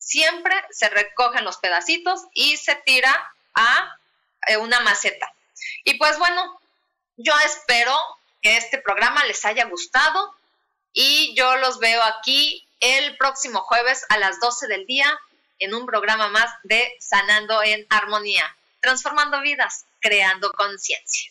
Siempre 0.00 0.54
se 0.70 0.88
recogen 0.88 1.44
los 1.44 1.58
pedacitos 1.58 2.22
y 2.34 2.56
se 2.56 2.74
tira 2.74 3.32
a 3.54 3.96
eh, 4.48 4.56
una 4.56 4.80
maceta. 4.80 5.32
Y 5.84 5.94
pues 5.94 6.18
bueno, 6.18 6.60
yo 7.16 7.32
espero 7.44 7.96
que 8.42 8.56
este 8.56 8.78
programa 8.78 9.24
les 9.26 9.44
haya 9.44 9.66
gustado 9.66 10.34
y 10.92 11.34
yo 11.36 11.56
los 11.56 11.78
veo 11.78 12.02
aquí 12.02 12.66
el 12.80 13.16
próximo 13.18 13.60
jueves 13.60 14.04
a 14.08 14.18
las 14.18 14.40
12 14.40 14.66
del 14.66 14.86
día 14.86 15.06
en 15.58 15.74
un 15.74 15.86
programa 15.86 16.28
más 16.28 16.50
de 16.62 16.90
Sanando 16.98 17.62
en 17.62 17.86
Armonía, 17.90 18.56
transformando 18.80 19.40
vidas, 19.42 19.84
creando 20.00 20.50
conciencia. 20.52 21.30